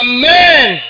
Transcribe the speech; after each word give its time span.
amen. 0.00 0.80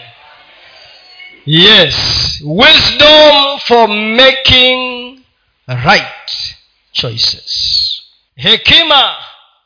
Yes. 1.46 2.40
Wisdom 2.44 3.58
for 3.60 3.88
making 3.88 5.21
right 5.68 6.30
choices. 6.92 8.03
Hekima 8.37 9.16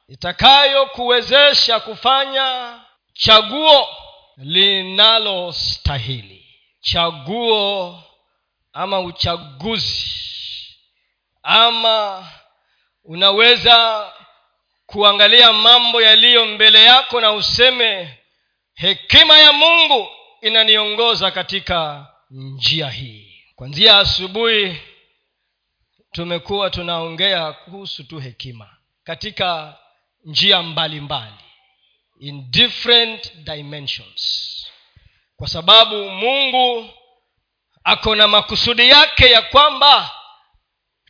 itakayokuwezesha 0.09 1.81
kufanya 1.81 2.79
chaguo 3.13 3.89
linalostahili. 4.37 6.47
Chaguo 6.81 8.03
ama 8.72 9.01
uchaguzi. 9.01 10.11
Ama 11.43 12.27
unaweza 13.04 14.11
kuangalia 14.87 15.53
mambo 15.53 16.02
yaliyo 16.02 16.47
mbele 16.47 16.84
yako 16.84 17.20
na 17.20 17.33
useme 17.33 18.19
hekima 18.80 19.38
ya 19.38 19.52
mungu 19.52 20.09
inaniongoza 20.41 21.30
katika 21.30 22.06
njia 22.30 22.91
hii 22.91 23.42
kwanzia 23.56 23.98
asubuhi 23.98 24.80
tumekuwa 26.12 26.70
tunaongea 26.70 27.52
kuhusu 27.52 28.05
tu 28.05 28.19
hekima 28.19 28.77
katika 29.05 29.77
njia 30.24 30.62
mbalimbali 30.62 31.30
mbali. 31.30 31.45
in 32.20 32.50
different 32.50 33.34
dimensions 33.34 34.66
kwa 35.36 35.48
sababu 35.48 36.10
mungu 36.10 36.91
ako 37.84 38.14
na 38.14 38.28
makusudi 38.28 38.88
yake 38.88 39.30
ya 39.30 39.42
kwamba 39.42 40.10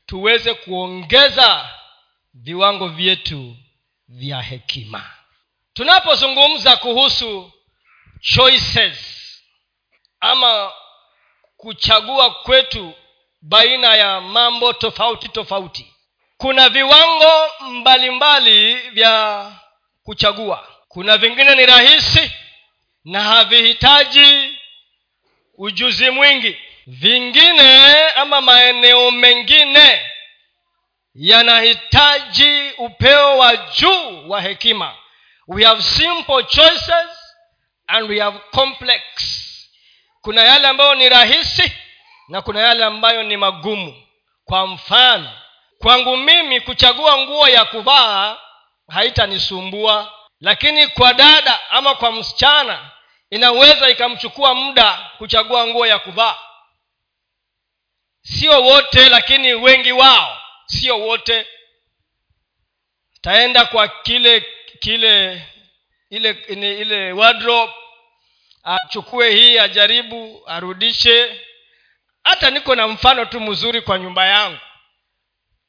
tuweze 0.07 0.55
kuongeza 0.55 1.71
viwango 2.35 2.89
vyetu 2.89 3.57
vya 4.09 4.43
hekima 4.43 5.11
tunapozungumza 5.73 6.77
kuhusu 6.77 7.53
choices 8.21 8.97
ama 10.21 10.73
kuchagua 11.57 12.31
kwetu 12.35 12.95
baina 13.43 13.95
ya 13.95 14.21
mambo 14.21 14.73
tofauti 14.73 15.29
tofauti. 15.29 15.93
Kuna 16.37 16.69
viwango 16.69 17.33
mbalimbali 17.61 18.11
mbali 18.11 18.91
vya 18.91 19.53
kuchagua. 20.03 20.69
Kuna 20.89 21.17
vingine 21.19 21.55
ni 21.55 21.67
rahisi 21.67 22.33
na 23.05 23.23
havihitaji 23.23 24.59
ujuzi 25.59 26.11
mwingi. 26.11 26.57
Vingine 26.87 28.09
ama 28.11 28.41
maeneo 28.41 29.11
mengine 29.11 30.11
yanahitaji 31.15 32.71
upeo 32.79 33.39
wa 33.39 33.57
juu 33.57 34.29
wa 34.29 34.41
hekima. 34.41 34.95
We 35.49 35.65
have 35.65 35.83
simple 35.83 36.45
choices 36.45 37.20
and 37.91 38.09
we 38.09 38.19
have 38.21 38.39
complex. 38.53 39.03
Kuna 40.23 40.43
yale 40.43 40.69
ambayo 40.69 40.95
ni 40.95 41.09
rahisi 41.09 41.73
na 42.29 42.43
kuna 42.43 42.61
yale 42.61 42.85
ambayo 42.85 43.23
ni 43.23 43.37
magumu. 43.37 44.07
Kwa 44.45 44.67
mfano 44.67 45.31
kwangu 45.79 46.17
mimi 46.17 46.61
kuchagua 46.61 47.19
nguo 47.19 47.49
ya 47.49 47.65
kuvaa 47.65 48.39
haitanisumbua. 48.89 50.13
Lakini 50.41 50.87
kwa 50.89 51.15
dada 51.15 51.71
ama 51.71 51.95
kwa 51.95 52.13
msichana 52.13 52.91
inaweza 53.31 53.89
ikamchukua 53.89 54.55
muda 54.55 55.11
kuchagua 55.19 55.67
nguo 55.67 55.87
ya 55.87 55.99
kuvaa. 55.99 56.37
Sio 58.23 58.63
wote 58.63 59.09
lakini 59.09 59.55
wengi 59.55 59.93
wao 59.93 60.39
sio 60.67 60.99
wote. 61.01 61.47
Taenda 63.21 63.65
kwa 63.65 63.89
kile 63.89 64.47
kile 64.81 65.47
ile 66.11 66.31
ile, 66.49 67.13
wardrobe 67.13 67.73
achukue 68.63 69.31
hii 69.35 69.59
ajaribu 69.59 70.43
arudishe. 70.47 71.41
Hata 72.25 72.51
niko 72.51 72.75
na 72.75 72.89
mfano 72.89 73.25
tu 73.25 73.41
mzuri 73.41 73.83
kwa 73.83 73.99
nyumba 73.99 74.27
yangu. 74.27 74.59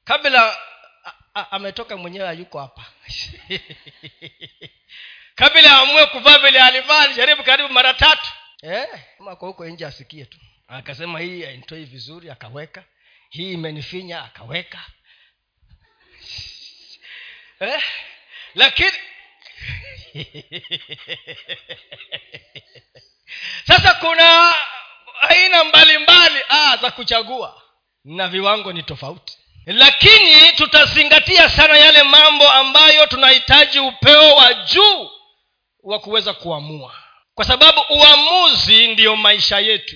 Kabla 0.03 0.57
ametoka 1.34 1.97
mwenyewe 1.97 2.25
hayuko 2.25 2.59
hapa. 2.59 2.85
Kabla 5.35 5.80
amue 5.80 6.06
kuvaa 6.06 6.38
vile 6.38 6.59
alivaa 6.62 7.00
alijaribu 7.00 7.44
karibu 7.44 7.69
mara 7.74 7.94
tatu. 7.94 8.30
Eh, 8.62 8.88
kwa 9.18 9.34
huko 9.34 9.66
nje 9.66 9.85
asikie 9.85 10.25
tu. 10.25 10.38
Akasema 10.68 11.19
hii 11.19 11.46
aintoi 11.46 11.85
vizuri 11.85 12.30
akaweka. 12.30 12.84
Hii 13.30 13.53
imenifinya 13.53 14.24
akaweka. 14.24 14.80
Eh? 17.59 17.84
lakini 18.56 18.91
sasa 23.68 23.94
kuna 23.94 24.56
aina 25.22 25.64
mbalimbali 25.64 26.40
ah, 26.50 26.78
za 26.78 26.92
kuchagua 26.92 27.62
na 28.06 28.28
viwango 28.28 28.74
ni 28.74 28.84
tofauti. 28.84 29.38
Lakini 29.66 30.52
tutazingatia 30.52 31.50
sana 31.50 31.78
yale 31.78 32.03
mambo 32.03 32.50
ambayo 32.52 33.06
tunahitaji 33.08 33.80
upeo 33.80 34.36
wa 34.36 34.53
juu 34.53 35.09
wa 35.84 36.00
kuweza 36.00 36.34
kuamua. 36.34 36.96
Kwa 37.36 37.46
sababu 37.46 37.81
uamuzi 37.90 38.88
ndiyo 38.88 39.16
maisha 39.16 39.59
yetu. 39.59 39.96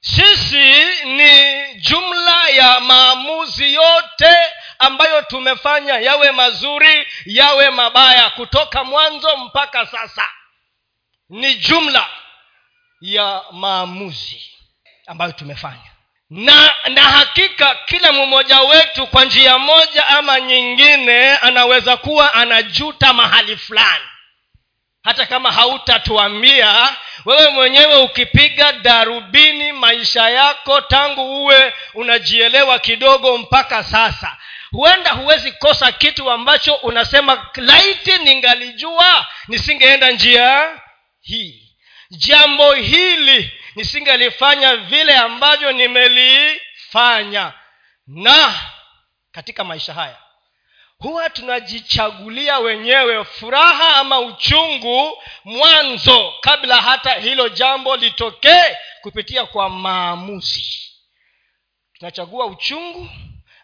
Sisi 0.00 0.74
ni 1.04 1.64
jumla 1.74 2.48
ya 2.48 2.80
maamuzi 2.80 3.74
yote 3.74 4.36
ambayo 4.78 5.22
tumefanya 5.22 5.94
yawe 5.98 6.30
mazuri 6.32 7.06
yawe 7.26 7.70
mabaya 7.70 8.30
kutoka 8.30 8.84
mwanzo 8.84 9.36
mpaka 9.36 9.86
sasa. 9.86 10.28
Ni 11.28 11.54
jumla 11.54 12.08
ya 13.00 13.42
maamuzi 13.52 14.50
ambayo 15.06 15.32
tumefanya. 15.32 15.90
Na 16.30 16.70
na 16.88 17.02
hakika 17.02 17.74
kila 17.74 18.12
mmoja 18.12 18.60
wetu 18.60 19.06
kwa 19.06 19.24
njia 19.24 19.58
moja 19.58 20.06
ama 20.06 20.40
nyingine 20.40 21.36
anaweza 21.36 21.96
kuwa 21.96 22.34
anajuta 22.34 23.12
mahali 23.12 23.56
fulani. 23.56 24.04
Hata 25.04 25.26
kama 25.26 25.52
hautatuambia 25.52 26.88
wewe 27.24 27.48
mwenyewe 27.48 27.96
ukipiga 27.96 28.72
darubini 28.72 29.72
maisha 29.72 30.30
yako 30.30 30.80
tangu 30.80 31.42
uwe 31.42 31.74
unajielewa 31.94 32.78
kidogo 32.78 33.38
mpaka 33.38 33.84
sasa 33.84 34.36
huenda 34.70 35.10
huwezi 35.12 35.52
kosa 35.52 35.92
kitu 35.92 36.30
ambacho 36.30 36.74
unasema 36.74 37.46
laiti 37.56 38.18
ningalijua 38.18 39.26
nisingeenda 39.48 40.10
njia 40.10 40.68
hii 41.20 41.69
jambo 42.10 42.72
hili 42.74 43.52
nisingelifanya 43.74 44.76
vile 44.76 45.16
ambavyo 45.16 45.72
nimelifanya. 45.72 47.52
Na 48.06 48.54
katika 49.32 49.64
maisha 49.64 49.94
haya 49.94 50.16
huwa 50.98 51.30
tunajichagulia 51.30 52.58
wenyewe 52.58 53.24
furaha 53.24 53.96
ama 53.96 54.18
uchungu 54.20 55.22
mwanzo 55.44 56.34
kabla 56.40 56.76
hata 56.76 57.14
hilo 57.14 57.48
jambo 57.48 57.96
litokee 57.96 58.76
kupitia 59.02 59.46
kwa 59.46 59.70
maamuzi. 59.70 60.90
Tunachagua 61.92 62.46
uchungu 62.46 63.08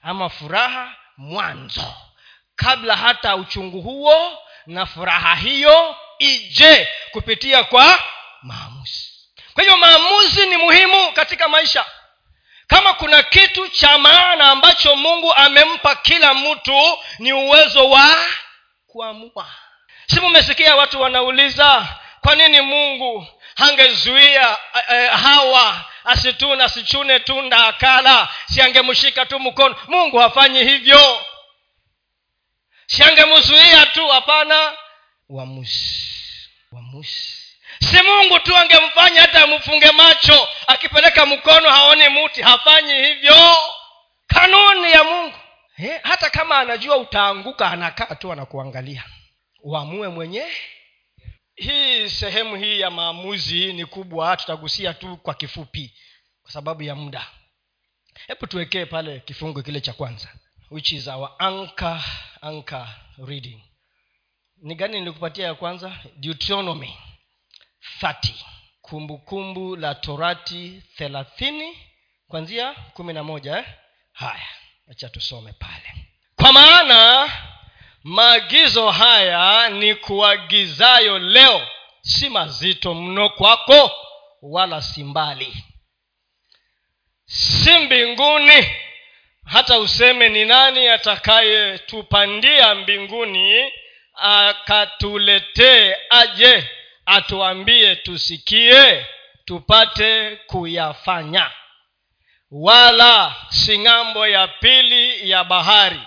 ama 0.02 0.28
furaha 0.28 0.96
mwanzo 1.16 1.94
kabla 2.56 2.96
hata 2.96 3.36
uchungu 3.36 3.82
huo 3.82 4.38
na 4.66 4.86
furaha 4.86 5.34
hiyo 5.34 5.96
ije 6.18 6.88
kupitia 7.10 7.64
kwa 7.64 8.02
maamuzi. 8.46 9.12
Kwa 9.54 9.62
hivyo 9.64 9.78
maamuzi 9.78 10.46
ni 10.46 10.56
muhimu 10.56 11.12
katika 11.12 11.48
maisha. 11.48 11.86
Kama 12.66 12.94
kuna 12.94 13.22
kitu 13.22 13.68
cha 13.68 13.98
maana 13.98 14.50
ambacho 14.50 14.96
mungu 14.96 15.34
amempa 15.34 15.94
kila 15.96 16.34
mtu 16.34 16.98
ni 17.18 17.32
uwezo 17.32 17.90
wa 17.90 18.16
kuamua. 18.86 19.48
Si 20.06 20.20
mumesikia 20.20 20.76
watu 20.76 21.00
wanauliza 21.00 21.88
kwa 22.20 22.34
nini 22.34 22.60
mungu 22.60 23.26
hangezuia 23.56 24.56
eh, 24.90 25.10
hawa 25.10 25.84
asitune 26.04 26.64
asichune 26.64 27.20
tunda 27.20 27.66
akala 27.66 28.28
siangemshika 28.48 29.26
tu 29.26 29.40
mkono? 29.40 29.76
Mungu 29.88 30.18
hafanyi 30.18 30.64
hivyo. 30.64 31.24
Siangemzuia 32.86 33.86
tu 33.86 34.08
hapana. 34.08 34.72
Uamuzi. 35.28 36.02
Uamuzi 36.72 37.35
si 37.80 38.02
mungu 38.02 38.38
tu 38.40 38.56
angemfanya 38.56 39.20
hata 39.20 39.42
amfunge 39.42 39.90
macho 39.92 40.48
akipeleka 40.66 41.26
mkono 41.26 41.70
haoni 41.70 42.08
muti 42.08 42.42
hafanyi 42.42 42.92
hivyo. 42.92 43.56
Kanuni 44.26 44.92
ya 44.92 45.04
mungu. 45.04 45.36
He, 45.76 45.98
hata 46.02 46.30
kama 46.30 46.58
anajua 46.58 46.96
utaanguka 46.96 47.70
anakaa 47.70 48.14
tu 48.14 48.32
anakuangalia. 48.32 49.04
Uamue 49.62 50.08
mwenyewe 50.08 50.52
hii 51.54 52.08
sehemu 52.08 52.56
hii 52.56 52.80
ya 52.80 52.90
maamuzi 52.90 53.72
ni 53.72 53.86
kubwa 53.86 54.36
tutagusia 54.36 54.94
tu 54.94 55.16
kwa 55.16 55.34
kifupi 55.34 55.94
kwa 56.42 56.52
sababu 56.52 56.82
ya 56.82 56.94
muda. 56.94 57.26
Hebu 58.26 58.46
tuwekee 58.46 58.84
pale 58.84 59.20
kifungu 59.20 59.62
kile 59.62 59.80
cha 59.80 59.92
kwanza 59.92 60.28
which 60.70 60.92
is 60.92 61.06
our 61.08 61.30
anchor, 61.38 62.00
anchor 62.40 62.88
reading. 63.26 63.60
Ni 64.62 64.74
gani 64.74 65.00
nilikupatia 65.00 65.46
ya 65.46 65.54
kwanza? 65.54 65.92
Deuteronomy 66.16 66.98
30 68.02 68.32
kumbukumbu 68.82 69.76
la 69.76 69.94
torati 69.94 70.82
thelathini 70.96 71.78
kwanzia 72.28 72.72
kumi 72.74 73.12
na 73.12 73.22
moja 73.24 73.58
eh? 73.58 73.64
haya 74.12 74.48
acha 74.90 75.08
tusome 75.08 75.52
pale. 75.52 75.94
Kwa 76.36 76.52
maana 76.52 77.30
maagizo 78.04 78.90
haya 78.90 79.68
ni 79.68 79.94
kuagizayo 79.94 81.18
leo 81.18 81.68
si 82.00 82.28
mazito 82.28 82.94
mno 82.94 83.28
kwako 83.28 83.90
wala 84.42 84.82
si 84.82 85.04
mbali. 85.04 85.64
Si 87.24 87.78
mbinguni 87.78 88.70
hata 89.44 89.78
useme 89.78 90.28
ni 90.28 90.44
nani 90.44 90.88
atakayetupandia 90.88 92.74
mbinguni 92.74 93.72
akatuletee 94.14 95.96
aje 96.10 96.70
atuambie 97.06 97.96
tusikie 97.96 99.06
tupate 99.44 100.36
kuyafanya. 100.36 101.50
Wala 102.50 103.34
si 103.48 103.78
ng'ambo 103.78 104.26
ya 104.26 104.48
pili 104.48 105.30
ya 105.30 105.44
bahari. 105.44 106.00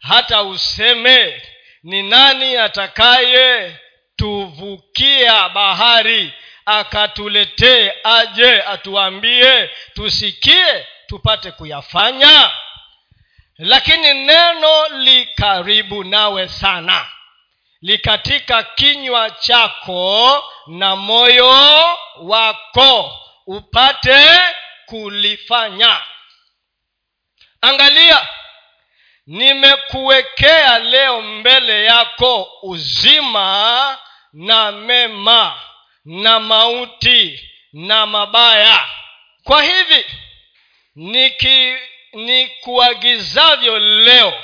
Hata 0.00 0.42
useme 0.42 1.42
ni 1.82 2.02
nani 2.02 2.56
atakaye 2.56 3.76
tuvukia 4.16 5.48
bahari 5.48 6.32
akatuletee 6.66 7.92
aje 8.04 8.62
atuambie 8.62 9.70
tusikie 9.94 10.86
tupate 11.06 11.50
kuyafanya? 11.50 12.50
Lakini 13.58 14.14
neno 14.14 14.88
li 14.88 15.26
karibu 15.26 16.04
nawe 16.04 16.48
sana 16.48 17.06
likatika 17.84 18.62
kinywa 18.62 19.30
chako 19.30 20.44
na 20.66 20.96
moyo 20.96 21.48
wako 22.20 23.18
upate 23.46 24.26
kulifanya. 24.86 26.00
Angalia 27.60 28.28
nimekuwekea 29.26 30.78
leo 30.78 31.22
mbele 31.22 31.84
yako 31.84 32.50
uzima 32.62 33.98
na 34.32 34.72
mema 34.72 35.60
na 36.04 36.40
mauti 36.40 37.50
na 37.72 38.06
mabaya. 38.06 38.88
Kwa 39.42 39.62
hivi 39.62 40.04
niki 40.94 41.76
nikuagizavyo 42.12 43.78
leo 43.78 44.34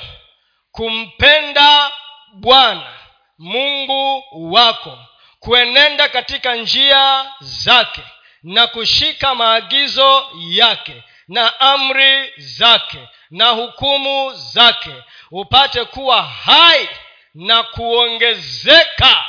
kumpenda 0.71 1.91
bwana 2.33 3.00
mungu 3.41 4.23
wako 4.53 4.97
kuenenda 5.39 6.09
katika 6.09 6.55
njia 6.55 7.31
zake 7.39 8.01
na 8.43 8.67
kushika 8.67 9.35
maagizo 9.35 10.25
yake 10.49 11.03
na 11.27 11.59
amri 11.59 12.33
zake 12.37 12.97
na 13.31 13.49
hukumu 13.49 14.33
zake 14.33 14.93
upate 15.31 15.85
kuwa 15.85 16.23
hai 16.23 16.89
na 17.33 17.63
kuongezeka. 17.63 19.25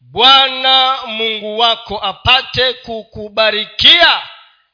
Bwana 0.00 0.98
mungu 1.06 1.58
wako 1.58 1.98
apate 2.04 2.72
kukubarikia 2.72 4.22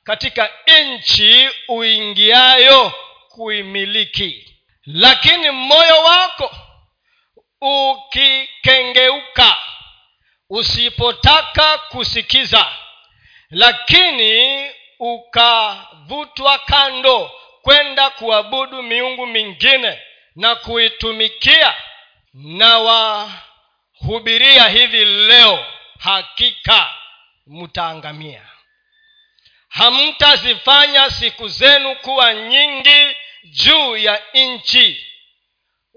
katika 0.04 0.50
nchi 0.80 1.48
uingiayo 1.68 2.92
kuimiliki. 3.28 4.56
Lakini 4.86 5.50
moyo 5.50 6.02
wako 6.04 6.50
ukikengeuka 7.62 9.56
usipotaka 10.50 11.78
kusikiza 11.78 12.66
lakini 13.50 14.70
ukavutwa 14.98 16.58
kando 16.58 17.30
kwenda 17.62 18.10
kuabudu 18.10 18.82
miungu 18.82 19.26
mingine 19.26 19.98
na 20.36 20.54
kuitumikia 20.54 21.74
na 22.34 22.78
wahubiria 22.78 24.68
hivi 24.68 25.04
leo 25.04 25.66
hakika 25.98 26.94
mtaangamia 27.46 28.42
hamtazifanya 29.68 31.10
siku 31.10 31.48
zenu 31.48 31.96
kuwa 31.96 32.34
nyingi 32.34 33.16
juu 33.44 33.96
ya 33.96 34.22
nchi 34.34 35.06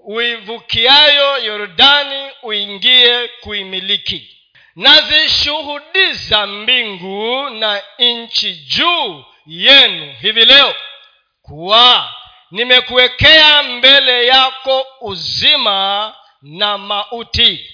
uivukiayo 0.06 1.38
yordani 1.38 2.30
uingie 2.42 3.28
kuimiliki. 3.28 4.32
Nazishuhudiza 4.76 6.46
mbingu 6.46 7.50
na 7.50 7.82
nchi 7.98 8.54
juu 8.54 9.24
yenu 9.46 10.14
hivi 10.20 10.44
leo 10.44 10.74
kuwa 11.42 12.14
nimekuwekea 12.50 13.62
mbele 13.62 14.26
yako 14.26 14.86
uzima 15.00 16.14
na 16.42 16.78
mauti 16.78 17.70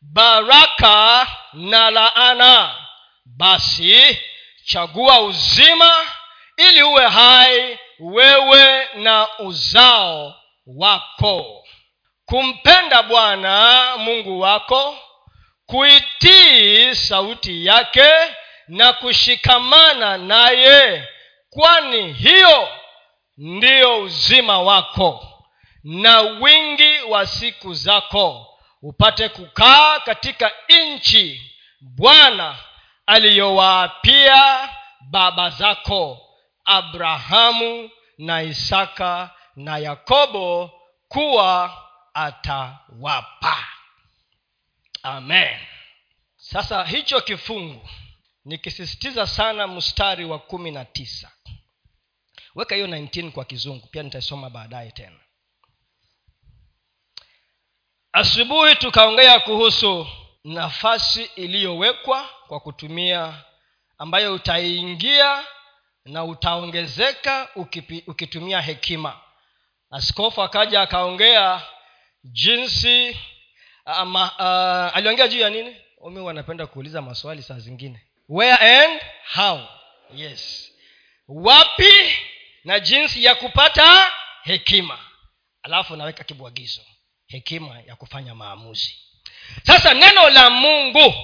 baraka 0.00 1.26
na 1.52 1.90
laana. 1.90 2.74
Basi 3.24 4.18
chagua 4.64 5.20
uzima 5.20 5.90
ili 6.56 6.82
uwe 6.82 7.06
hai 7.08 7.78
wewe 7.98 8.88
na 8.94 9.28
uzao 9.38 10.39
wako. 10.76 11.64
Kumpenda 12.24 13.02
bwana 13.02 13.96
mungu 13.96 14.40
wako 14.40 14.98
kuitii 15.66 16.94
sauti 16.94 17.66
yake 17.66 18.10
na 18.68 18.92
kushikamana 18.92 20.18
naye 20.18 21.08
kwani 21.50 22.12
hiyo 22.12 22.68
ndiyo 23.36 24.00
uzima 24.02 24.60
wako 24.62 25.26
na 25.84 26.20
wingi 26.20 27.00
wa 27.08 27.26
siku 27.26 27.74
zako. 27.74 28.46
Upate 28.82 29.28
kukaa 29.28 30.00
katika 30.00 30.52
nchi 30.68 31.52
bwana 31.80 32.54
aliyowaapia 33.06 34.68
baba 35.10 35.50
zako 35.50 36.18
abrahamu 36.64 37.90
na 38.18 38.42
isaka 38.42 39.30
na 39.56 39.78
yakobo 39.78 40.70
kuwa 41.08 41.76
atawapa. 42.14 43.68
Amen. 45.02 45.60
Sasa 46.36 46.84
hicho 46.84 47.20
kifungu 47.20 47.88
nikisisitiza 48.44 49.26
sana 49.26 49.66
mstari 49.66 50.24
wa 50.24 50.38
kumi 50.38 50.70
na 50.70 50.84
tisa. 50.84 51.30
Weka 52.54 52.74
hiyo 52.74 52.86
19 52.86 53.30
kwa 53.30 53.44
kizungu 53.44 53.86
pia 53.86 54.02
nitaisoma 54.02 54.50
baadaye 54.50 54.90
tena. 54.90 55.20
Asubuhi 58.12 58.76
tukaongea 58.76 59.40
kuhusu 59.40 60.06
nafasi 60.44 61.22
iliyowekwa 61.24 62.28
kwa 62.48 62.60
kutumia 62.60 63.44
ambayo 63.98 64.34
utaingia 64.34 65.44
na 66.04 66.24
utaongezeka 66.24 67.48
ukitumia 68.06 68.60
hekima 68.60 69.20
askofu 69.90 70.42
akaja 70.42 70.80
akaongea 70.82 71.62
jinsi 72.24 73.16
ama, 73.84 74.24
uh, 74.24 74.96
aliongea 74.96 75.28
juu 75.28 75.38
ya 75.40 75.50
nini? 75.50 75.76
Umi 75.98 76.20
wanapenda 76.20 76.66
kuuliza 76.66 77.02
maswali 77.02 77.42
saa 77.42 77.58
zingine. 77.58 78.00
Where 78.28 78.82
and 78.82 79.00
how? 79.34 79.60
Yes. 80.14 80.72
Wapi 81.28 81.92
na 82.64 82.80
jinsi 82.80 83.24
ya 83.24 83.34
kupata 83.34 84.12
hekima. 84.42 84.98
Alafu 85.62 85.96
naweka 85.96 86.24
kibwagizo. 86.24 86.80
Hekima 87.26 87.80
ya 87.86 87.96
kufanya 87.96 88.34
maamuzi. 88.34 88.96
Sasa 89.62 89.94
neno 89.94 90.30
la 90.30 90.50
mungu 90.50 91.14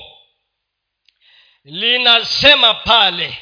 linasema 1.64 2.74
pale 2.74 3.38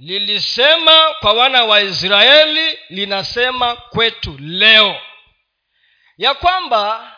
lilisema 0.00 1.14
kwa 1.20 1.32
wana 1.32 1.64
wa 1.64 1.80
israeli 1.80 2.78
linasema 2.88 3.76
kwetu 3.76 4.36
leo. 4.40 5.00
Ya 6.18 6.34
kwamba 6.34 7.12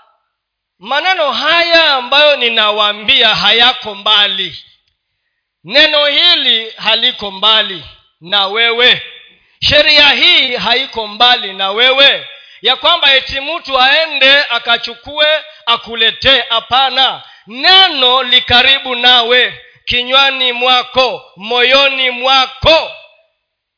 maneno 0.78 1.32
haya 1.32 1.94
ambayo 1.94 2.36
ninawaambia 2.36 3.34
hayako 3.34 3.94
mbali. 3.94 4.64
Neno 5.64 6.06
hili 6.06 6.70
haliko 6.70 7.30
mbali 7.30 7.84
na 8.20 8.46
wewe. 8.46 9.02
Sheria 9.60 10.08
hii 10.08 10.56
haiko 10.56 11.06
mbali 11.06 11.52
na 11.52 11.70
wewe. 11.70 12.28
Ya 12.62 12.76
kwamba 12.76 13.14
eti 13.14 13.40
mtu 13.40 13.80
aende 13.80 14.44
akachukue 14.44 15.26
akuletee 15.66 16.42
hapana. 16.48 17.22
Neno 17.46 18.22
likaribu 18.22 18.94
nawe 18.96 19.64
kinywani 19.84 20.52
mwako 20.52 21.32
moyoni 21.36 22.10
mwako. 22.10 22.92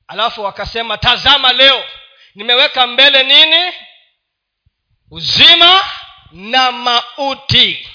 Alafu 0.09 0.43
wakasema 0.45 0.99
tazama 0.99 1.53
leo 1.53 1.85
nimeweka 2.35 2.87
mbele 2.87 3.23
nini? 3.23 3.73
Uzima 5.11 5.91
na 6.33 6.73
mauti. 6.73 7.89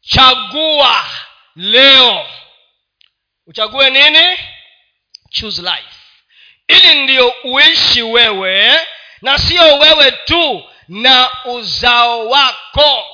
Chagua 0.00 1.04
leo. 1.56 2.26
Uchague 3.46 3.90
nini? 3.90 4.38
Choose 5.30 5.62
life. 5.62 5.96
Ili 6.68 7.02
ndio 7.02 7.34
uishi 7.44 8.02
wewe 8.02 8.86
na 9.22 9.38
sio 9.38 9.78
wewe 9.78 10.10
tu 10.12 10.70
na 10.88 11.30
uzao 11.44 12.28
wako 12.28 13.06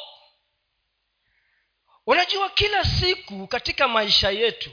unajua 2.12 2.50
kila 2.50 2.84
siku 2.84 3.46
katika 3.46 3.88
maisha 3.88 4.30
yetu 4.30 4.70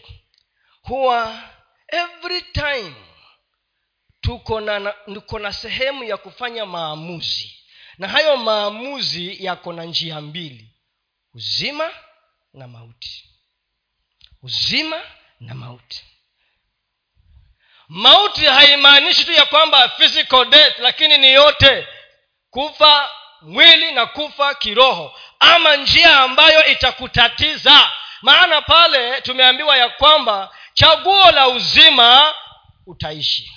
huwa 0.81 1.49
every 1.87 2.41
time 2.41 2.95
tuko 4.21 4.59
na 4.61 4.91
tuko 4.91 5.39
na 5.39 5.53
sehemu 5.53 6.03
ya 6.03 6.17
kufanya 6.17 6.65
maamuzi. 6.65 7.55
Na 7.97 8.07
hayo 8.07 8.37
maamuzi 8.37 9.45
yako 9.45 9.73
na 9.73 9.83
njia 9.83 10.21
mbili 10.21 10.73
uzima 11.33 11.91
na 12.53 12.67
mauti. 12.67 13.29
Uzima 14.43 15.01
na 15.39 15.53
mauti. 15.55 16.05
Mauti 17.87 18.45
haimaanishi 18.45 19.25
tu 19.25 19.31
ya 19.31 19.45
kwamba 19.45 19.89
physical 19.89 20.45
death 20.45 20.79
lakini 20.79 21.17
ni 21.17 21.33
yote. 21.33 21.87
Kufa 22.49 23.09
mwili 23.41 23.91
na 23.91 24.05
kufa 24.05 24.55
kiroho 24.55 25.19
ama 25.39 25.75
njia 25.75 26.19
ambayo 26.19 26.65
itakutatiza. 26.65 27.91
Maana 28.21 28.61
pale 28.61 29.21
tumeambiwa 29.21 29.77
ya 29.77 29.89
kwamba 29.89 30.55
chaguo 30.73 31.31
la 31.31 31.47
uzima 31.47 32.33
utaishi. 32.85 33.51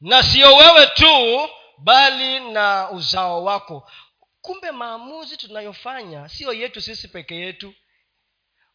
Na 0.00 0.22
sio 0.22 0.56
wewe 0.56 0.86
tu 0.86 1.48
bali 1.78 2.40
na 2.40 2.88
uzao 2.90 3.44
wako. 3.44 3.90
Kumbe 4.40 4.70
maamuzi 4.70 5.36
tunayofanya 5.36 6.28
siyo 6.28 6.52
yetu 6.52 6.80
sisi 6.80 7.08
peke 7.08 7.36
yetu. 7.36 7.74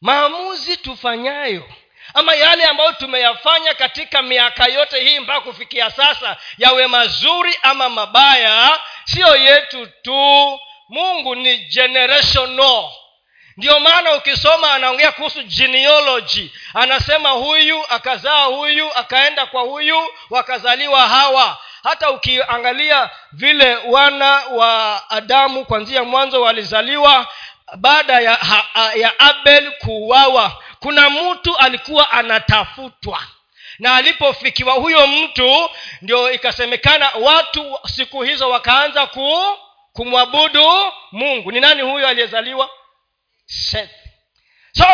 Maamuzi 0.02 0.78
tufanyayo 0.78 1.74
ama 2.14 2.36
yale 2.36 2.64
ambayo 2.64 2.92
tumeyafanya 2.92 3.74
katika 3.74 4.22
miaka 4.22 4.66
yote 4.68 5.04
hii 5.04 5.20
mpaka 5.20 5.42
kufikia 5.42 5.92
sasa 5.92 6.38
yawe 6.58 6.88
mazuri 6.88 7.60
ama 7.62 7.90
mabaya 7.90 8.80
siyo 9.06 9.36
yetu 9.36 9.88
tu 10.02 10.60
mungu 10.90 11.36
ni 11.36 11.58
generational. 11.58 12.90
Ndio 13.58 13.80
maana 13.80 14.14
ukisoma 14.16 14.72
anaongea 14.74 15.12
kuhusu 15.12 15.44
genealogy. 15.44 16.50
Anasema 16.74 17.30
huyu 17.30 17.86
akazaa 17.90 18.44
huyu 18.44 18.94
akaenda 18.96 19.46
kwa 19.46 19.62
huyu 19.62 19.98
wakazaliwa 20.30 21.08
hawa. 21.08 21.58
Hata 21.84 22.10
ukiangalia 22.12 23.10
vile 23.32 23.76
wana 23.76 24.32
wa 24.52 25.04
adamu 25.10 25.66
kwanzia 25.66 26.04
mwanzo 26.04 26.42
walizaliwa 26.42 27.28
baada 27.76 28.14
ya, 28.20 28.38
ya 28.96 29.20
abel 29.20 29.72
kuuawa 29.72 30.64
kuna 30.80 31.10
mtu 31.10 31.58
alikuwa 31.58 32.12
anatafutwa. 32.12 33.20
Na 33.80 33.96
alipofikiwa 33.96 34.74
huyo 34.74 35.08
mtu 35.08 35.70
ndio 36.02 36.32
ikasemekana 36.32 37.10
watu 37.22 37.80
siku 37.86 38.22
hizo 38.22 38.50
wakaanza 38.50 39.06
ku 39.08 39.58
kumwabudu 39.94 40.72
mungu. 41.12 41.52
Ni 41.52 41.60
nani 41.60 41.82
huyo 41.82 42.08
aliyezaliwa? 42.08 42.70
So 44.74 44.86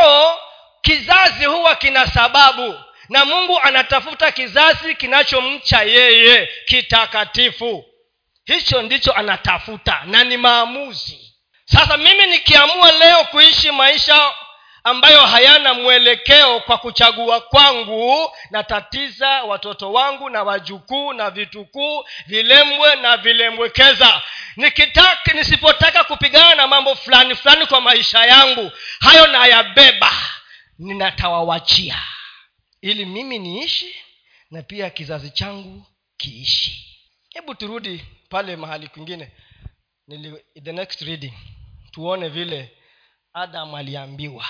kizazi 0.82 1.46
huwa 1.46 1.76
kina 1.76 2.08
sababu 2.08 2.80
na 3.10 3.26
mungu 3.26 3.60
anatafuta 3.62 4.32
kizazi 4.32 4.96
kinachomcha 4.96 5.84
yeye 5.84 6.50
kitakatifu. 6.66 7.86
Hicho 8.46 8.82
ndicho 8.82 9.14
anatafuta 9.14 10.02
na 10.06 10.24
ni 10.24 10.38
maamuzi. 10.38 11.36
Sasa 11.66 11.98
mimi 11.98 12.28
nikiamua 12.28 12.92
leo 12.92 13.24
kuishi 13.24 13.72
maisha 13.72 14.34
ambayo 14.88 15.22
hayana 15.26 15.74
mwelekeo 15.74 16.60
kwa 16.60 16.78
kuchagua 16.78 17.42
kwangu 17.42 18.32
natatiza 18.52 19.44
watoto 19.44 19.94
wangu 19.94 20.30
na 20.30 20.44
wajukuu 20.44 21.14
na 21.14 21.30
vitukuu 21.30 22.04
vilembwe 22.28 22.96
na 22.96 23.18
vilembwekeza. 23.18 24.22
Nikitaka 24.56 25.34
nisipotaka 25.34 26.04
kupigana 26.04 26.56
na 26.56 26.68
mambo 26.68 26.96
fulani 26.96 27.36
fulani 27.36 27.66
kwa 27.66 27.82
maisha 27.82 28.26
yangu 28.26 28.72
hayo 29.00 29.28
nayabeba 29.28 30.12
ninatawawachia. 30.80 32.00
Ili 32.82 33.06
mimi 33.06 33.40
niishi 33.40 33.96
na 34.52 34.64
pia 34.64 34.90
kizazi 34.90 35.30
changu 35.30 35.86
kiishi. 36.18 36.98
Hebu 37.30 37.56
turudi 37.56 38.06
pale 38.30 38.56
mahali 38.56 38.88
kwingine. 38.88 39.32
The 40.64 40.72
next 40.72 41.02
reading. 41.02 41.34
Tuone 41.92 42.30
vile 42.30 42.72
adam 43.34 43.76
aliambiwa 43.76 44.46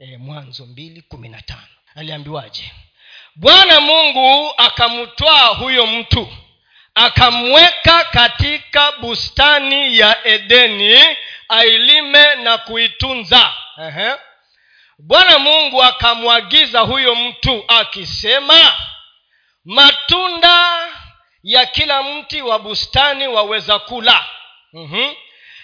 e, 0.00 0.16
mwanzo 0.16 0.66
mbili 0.66 1.02
kumi 1.02 1.28
na 1.28 1.42
tano. 1.42 1.66
Aliambiwaje? 1.96 2.72
Bwana 3.34 3.80
mungu 3.80 4.54
akamtwaa 4.56 5.46
huyo 5.46 5.86
mtu 5.86 6.28
akamweka 6.94 8.04
katika 8.04 8.92
bustani 8.92 9.98
ya 9.98 10.26
edeni 10.26 10.98
ailime 11.48 12.34
na 12.34 12.58
kuitunza. 12.58 13.54
Uh-huh. 13.78 14.18
bwana 14.98 15.38
mungu 15.38 15.82
akamwagiza 15.82 16.80
huyo 16.80 17.14
mtu 17.14 17.64
akisema 17.68 18.72
matunda 19.64 20.88
ya 21.42 21.66
kila 21.66 22.02
mti 22.02 22.42
wa 22.42 22.58
bustani 22.58 23.28
waweza 23.28 23.78
kula. 23.78 24.26
Uh-huh 24.74 25.14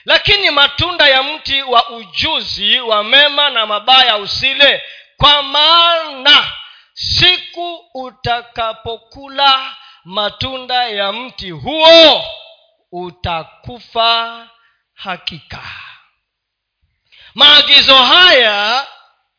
lakini 0.06 0.50
matunda 0.50 1.08
ya 1.08 1.22
mti 1.22 1.62
wa 1.62 1.88
ujuzi 1.88 2.80
wa 2.80 3.04
mema 3.04 3.50
na 3.50 3.66
mabaya 3.66 4.16
usile. 4.16 4.82
Kwa 5.16 5.42
maana 5.42 6.52
siku 6.94 7.84
utakapokula 7.94 9.74
matunda 10.04 10.84
ya 10.88 11.12
mti 11.12 11.50
huo 11.50 12.24
utakufa 12.92 14.46
hakika. 14.94 15.62
Maagizo 17.34 17.94
haya 17.94 18.86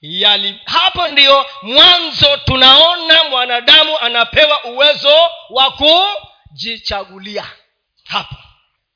yali 0.01 0.61
hapo 0.65 1.07
ndiyo 1.07 1.45
mwanzo 1.61 2.37
tunaona 2.37 3.23
mwanadamu 3.23 3.97
anapewa 3.99 4.63
uwezo 4.63 5.29
wa 5.49 5.71
kujichagulia. 5.71 7.45
Hapo 8.07 8.35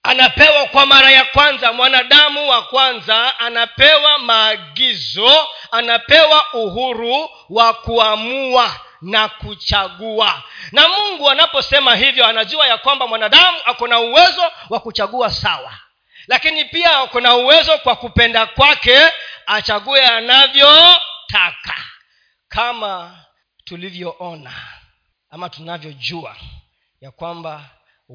anapewa 0.03 0.65
kwa 0.65 0.86
mara 0.86 1.12
ya 1.12 1.25
kwanza 1.25 1.74
mwanadamu 1.74 2.50
wa 2.50 2.62
kwanza 2.63 3.39
anapewa 3.39 4.20
maagizo 4.20 5.48
anapewa 5.72 6.53
uhuru 6.53 7.29
wa 7.50 7.74
kuamua 7.74 8.79
na 9.01 9.29
kuchagua. 9.29 10.43
Na 10.72 10.88
mungu 10.88 11.29
anaposema 11.29 11.96
hivyo 11.96 12.25
anajua 12.27 12.67
ya 12.67 12.77
kwamba 12.77 13.08
mwanadamu 13.08 13.58
ako 13.65 13.88
na 13.88 14.00
uwezo 14.00 14.41
wa 14.70 14.79
kuchagua 14.79 15.29
sawa. 15.29 15.74
Lakini 16.27 16.65
pia 16.65 16.98
ako 17.00 17.22
na 17.22 17.36
uwezo 17.36 17.77
kwa 17.77 17.96
kupenda 17.96 18.46
kwake 18.46 19.00
achague 19.46 20.01
anavyotaka. 20.05 21.75
Kama 22.48 23.17
tulivyoona 23.63 24.53
ama 25.29 25.50
tunavyojua 25.50 26.36
ya 27.01 27.12
kwamba 27.12 27.62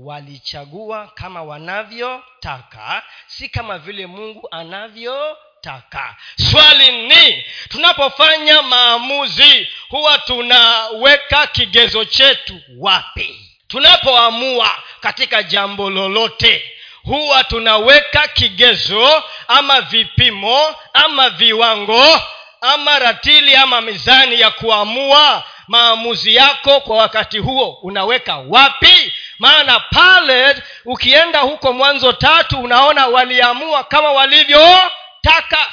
walichagua 0.05 1.07
kama 1.15 1.43
wanavyotaka 1.43 3.03
si 3.27 3.49
kama 3.49 3.79
vile 3.79 4.07
mungu 4.07 4.49
anavyotaka. 4.51 6.17
Swali 6.51 6.93
ni 7.07 7.45
tunapofanya 7.69 8.63
maamuzi 8.63 9.69
huwa 9.89 10.19
tunaweka 10.19 11.47
kigezo 11.47 12.05
chetu 12.05 12.61
wapi? 12.79 13.41
Tunapoamua 13.69 14.71
katika 15.01 15.43
jambo 15.43 15.91
lolote 15.91 16.73
huwa 17.05 17.45
tunaweka 17.45 18.29
kigezo 18.29 19.23
ama 19.49 19.81
vipimo 19.81 20.75
ama 20.93 21.31
viwango 21.31 22.21
ama 22.61 22.99
ratili 22.99 23.57
ama 23.57 23.81
mizani 23.81 24.41
ya 24.41 24.51
kuamua 24.51 25.45
maamuzi 25.69 26.35
yako 26.35 26.81
kwa 26.81 26.97
wakati 26.97 27.39
huo 27.39 27.79
unaweka 27.83 28.37
wapi? 28.37 29.13
Maana 29.39 29.81
pale 29.81 30.63
ukienda 30.85 31.41
huko 31.41 31.73
mwanzo 31.73 32.13
tatu 32.13 32.61
unaona 32.61 33.07
waliamua 33.07 33.85
kama 33.85 34.13
walivyotaka. 34.13 35.67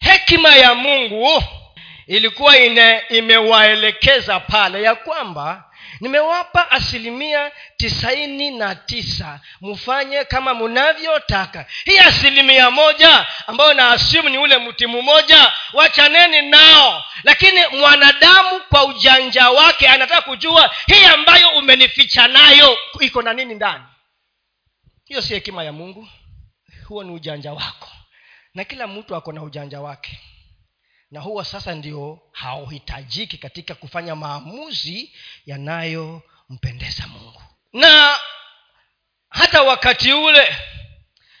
Hekima 0.00 0.54
ya 0.56 0.74
mungu 0.74 1.42
ilikuwa 2.06 2.56
imewaelekeza 3.08 4.40
pale 4.40 4.82
ya 4.82 4.94
kwamba 4.94 5.64
nimewapa 6.00 6.70
asilimia 6.70 7.50
tisaini 7.76 8.50
na 8.50 8.74
tisa. 8.74 9.40
Mfanye 9.60 10.24
kama 10.24 10.54
mnavyotaka 10.54 11.66
hii 11.84 11.98
asilimia 11.98 12.70
moja 12.70 13.26
ambayo 13.46 13.74
na 13.74 13.90
asimu 13.90 14.28
ni 14.28 14.38
ule 14.38 14.58
mti 14.58 14.86
mmoja 14.86 15.52
wachaneni 15.72 16.50
nao. 16.50 17.04
Lakini 17.24 17.66
mwanadamu 17.66 18.60
kwa 18.70 18.84
ujanja 18.84 19.50
wake 19.50 19.88
anataka 19.88 20.20
kujua 20.22 20.74
hii 20.86 21.04
ambayo 21.04 21.48
umenificha 21.48 22.28
nayo 22.28 22.78
iko 23.00 23.22
na 23.22 23.32
nini 23.32 23.54
ndani. 23.54 23.84
Hiyo 25.04 25.22
si 25.22 25.34
hekima 25.34 25.64
ya 25.64 25.72
mungu. 25.72 26.08
Huo 26.88 27.04
ni 27.04 27.12
ujanja 27.12 27.52
wako. 27.52 27.88
Na 28.54 28.64
kila 28.64 28.86
mtu 28.86 29.16
ako 29.16 29.32
na 29.32 29.42
ujanja 29.42 29.80
wake 29.80 30.20
na 31.12 31.20
huwa 31.20 31.44
sasa 31.44 31.74
ndio 31.74 32.18
hauhitajiki 32.32 33.38
katika 33.38 33.74
kufanya 33.74 34.16
maamuzi 34.16 35.12
yanayompendeza 35.46 37.06
mungu. 37.06 37.42
Na 37.72 38.18
hata 39.28 39.62
wakati 39.62 40.12
ule 40.12 40.56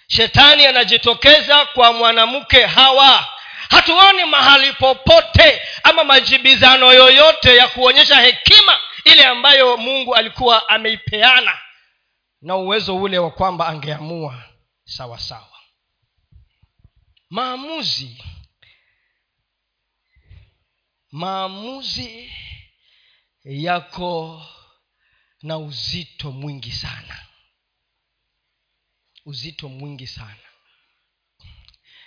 shetani 0.06 0.66
anajitokeza 0.66 1.66
kwa 1.66 1.92
mwanamke 1.92 2.66
hawa. 2.66 3.28
Hatuoni 3.70 4.24
mahali 4.24 4.72
popote 4.72 5.62
ama 5.82 6.04
majibizano 6.04 6.92
yoyote 6.92 7.56
ya 7.56 7.68
kuonyesha 7.68 8.20
hekima 8.20 8.78
ile 9.04 9.24
ambayo 9.26 9.76
mungu 9.76 10.14
alikuwa 10.14 10.68
ameipeana 10.68 11.58
na 12.42 12.56
uwezo 12.56 12.96
ule 12.96 13.18
wa 13.18 13.30
kwamba 13.30 13.66
angeamua 13.68 14.44
sawa 14.84 15.18
sawa 15.18 15.48
maamuzi 17.30 18.24
maamuzi 21.12 22.32
yako 23.44 24.42
na 25.42 25.58
uzito 25.58 26.30
mwingi 26.32 26.72
sana. 26.72 27.18
Uzito 29.26 29.68
mwingi 29.68 30.06
sana. 30.06 30.36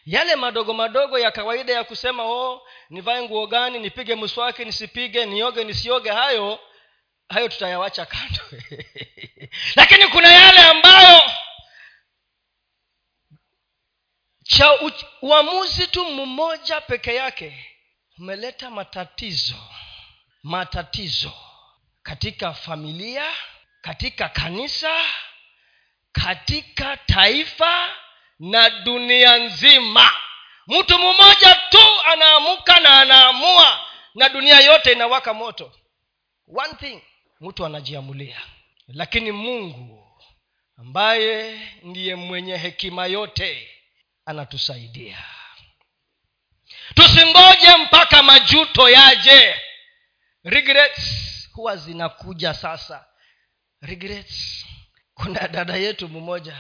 Yale 0.06 0.36
madogo 0.36 0.74
madogo 0.74 1.20
ya 1.20 1.32
kawaida 1.32 1.74
ya 1.74 1.84
kusema 1.84 2.24
oh 2.24 2.68
nivae 2.90 3.22
nguo 3.24 3.48
gani 3.48 3.80
nipige 3.80 4.16
mswaki 4.16 4.66
nisipige 4.66 5.26
nioge 5.26 5.64
nisioge 5.64 6.10
hayo 6.10 6.60
hayo 7.30 7.50
tutayawacha 7.50 8.06
kando. 8.06 8.42
Lakini 9.76 10.08
kuna 10.08 10.28
yale 10.32 10.60
ambayo 10.60 11.22
cha 14.44 14.80
uamuzi 15.22 15.88
tu 15.88 16.06
mmoja 16.06 16.82
peke 16.82 17.16
yake 17.16 17.75
umeleta 18.20 18.70
matatizo 18.70 19.56
matatizo 20.44 21.34
katika 22.04 22.54
familia 22.54 23.26
katika 23.82 24.30
kanisa 24.30 25.02
katika 26.12 26.98
taifa 26.98 27.90
na 28.40 28.70
dunia 28.70 29.38
nzima. 29.38 30.10
Mtu 30.68 31.00
mmoja 31.00 31.56
tu 31.70 32.02
anaamuka 32.12 32.80
na 32.80 33.00
anaamua 33.02 33.80
na 34.16 34.30
dunia 34.30 34.60
yote 34.60 34.92
inawaka 34.92 35.34
moto. 35.34 35.72
One 36.56 36.74
thing 36.74 37.02
mtu 37.42 37.66
anajiamulia. 37.66 38.42
Lakini 38.88 39.32
mungu 39.32 40.22
ambaye 40.78 41.60
ndiye 41.84 42.16
mwenye 42.16 42.58
hekima 42.58 43.06
yote 43.06 43.70
anatusaidia 44.26 45.24
tusingoje 46.94 47.78
mpaka 47.78 48.24
majuto 48.24 48.90
yaje. 48.90 49.56
Regrets 50.44 51.02
huwa 51.54 51.78
zinakuja 51.78 52.54
sasa. 52.54 53.06
Regrets. 53.82 54.66
Kuna 55.14 55.48
dada 55.48 55.76
yetu 55.76 56.08
mmoja 56.08 56.56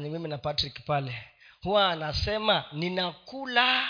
ni 0.00 0.10
mimi 0.10 0.28
na 0.28 0.38
patrick 0.38 0.84
pale 0.86 1.24
huwa 1.62 1.90
anasema 1.90 2.64
ninakula 2.72 3.88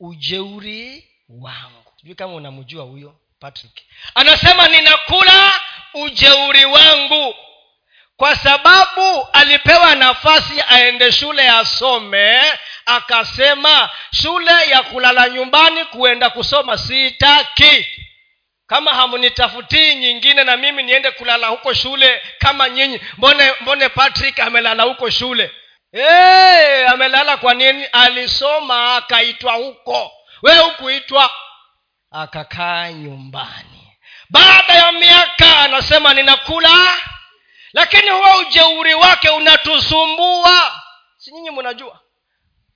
ujeuri 0.00 1.08
wangu. 1.28 1.92
Sijui 2.00 2.14
kama 2.14 2.34
unamjua 2.34 2.84
huyo 2.84 3.20
patrick. 3.40 3.80
Anasema 4.14 4.68
ninakula 4.68 5.52
ujeuri 5.94 6.64
wangu 6.64 7.34
kwa 8.22 8.36
sababu 8.36 9.28
alipewa 9.32 9.94
nafasi 9.94 10.62
aende 10.68 11.12
shule 11.12 11.48
asome 11.50 12.40
akasema 12.86 13.90
shule 14.22 14.52
ya 14.70 14.82
kulala 14.82 15.28
nyumbani 15.28 15.84
kuenda 15.84 16.30
kusoma 16.30 16.78
sitaki. 16.78 17.86
Kama 18.66 18.94
hamnitafutii 18.94 19.94
nyingine 19.94 20.44
na 20.44 20.56
mimi 20.56 20.82
niende 20.82 21.10
kulala 21.10 21.46
huko 21.46 21.74
shule 21.74 22.22
kama 22.38 22.68
nyinyi 22.68 23.00
mbone 23.18 23.52
mbone 23.60 23.88
patrick 23.88 24.40
amelala 24.40 24.82
huko 24.82 25.10
shule. 25.10 25.50
Hey, 25.92 26.86
amelala 26.88 27.36
kwa 27.36 27.54
nini? 27.54 27.84
Alisoma 27.84 28.96
akaitwa 28.96 29.52
huko. 29.52 30.10
We 30.42 30.58
hukuitwa? 30.58 31.30
Akakaa 32.10 32.88
nyumbani. 32.92 33.92
Baada 34.30 34.74
ya 34.74 34.92
miaka 34.92 35.58
anasema 35.60 36.14
ninakula 36.14 36.90
lakini 37.72 38.10
huwa 38.10 38.36
ujeuri 38.38 38.94
wake 38.94 39.28
unatusumbua. 39.28 40.82
Si 41.16 41.32
nyinyi 41.32 41.50
mnajua? 41.50 42.00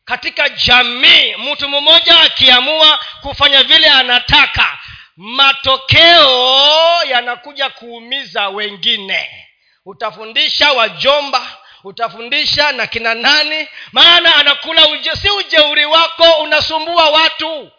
Katika 0.05 0.49
jamii 0.49 1.35
mtu 1.37 1.69
mmoja 1.69 2.21
akiamua 2.21 3.01
kufanya 3.21 3.63
vile 3.63 3.91
anataka 3.91 4.79
matokeo 5.17 7.03
yanakuja 7.09 7.71
kuumiza 7.71 8.49
wengine. 8.49 9.49
Utafundisha 9.85 10.73
wajomba 10.73 11.57
utafundisha 11.85 12.73
na 12.73 12.87
kina 12.87 13.15
nani 13.15 13.69
maana 13.93 14.37
anakula 14.37 14.89
uje, 14.89 15.17
si 15.17 15.31
ujeuri 15.31 15.85
wako 15.85 16.25
unasumbua 16.43 17.11
watu. 17.11 17.71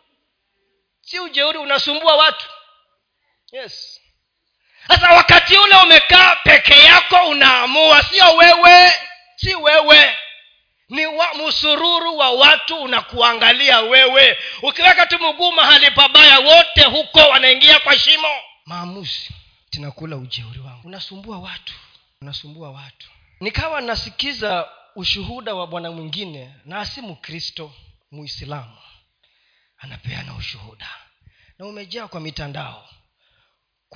Si 1.01 1.19
ujeuri 1.19 1.57
unasumbua 1.57 2.15
watu. 2.15 2.45
Yes 3.51 4.01
sasa 4.87 5.11
wakati 5.13 5.57
ule 5.57 5.75
umekaa 5.75 6.35
peke 6.35 6.79
yako 6.79 7.15
unaamua 7.29 8.03
sio 8.03 8.35
wewe 8.35 8.93
si 9.35 9.55
wewe. 9.55 10.17
Ni 10.89 11.05
wa, 11.05 11.33
msururu 11.33 12.17
wa 12.17 12.31
watu 12.31 12.81
unakuangalia 12.81 13.79
wewe. 13.81 14.37
Ukiweka 14.61 15.05
tu 15.05 15.19
mguu 15.19 15.51
mahali 15.51 15.91
pabaya 15.91 16.39
wote 16.39 16.83
huko 16.83 17.19
wanaingia 17.19 17.79
kwa 17.79 17.99
shimo. 17.99 18.27
Maamuzi 18.65 19.29
tinakula 19.69 20.17
ujeuri 20.17 20.59
wangu. 20.59 20.87
Unasumbua 20.87 21.39
watu. 21.39 21.73
Unasumbua 22.21 22.71
watu. 22.71 23.07
Nikawa 23.39 23.81
nasikiza 23.81 24.69
ushuhuda 24.95 25.55
wa 25.55 25.67
bwana 25.67 25.91
mwingine 25.91 26.53
na 26.65 26.85
si 26.85 27.01
mkristo 27.01 27.73
muislamu. 28.11 28.77
Anapeana 29.77 30.35
ushuhuda. 30.35 30.89
Na 31.59 31.65
umejaa 31.65 32.07
kwa 32.07 32.19
mitandao 32.19 32.89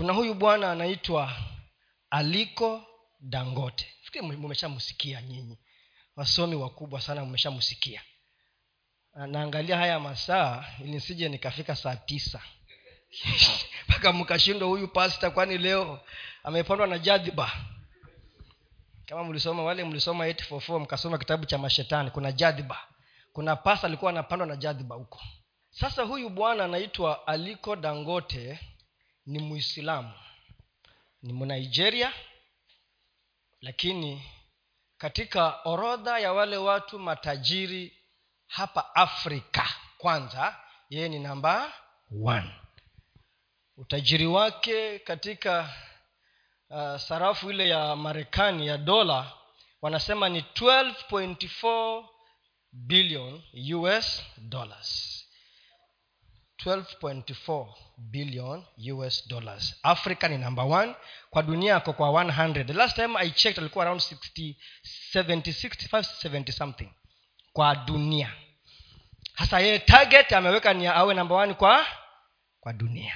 kuna 0.02 0.14
huyu 0.14 0.34
bwana 0.34 0.72
anaitwa 0.72 1.34
aliko 2.10 2.84
dangote. 3.20 3.94
Fikiri 4.02 4.26
mmeshamsikia 4.38 5.22
nyinyi. 5.22 5.58
Wasomi 6.16 6.56
wakubwa 6.56 7.02
sana 7.02 7.26
mmeshamsikia. 7.26 8.02
Naangalia 9.28 9.78
haya 9.78 10.00
masaa 10.00 10.66
ili 10.80 10.92
nisije 10.92 11.30
nikafika 11.30 11.76
saa 11.76 11.96
tisa. 11.96 12.42
Mpaka 13.90 14.14
mkashindwa 14.14 14.68
huyu 14.68 14.88
pasta 14.88 15.30
kwani 15.32 15.58
leo 15.58 16.00
amepandwa 16.44 16.88
na 16.88 17.00
jadhiba? 17.00 17.52
Kama 19.06 19.24
mlisoma 19.24 19.64
wale 19.64 19.84
mlisoma 19.84 20.28
844 20.28 20.80
mkasoma 20.80 21.18
kitabu 21.18 21.46
cha 21.46 21.58
mashetani 21.58 22.12
kuna 22.12 22.32
jadhiba. 22.32 22.78
Kuna 23.34 23.56
pasta 23.56 23.88
alikuwa 23.88 24.12
anapandwa 24.12 24.48
na 24.48 24.56
jadhiba 24.56 24.96
huko. 24.96 25.22
Sasa 25.70 26.04
huyu 26.04 26.30
bwana 26.30 26.64
anaitwa 26.66 27.28
aliko 27.28 27.76
dangote 27.76 28.60
ni 29.26 29.40
muislamu. 29.40 30.14
Ni 31.22 31.34
mnigeria 31.34 32.14
lakini 33.62 34.24
katika 34.98 35.62
orodha 35.64 36.20
ya 36.20 36.34
wale 36.34 36.58
watu 36.58 37.00
matajiri 37.00 37.98
hapa 38.48 38.96
afrika 38.96 39.70
kwanza 39.98 40.60
yeye 40.90 41.10
ni 41.10 41.20
namba 41.20 41.74
one. 42.26 42.56
Utajiri 43.78 44.26
wake 44.26 45.00
katika 45.00 45.74
uh, 46.70 46.98
sarafu 46.98 47.50
ile 47.52 47.70
ya 47.70 47.96
marekani 47.96 48.68
ya 48.68 48.78
dola 48.78 49.32
wanasema 49.82 50.30
ni 50.30 50.40
12.4 50.42 52.06
billion 52.72 53.42
us 53.96 54.24
dollars 54.38 55.21
12.4 56.66 57.68
billion 57.98 58.64
us 58.78 59.28
dollars. 59.28 59.76
Africa 59.84 60.24
ni 60.30 60.38
number 60.38 60.66
one. 60.66 60.96
Kwa 61.30 61.44
dunia 61.44 61.76
ako 61.76 61.94
kwa 61.94 62.10
100 62.10 62.66
the 62.66 62.74
last 62.74 62.96
time 62.96 63.18
i 63.20 63.32
checked 63.32 63.60
alikuwa 63.60 63.86
around 63.86 64.02
60 64.02 64.56
70 65.14 65.42
65 65.42 66.30
70 66.30 66.52
something. 66.52 66.90
Kwa 67.54 67.76
dunia. 67.76 68.34
Hasa 69.34 69.60
yeye 69.60 69.80
target 69.80 70.34
ameweka 70.34 70.74
ni 70.74 70.88
awe 70.88 71.14
namba 71.14 71.36
one 71.36 71.54
kwa 71.54 71.86
kwa 72.60 72.74
dunia. 72.74 73.16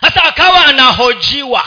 Hasa 0.00 0.24
akawa 0.24 0.66
anahojiwa. 0.66 1.64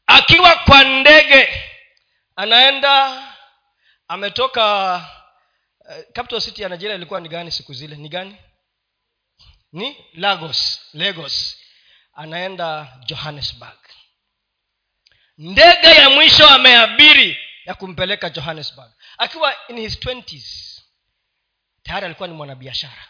akiwa 0.07 0.55
kwa 0.55 0.83
ndege 0.83 1.63
anaenda 2.35 3.23
ametoka 4.07 4.95
uh, 5.79 5.95
capital 6.13 6.41
city 6.41 6.61
ya 6.61 6.69
nigeria 6.69 6.95
ilikuwa 6.95 7.19
ni 7.19 7.29
gani 7.29 7.51
siku 7.51 7.73
zile? 7.73 7.95
Ni 7.95 8.09
gani? 8.09 8.37
Ni 9.71 10.05
lagos 10.13 10.81
lagos. 10.93 11.57
Anaenda 12.13 12.97
johannesburg. 13.05 13.77
Ndege 15.37 15.87
ya 15.87 16.09
mwisho 16.09 16.49
ameabiri 16.49 17.37
ya 17.65 17.73
kumpeleka 17.73 18.29
johannesburg 18.29 18.91
akiwa 19.21 19.55
in 19.67 19.79
his 19.79 19.99
20s 19.99 20.43
tayari 21.83 22.05
alikuwa 22.05 22.27
ni 22.27 22.33
mwanabiashara. 22.33 23.07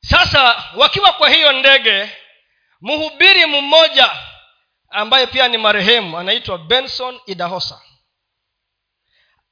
Sasa 0.00 0.64
wakiwa 0.74 1.12
kwa 1.12 1.30
hiyo 1.30 1.52
ndege 1.52 2.10
mhubiri 2.80 3.46
mmoja 3.46 4.10
ambaye 4.90 5.26
pia 5.26 5.48
ni 5.48 5.58
marehemu 5.58 6.18
anaitwa 6.18 6.58
benson 6.58 7.20
idahosa 7.26 7.80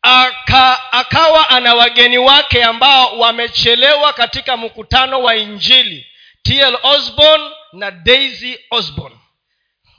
Aka, 0.02 0.92
akawa 0.92 1.50
ana 1.50 1.74
wageni 1.74 2.18
wake 2.18 2.64
ambao 2.64 3.18
wamechelewa 3.18 4.12
katika 4.12 4.56
mkutano 4.56 5.22
wa 5.22 5.36
injili 5.36 6.06
tl 6.42 6.76
osborn 6.82 7.52
na 7.72 7.90
daisy 7.90 8.58
osborn 8.70 9.18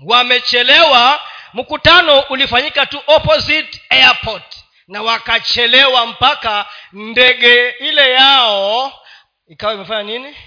wamechelewa 0.05 1.21
mkutano 1.53 2.19
ulifanyika 2.19 2.85
tu 2.85 3.01
opposite 3.07 3.81
airport 3.89 4.56
na 4.87 5.01
wakachelewa 5.01 6.05
mpaka 6.05 6.65
ndege 6.91 7.69
ile 7.69 8.11
yao 8.11 8.93
ikawa 9.47 9.73
imefanya 9.73 10.03
nini? 10.03 10.37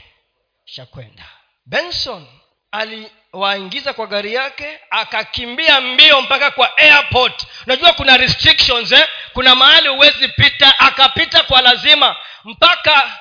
Shakwenda 0.65 1.25
benson 1.67 2.27
aliwaingiza 2.73 3.93
kwa 3.93 4.07
gari 4.07 4.35
yake 4.35 4.81
akakimbia 4.91 5.81
mbio 5.81 6.23
mpaka 6.23 6.51
kwa 6.51 6.77
airport. 6.79 7.47
Unajua 7.67 7.93
kuna 7.93 8.17
restrictions 8.17 8.93
eh? 8.93 9.09
kuna 9.33 9.55
mahali 9.55 9.89
huwezi 9.89 10.29
pita. 10.29 10.79
Akapita 10.79 11.43
kwa 11.43 11.61
lazima 11.61 12.17
mpaka 12.45 13.19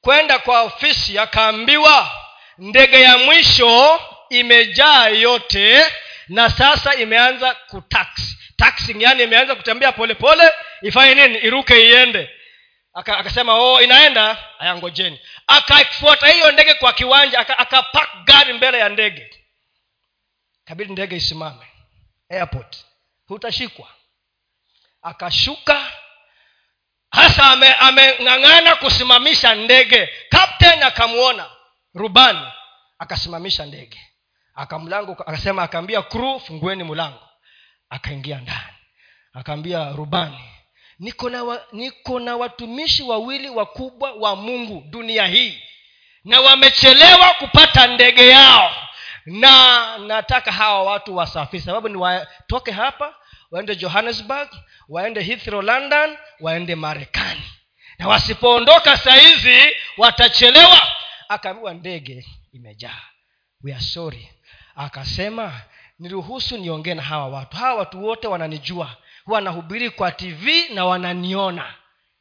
kwenda 0.00 0.38
kwa 0.38 0.60
ofisi 0.60 1.18
akaambiwa 1.18 2.10
ndege 2.58 3.00
ya 3.00 3.18
mwisho 3.18 4.00
imejaa 4.28 5.08
yote 5.08 5.86
na 6.28 6.50
sasa 6.50 6.94
imeanza 6.94 7.54
kutaxi 7.54 8.36
taxing 8.60 9.02
yani 9.02 9.22
imeanza 9.22 9.54
kutembea 9.54 9.92
polepole 9.92 10.52
ifanye 10.82 11.14
nini? 11.14 11.38
Iruke 11.38 11.88
iende. 11.88 12.30
Aka, 12.94 13.18
akasema 13.18 13.54
oh 13.54 13.80
inaenda. 13.80 14.38
Ayangojeni 14.58 15.20
akafuata 15.46 16.26
hiyo 16.28 16.52
ndege 16.52 16.74
kwa 16.74 16.92
kiwanja 16.92 17.38
akapak 17.38 17.94
aka 17.94 18.08
gari 18.24 18.52
mbele 18.52 18.78
ya 18.78 18.88
ndege. 18.88 19.30
Kabidi 20.64 20.92
ndege 20.92 21.16
isimame. 21.16 21.66
Airport. 22.30 22.76
Hutashikwa. 23.26 23.88
Akashuka. 25.02 25.92
Hasa 27.10 27.44
ameng'ang'ana 27.78 28.70
ame 28.70 28.74
kusimamisha 28.80 29.54
ndege. 29.54 30.06
Kapten 30.28 30.82
akamwona 30.82 31.50
rubani 31.94 32.46
akasimamisha 32.98 33.66
ndege. 33.66 34.00
Akamlango 34.54 35.12
akasema 35.12 35.62
akaambia 35.62 36.02
crew 36.02 36.38
fungueni 36.38 36.84
mlango 36.84 37.29
akaingia 37.90 38.38
ndani. 38.40 38.60
Akaambia 39.34 39.88
rubani 39.92 40.40
niko 40.98 41.30
na, 41.30 41.44
wa, 41.44 41.66
niko 41.72 42.20
na 42.20 42.36
watumishi 42.36 43.02
wawili 43.02 43.48
wakubwa 43.50 44.12
wa 44.12 44.36
mungu 44.36 44.84
dunia 44.90 45.26
hii 45.26 45.62
na 46.24 46.40
wamechelewa 46.40 47.34
kupata 47.34 47.86
ndege 47.86 48.28
yao 48.28 48.74
na 49.26 49.98
nataka 49.98 50.52
hawa 50.52 50.82
watu 50.82 51.16
wasafiri. 51.16 51.62
Sababu 51.62 51.88
ni 51.88 51.96
watoke 51.96 52.70
hapa 52.70 53.14
waende 53.50 53.76
johannesburg 53.76 54.48
waende 54.88 55.22
Heathrow 55.22 55.62
london 55.62 56.16
waende 56.40 56.74
marekani. 56.74 57.42
Na 57.98 58.08
wasipoondoka 58.08 58.96
sahizi 58.96 59.58
watachelewa. 59.98 60.80
Akaambiwa 61.28 61.74
ndege 61.74 62.26
imejaa. 62.52 63.00
We 63.64 63.72
are 63.72 63.82
sorry. 63.82 64.28
Akasema 64.76 65.60
niruhusu 66.00 66.56
niongee 66.58 66.94
na 66.94 67.02
hawa 67.02 67.28
watu. 67.28 67.56
Hawa 67.56 67.74
watu 67.74 68.04
wote 68.04 68.26
wananijua. 68.28 68.96
Huwa 69.24 69.40
nahubiri 69.40 69.90
kwa 69.90 70.12
tv 70.12 70.68
na 70.68 70.84
wananiona. 70.84 71.74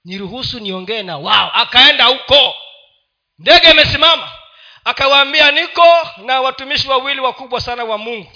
Niruhusu 0.06 0.60
niongee 0.60 1.04
na 1.04 1.18
wao. 1.18 1.52
Akaenda 1.54 2.06
huko. 2.06 2.56
Ndege 3.40 3.72
imesimama. 3.72 4.32
Akawaambia 4.84 5.52
niko 5.52 5.88
na 6.26 6.42
watumishi 6.42 6.88
wawili 6.90 7.20
wakubwa 7.20 7.62
sana 7.62 7.84
wa 7.84 7.98
mungu. 7.98 8.32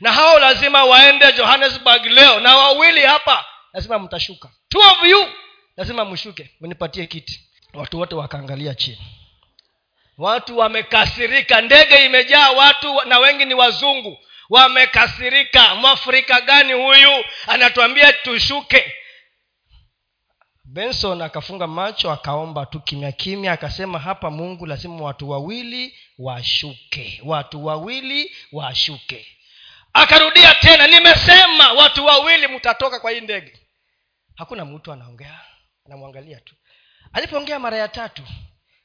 Na 0.00 0.12
hao 0.12 0.38
lazima 0.38 0.84
waende 0.84 1.32
johannesburg 1.32 2.04
leo. 2.06 2.40
Na 2.40 2.56
wawili 2.56 3.00
hapa. 3.02 3.44
Lazima 3.72 3.98
mtashuka. 3.98 4.50
Two 4.68 4.80
of 4.80 5.04
you. 5.04 5.26
Lazima 5.76 6.04
mshuke. 6.04 6.50
Mnipatie 6.60 7.06
kiti. 7.06 7.40
Watu 7.74 7.98
wote 7.98 8.14
wakaangalia 8.14 8.74
chini. 8.74 8.98
Watu 10.18 10.58
wamekasirika. 10.58 11.60
Ndege 11.60 12.04
imejaa 12.04 12.50
watu 12.50 13.00
na 13.04 13.18
wengi 13.18 13.44
ni 13.44 13.54
wazungu 13.54 14.18
wamekasirika. 14.48 15.74
Mwafrika 15.74 16.40
gani 16.40 16.72
huyu? 16.72 17.24
Anatuambia 17.46 18.12
tushuke. 18.12 18.92
Benson 20.64 21.22
akafunga 21.22 21.66
macho 21.66 22.10
akaomba 22.10 22.66
tu 22.66 22.80
kimya 22.80 23.12
kimya 23.12 23.52
akasema 23.52 23.98
hapa 23.98 24.30
mungu 24.30 24.66
lazima 24.66 24.94
watu 25.04 25.30
wawili 25.30 25.98
washuke 26.18 27.20
watu 27.24 27.66
wawili 27.66 28.36
washuke. 28.52 29.26
Akarudia 29.92 30.54
tena 30.54 30.86
nimesema 30.86 31.72
watu 31.72 32.04
wawili 32.06 32.48
mtatoka 32.48 33.00
kwa 33.00 33.10
hii 33.10 33.20
ndege. 33.20 33.58
Hakuna 34.36 34.64
mtu 34.64 34.92
anaongea 34.92 35.40
anamwangalia 35.86 36.40
tu. 36.40 36.54
Alipoongea 37.12 37.58
mara 37.58 37.76
ya 37.76 37.88
tatu 37.88 38.22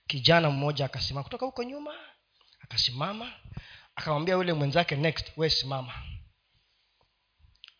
kijana 0.08 0.49
mmoja 0.49 0.86
akasimama 0.86 1.23
kutoka 1.23 1.45
huko 1.45 1.63
nyuma 1.63 1.93
akasimama 2.63 3.32
akamwambia 3.96 4.36
yule 4.36 4.54
mwenzake 4.54 4.96
next 4.96 5.32
we 5.38 5.50
simama. 5.50 5.94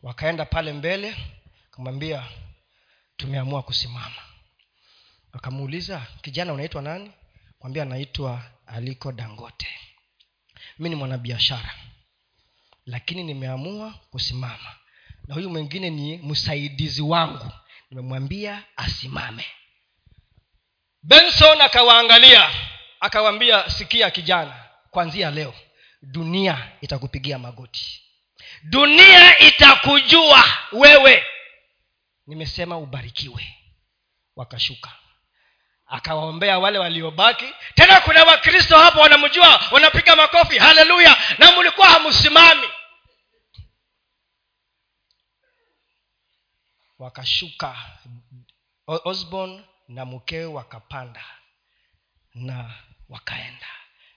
Wakaenda 0.02 0.46
pale 0.46 0.74
mbele 0.74 1.16
akamwambia 1.72 2.24
tumeamua 3.18 3.64
kusimama. 3.64 4.22
Akamuuliza 5.32 6.08
kijana 6.22 6.54
unaitwa 6.54 6.82
nani? 6.82 7.12
Kwambia 7.60 7.84
anaitwa 7.84 8.44
aliko 8.68 9.12
dangote. 9.12 9.68
Mi 10.80 10.90
ni 10.90 10.96
mwanabiashara 10.96 11.76
lakini 12.86 13.24
nimeamua 13.24 13.92
kusimama. 14.12 14.76
Na 15.28 15.36
huyu 15.36 15.50
mwingine 15.50 15.90
ni 15.90 16.18
msaidizi 16.18 17.02
wangu. 17.02 17.52
Nimemwambia 17.90 18.64
asimame. 18.76 19.46
Benson 21.04 21.62
akawaangalia 21.62 22.50
akawaambia 23.00 23.70
sikia 23.70 24.12
kijana 24.12 24.66
kwanzia 24.92 25.32
leo 25.32 25.54
dunia 26.04 26.72
itakupigia 26.82 27.40
magoti. 27.40 28.02
Dunia 28.64 29.40
itakujua 29.40 30.44
wewe. 30.72 31.26
Nimesema 32.28 32.78
ubarikiwe. 32.78 33.58
Wakashuka. 34.36 34.92
Akawaombea 35.88 36.60
wale 36.60 36.80
waliobaki. 36.80 37.54
Tena 37.76 38.02
kuna 38.02 38.24
wakristo 38.24 38.78
hapo 38.80 39.00
wanamjua 39.00 39.64
wanapiga 39.72 40.16
makofi 40.16 40.58
haleluya! 40.58 41.18
Na 41.38 41.52
mlikuwa 41.52 41.88
hamsimami. 41.90 42.68
Wakashuka. 47.00 47.76
Osborn 48.88 49.64
na 49.88 50.06
mkewe 50.06 50.46
wakapanda 50.46 51.26
na 52.34 52.74
wakaenda 53.10 53.68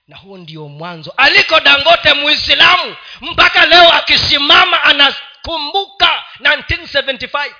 na 0.07 0.17
huo 0.17 0.37
ndio 0.37 0.67
mwanzo. 0.67 1.13
Aliko 1.17 1.59
dangote 1.59 2.13
muislamu 2.13 2.95
mpaka 3.21 3.65
leo 3.65 3.91
akisimama 3.91 4.83
anakumbuka 4.83 6.23
1975 6.39 7.51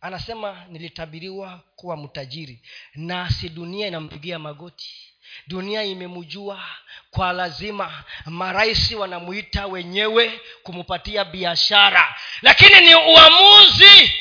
anasema 0.00 0.64
nilitabiriwa 0.68 1.60
kuwa 1.76 1.96
mtajiri 1.96 2.62
nasi 2.94 3.48
dunia 3.48 3.86
inampigia 3.86 4.38
magoti. 4.38 4.94
Dunia 5.46 5.82
imemjua 5.84 6.62
kwa 7.10 7.32
lazima. 7.32 8.04
Marais 8.26 8.92
wanamuita 8.92 9.66
wenyewe 9.66 10.40
kumpatia 10.62 11.24
biashara. 11.24 12.14
Lakini 12.42 12.80
ni 12.80 12.94
uamuzi 12.94 14.12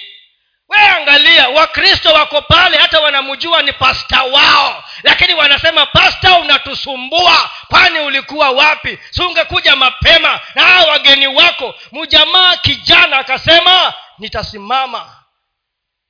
we 0.70 0.78
angalia 0.78 1.50
wakristo 1.50 2.10
wako 2.10 2.42
pale 2.42 2.78
hata 2.78 3.00
wanamjua 3.00 3.62
ni 3.62 3.74
pasta 3.74 4.24
wao. 4.24 4.84
Lakini 5.04 5.34
wanasema 5.34 5.86
pasta 5.86 6.40
unatusumbua. 6.40 7.50
Kwani 7.68 8.00
ulikuwa 8.00 8.50
wapi? 8.52 9.00
Si 9.10 9.22
ungekuja 9.22 9.76
mapema? 9.76 10.40
Na 10.56 10.64
hawa 10.66 10.92
wageni 10.92 11.28
wako 11.28 11.76
mjamaa 11.92 12.58
kijana 12.58 13.18
akasema 13.18 13.94
nitasimama 14.18 15.24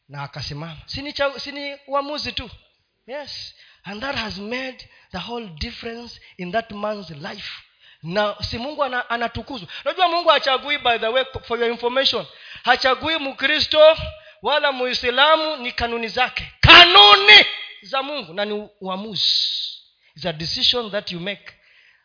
na 0.10 0.24
akasimama. 0.24 0.78
Sini, 0.86 1.14
sini 1.38 1.78
uamuzi 1.88 2.32
tu. 2.32 2.50
Yes. 3.08 3.56
And 3.84 4.02
that 4.02 4.16
has 4.16 4.38
made 4.38 4.90
the 5.12 5.18
whole 5.18 5.46
difference 5.46 6.20
in 6.38 6.52
that 6.52 6.72
man's 6.72 7.10
life. 7.10 7.52
Na 8.04 8.36
si 8.42 8.58
mungu 8.58 8.84
anatukuzwa. 9.10 9.68
Ana 9.70 9.82
unajua 9.86 10.08
mungu 10.08 10.30
hachagui 10.30 10.78
by 10.78 10.98
the 10.98 11.08
way 11.08 11.26
for 11.48 11.60
your 11.60 11.70
information. 11.72 12.26
Hachagui 12.64 13.18
mkristo 13.18 13.98
wala 14.42 14.72
muislamu 14.72 15.58
ni 15.58 15.72
kanuni 15.72 16.08
zake. 16.08 16.52
Kanuni 16.60 17.46
za 17.82 18.04
mungu 18.04 18.34
na 18.34 18.46
ni 18.46 18.70
uamuzi. 18.82 19.58
A 20.26 20.34
decision 20.34 20.92
that 20.92 21.12
you 21.12 21.20
make 21.20 21.54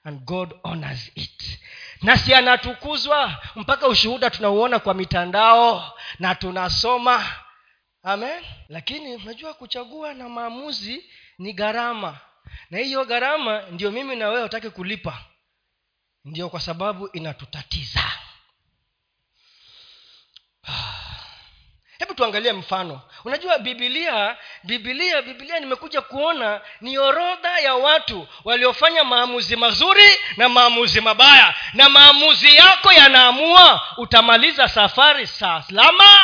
and 0.04 0.20
god 0.24 0.54
honors 0.64 1.10
it. 1.14 1.58
Nasi 2.02 2.34
anatukuzwa 2.34 3.42
mpaka 3.56 3.88
ushuhuda 3.88 4.30
tunauona 4.30 4.78
kwa 4.78 4.94
mitandao 4.94 5.98
na 6.18 6.34
tunasoma. 6.34 7.32
Amen. 8.02 8.44
Lakini 8.68 9.14
unajua 9.16 9.54
kuchagua 9.54 10.14
na 10.14 10.28
maamuzi 10.28 11.04
ni 11.38 11.52
gharama. 11.52 12.18
Na 12.70 12.78
hiyo 12.78 13.04
gharama 13.04 13.62
ndio 13.70 13.90
mimi 13.90 14.16
na 14.16 14.28
wewe 14.28 14.42
utake 14.44 14.70
kulipa. 14.70 15.24
Ndio 16.24 16.48
kwa 16.48 16.60
sababu 16.60 17.06
inatutatiza 17.08 18.12
hebu 22.12 22.18
tuangalie 22.18 22.52
mfano. 22.52 23.00
Unajua 23.24 23.58
bibilia 23.58 24.36
bibilia 24.64 25.22
bibilia 25.22 25.60
nimekuja 25.60 26.00
kuona 26.00 26.60
ni 26.80 26.98
orodha 26.98 27.58
ya 27.58 27.74
watu 27.74 28.28
waliofanya 28.44 29.04
maamuzi 29.04 29.56
mazuri 29.56 30.10
na 30.36 30.48
maamuzi 30.48 31.00
mabaya. 31.00 31.54
Na 31.74 31.88
maamuzi 31.88 32.56
yako 32.56 32.92
yanaamua 32.92 33.82
utamaliza 33.96 34.68
safari 34.68 35.26
salama 35.26 36.18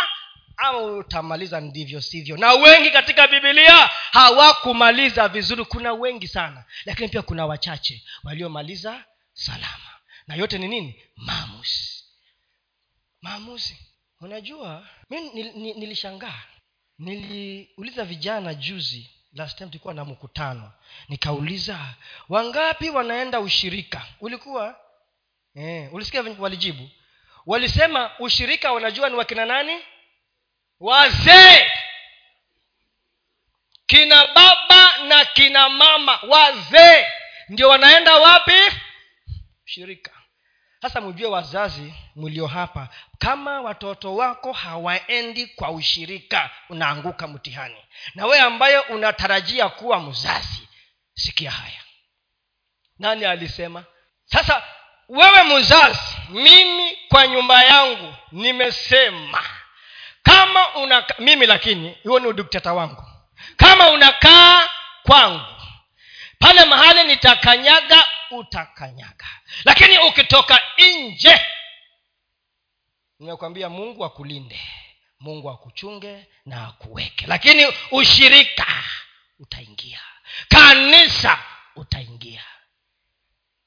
au 0.57 0.99
utamaliza 0.99 1.61
ndivyo 1.61 2.01
sivyo. 2.01 2.37
Na 2.37 2.53
wengi 2.53 2.91
katika 2.91 3.29
bibilia 3.29 3.91
hawakumaliza 4.13 5.29
vizuri. 5.29 5.65
Kuna 5.65 5.93
wengi 5.93 6.29
sana 6.29 6.65
lakini 6.85 7.09
pia 7.09 7.23
kuna 7.23 7.47
wachache 7.47 8.03
waliomaliza 8.25 9.05
salama. 9.33 9.91
Na 10.27 10.35
yote 10.35 10.59
ni 10.59 10.69
nini? 10.69 11.03
Maamuzi. 11.17 12.05
Maamuzi 13.23 13.88
unajua 14.21 14.87
mi 15.11 15.21
nilishangaa. 15.75 16.43
Niliuliza 16.99 18.05
vijana 18.05 18.55
juzi 18.55 19.11
last 19.33 19.59
time 19.59 19.71
tulikuwa 19.71 19.95
na 19.95 20.05
mkutano. 20.05 20.73
Nikauliza 21.09 21.95
wangapi 22.29 22.91
wanaenda 22.91 23.41
ushirika? 23.41 24.07
Ulikuwa? 24.21 24.81
Eh, 25.55 25.95
ulisikia 25.95 26.25
walijibu. 26.39 26.91
Walisema 27.47 28.11
ushirika 28.19 28.73
wanajua 28.73 29.09
ni 29.09 29.15
wakina 29.17 29.47
nani? 29.47 29.79
Wazee! 30.81 31.71
Kina 33.87 34.27
baba 34.27 34.99
na 35.09 35.25
kina 35.25 35.69
mama 35.69 36.19
wazee! 36.29 37.07
Ndio 37.49 37.69
wanaenda 37.69 38.15
wapi? 38.19 38.77
Shirika 39.65 40.18
sasa 40.83 41.01
mjue 41.01 41.29
wazazi 41.29 41.95
mlio 42.17 42.47
hapa 42.47 42.89
kama 43.19 43.61
watoto 43.61 44.15
wako 44.17 44.53
hawaendi 44.53 45.47
kwa 45.47 45.71
ushirika 45.71 46.51
unaanguka 46.69 47.29
mtihani. 47.29 47.77
Na 48.15 48.27
wewe 48.27 48.41
ambaye 48.41 48.79
unatarajia 48.79 49.69
kuwa 49.69 50.01
mzazi 50.01 50.69
sikia 51.15 51.51
haya. 51.51 51.81
Nani 52.99 53.25
alisema? 53.25 53.85
Sasa 54.25 54.63
wewe 55.09 55.43
mzazi 55.43 56.17
mimi 56.29 56.99
kwa 57.09 57.27
nyumba 57.27 57.63
yangu 57.65 58.15
nimesema. 58.33 59.43
Kama 60.23 60.75
una 60.75 61.05
mimi 61.19 61.47
lakini 61.47 61.97
huo 62.05 62.19
ni 62.21 62.27
udikteta 62.27 62.73
wangu. 62.73 63.05
Kama 63.57 63.91
unakaa 63.91 64.69
kwangu 65.03 65.45
pale 66.39 66.65
mahali 66.65 67.05
nitakanyaga 67.05 68.07
utakanyaga. 68.31 69.27
Lakini 69.65 69.99
ukitoka 69.99 70.61
nje 70.79 71.41
nimekwambia 73.19 73.69
mungu 73.69 74.05
akulinde 74.05 74.61
mungu 75.21 75.51
akuchunge 75.51 76.27
na 76.47 76.69
akuweke. 76.69 77.27
Lakini 77.27 77.67
ushirika 77.91 78.67
utaingia 79.39 80.01
kanisa 80.49 81.39
utaingia. 81.77 82.45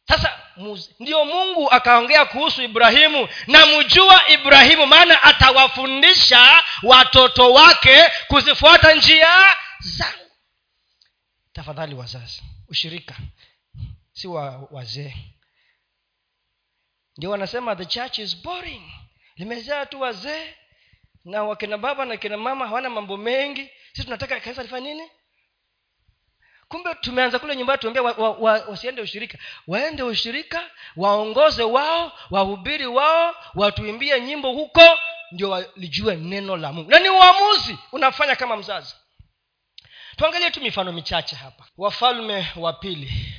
Sasa 0.08 0.40
ndio 1.00 1.26
mungu 1.26 1.72
akaongea 1.72 2.26
kuhusu 2.26 2.62
ibrahimu 2.64 3.30
na 3.48 3.66
mjua 3.66 4.28
ibrahimu 4.30 4.86
maana 4.86 5.24
atawafundisha 5.24 6.64
watoto 6.84 7.54
wake 7.54 8.04
kuzifuata 8.28 8.94
njia 8.96 9.56
zangu 9.80 10.32
tafadhali 11.54 11.96
wazazi 11.96 12.44
ushirika 12.70 13.16
si 14.22 14.28
wa 14.28 14.68
wazee. 14.72 15.14
Ndio 17.18 17.30
wanasema 17.30 17.76
the 17.76 17.86
church 17.86 18.18
is 18.20 18.38
boring. 18.44 18.92
Limejaa 19.36 19.86
tu 19.86 20.02
wazee 20.02 20.56
na 21.26 21.44
wakina 21.44 21.78
baba 21.78 22.06
na 22.06 22.18
kina 22.18 22.38
mama 22.38 22.68
hawana 22.68 22.90
mambo 22.90 23.18
mengi. 23.18 23.70
Sisi 23.94 24.04
tunataka 24.04 24.40
kanisa 24.40 24.62
lifanye 24.64 24.94
nini? 24.94 25.10
Kumbe 26.68 26.96
tumeanza 26.96 27.40
kule 27.40 27.56
nyumbani 27.56 27.80
tuambia 27.80 28.02
wa, 28.02 28.12
wa, 28.12 28.32
wa, 28.32 28.52
wasiende 28.66 29.02
ushirika. 29.02 29.38
Waende 29.68 30.04
ushirika 30.04 30.70
waongoze 30.96 31.64
wao 31.64 32.12
wahubiri 32.30 32.86
wao 32.88 33.36
watuimbie 33.56 34.22
nyimbo 34.22 34.52
huko 34.52 35.00
ndio 35.32 35.50
walijue 35.50 36.16
neno 36.16 36.58
la 36.58 36.74
mungu. 36.74 36.90
Na 36.92 37.00
ni 37.00 37.10
uamuzi 37.10 37.78
unafanya 37.92 38.36
kama 38.36 38.58
mzazi. 38.58 38.96
Tuangalie 40.16 40.52
tu 40.52 40.62
mifano 40.62 40.92
michache 40.92 41.36
hapa. 41.36 41.68
Wafalme 41.78 42.48
wa 42.56 42.74
pili 42.74 43.34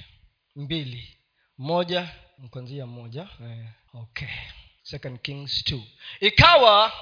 mbili. 0.57 1.19
Moja 1.59 2.09
kwanzia 2.51 2.87
moja. 2.87 3.29
Okay. 3.95 4.29
Second 4.83 5.21
kings 5.21 5.65
two. 5.65 5.83
ikawa 6.21 6.93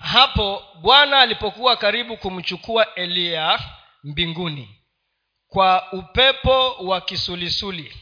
hapo 0.00 0.64
bwana 0.80 1.20
alipokuwa 1.20 1.76
karibu 1.76 2.16
kumchukua 2.16 2.94
eliya 2.94 3.60
mbinguni 4.04 4.80
kwa 5.48 5.92
upepo 5.92 6.72
wa 6.72 7.00
kisulisuli. 7.00 7.96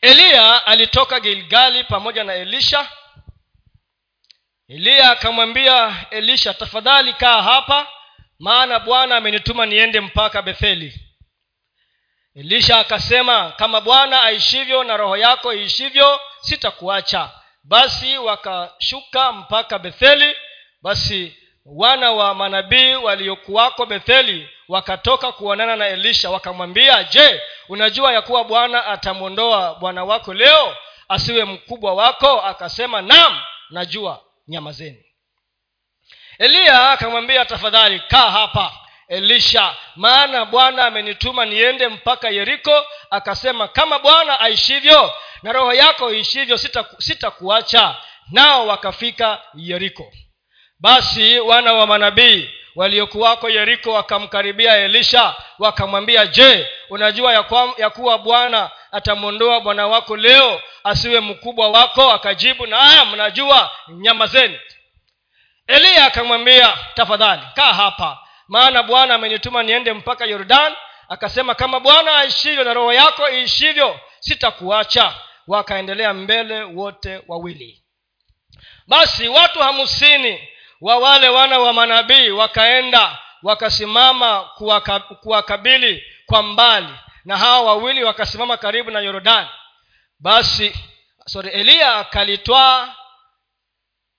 Eliya 0.00 0.66
alitoka 0.66 1.20
gilgali 1.20 1.84
pamoja 1.84 2.24
na 2.24 2.34
elisha. 2.34 2.90
Eliya 4.68 5.10
akamwambia 5.10 6.06
elisha 6.10 6.54
tafadhali 6.54 7.12
kaa 7.12 7.42
hapa 7.42 7.88
maana 8.38 8.80
bwana 8.80 9.16
amenituma 9.16 9.66
niende 9.66 10.00
mpaka 10.00 10.42
betheli 10.42 11.00
elisha 12.36 12.78
akasema 12.78 13.50
kama 13.50 13.80
bwana 13.80 14.22
aishivyo 14.22 14.84
na 14.84 14.96
roho 14.96 15.16
yako 15.16 15.54
iishivyo 15.54 16.20
sitakuacha. 16.40 17.30
Basi 17.64 18.18
wakashuka 18.18 19.32
mpaka 19.32 19.78
betheli. 19.78 20.36
Basi 20.82 21.36
wana 21.66 22.10
wa 22.12 22.34
manabii 22.34 22.94
waliokuwako 22.94 23.86
betheli 23.86 24.48
wakatoka 24.68 25.32
kuonana 25.32 25.76
na 25.76 25.86
elisha 25.88 26.30
wakamwambia 26.30 27.04
je 27.04 27.40
unajua 27.68 28.12
ya 28.12 28.22
kuwa 28.22 28.44
bwana 28.44 28.86
atamwondoa 28.86 29.74
bwana 29.74 30.04
wako 30.04 30.34
leo? 30.34 30.76
Asiwe 31.08 31.44
mkubwa 31.44 31.94
wako? 31.94 32.40
Akasema 32.40 33.02
nam 33.02 33.40
najua 33.70 34.20
nyamazeni 34.48 35.04
eliya 36.38 36.90
akamwambia 36.90 37.44
tafadhali 37.44 38.00
kaa 38.00 38.30
hapa 38.30 38.72
elisha. 39.12 39.76
Maana 39.96 40.44
bwana 40.44 40.84
amenituma 40.86 41.44
niende 41.44 41.88
mpaka 41.88 42.28
yeriko 42.30 42.86
akasema 43.10 43.68
kama 43.68 43.98
bwana 43.98 44.40
aishivyo 44.40 45.12
na 45.42 45.52
roho 45.52 45.72
yako 45.72 46.12
iishivyo 46.12 46.58
sitakuacha. 46.98 47.78
Sita 47.78 47.96
nao 48.30 48.66
wakafika 48.66 49.40
yeriko. 49.54 50.12
Basi 50.80 51.40
wana 51.40 51.72
wa 51.72 51.86
manabii 51.86 52.50
waliokuwako 52.76 53.50
yeriko 53.50 53.92
wakamkaribia 53.92 54.76
elisha 54.76 55.34
wakamwambia 55.58 56.26
je 56.26 56.68
unajua 56.90 57.32
ya, 57.78 57.90
kuwa 57.90 58.18
bwana 58.18 58.70
atamwondoa 58.92 59.60
bwana 59.60 59.86
wako 59.86 60.16
leo 60.16 60.60
asiwe 60.84 61.20
mkubwa 61.20 61.68
wako? 61.68 62.12
Akajibu 62.12 62.66
naya 62.66 63.04
mnajua 63.04 63.70
nyamazeni 63.88 64.60
eliya 65.66 66.06
akamwambia 66.06 66.76
tafadhali 66.94 67.42
kaa 67.54 67.72
hapa 67.72 68.18
maana 68.48 68.82
bwana 68.82 69.14
amenituma 69.14 69.62
niende 69.62 69.92
mpaka 69.92 70.24
yordan 70.24 70.74
akasema 71.08 71.54
kama 71.54 71.80
bwana 71.80 72.18
aishivyo 72.18 72.64
na 72.64 72.74
roho 72.74 72.92
yako 72.92 73.30
iishivyo 73.30 74.00
sitakuacha. 74.20 75.14
Wakaendelea 75.46 76.14
mbele 76.14 76.62
wote 76.62 77.22
wawili. 77.28 77.82
Basi 78.86 79.28
watu 79.28 79.58
hamsini 79.58 80.48
wa 80.80 80.96
wale 80.98 81.28
wana 81.28 81.58
wa 81.58 81.72
manabii 81.72 82.30
wakaenda 82.30 83.18
wakasimama 83.42 84.40
kuwakabili 85.22 86.04
kwa 86.26 86.42
mbali 86.42 86.94
na 87.24 87.36
hawa 87.36 87.60
wawili 87.62 88.04
wakasimama 88.04 88.56
karibu 88.56 88.90
na 88.90 89.00
yorodani 89.00 89.48
basi 90.20 90.74
sorry 91.26 91.50
eliya 91.50 91.94
akalitwaa 91.96 92.94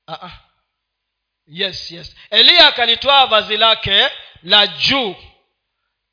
uh-uh 0.08 0.32
yes 1.48 1.92
yes. 1.92 2.16
Eliya 2.30 2.68
akalitwaa 2.68 3.26
vazi 3.26 3.58
lake 3.58 4.10
la 4.44 4.68
juu 4.68 5.16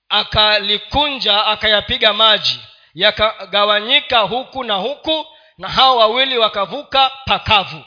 akalikunja 0.09 1.47
akayapiga 1.47 2.13
maji. 2.13 2.61
Yakagawanyika 2.95 4.19
huku 4.21 4.65
na 4.65 4.75
huku 4.75 5.27
na 5.59 5.69
hao 5.69 5.97
wawili 5.97 6.39
wakavuka 6.39 7.11
pakavu. 7.25 7.85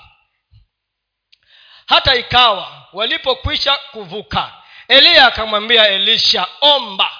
Hata 1.87 2.15
ikawa 2.15 2.87
walipokwisha 2.93 3.77
kuvuka 3.91 4.51
eliya 4.87 5.25
akamwambia 5.27 5.87
elisha 5.89 6.47
omba. 6.61 7.11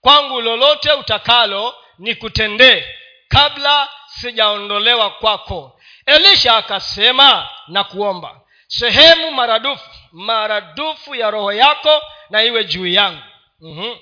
Kwangu 0.00 0.40
lolote 0.40 0.92
utakalo 0.92 1.74
nikutendee 1.98 2.84
kabla 3.28 3.88
sijaondolewa 4.06 5.10
kwako. 5.10 5.80
Elisha 6.06 6.56
akasema 6.56 7.48
na 7.68 7.84
kuomba 7.84 8.40
sehemu 8.66 9.30
maradufu 9.30 9.90
maradufu 10.12 11.14
ya 11.14 11.30
roho 11.30 11.52
yako 11.52 12.02
na 12.30 12.42
iwe 12.42 12.64
juu 12.64 12.86
yangu. 12.86 13.22
Mm-hmm. 13.60 13.96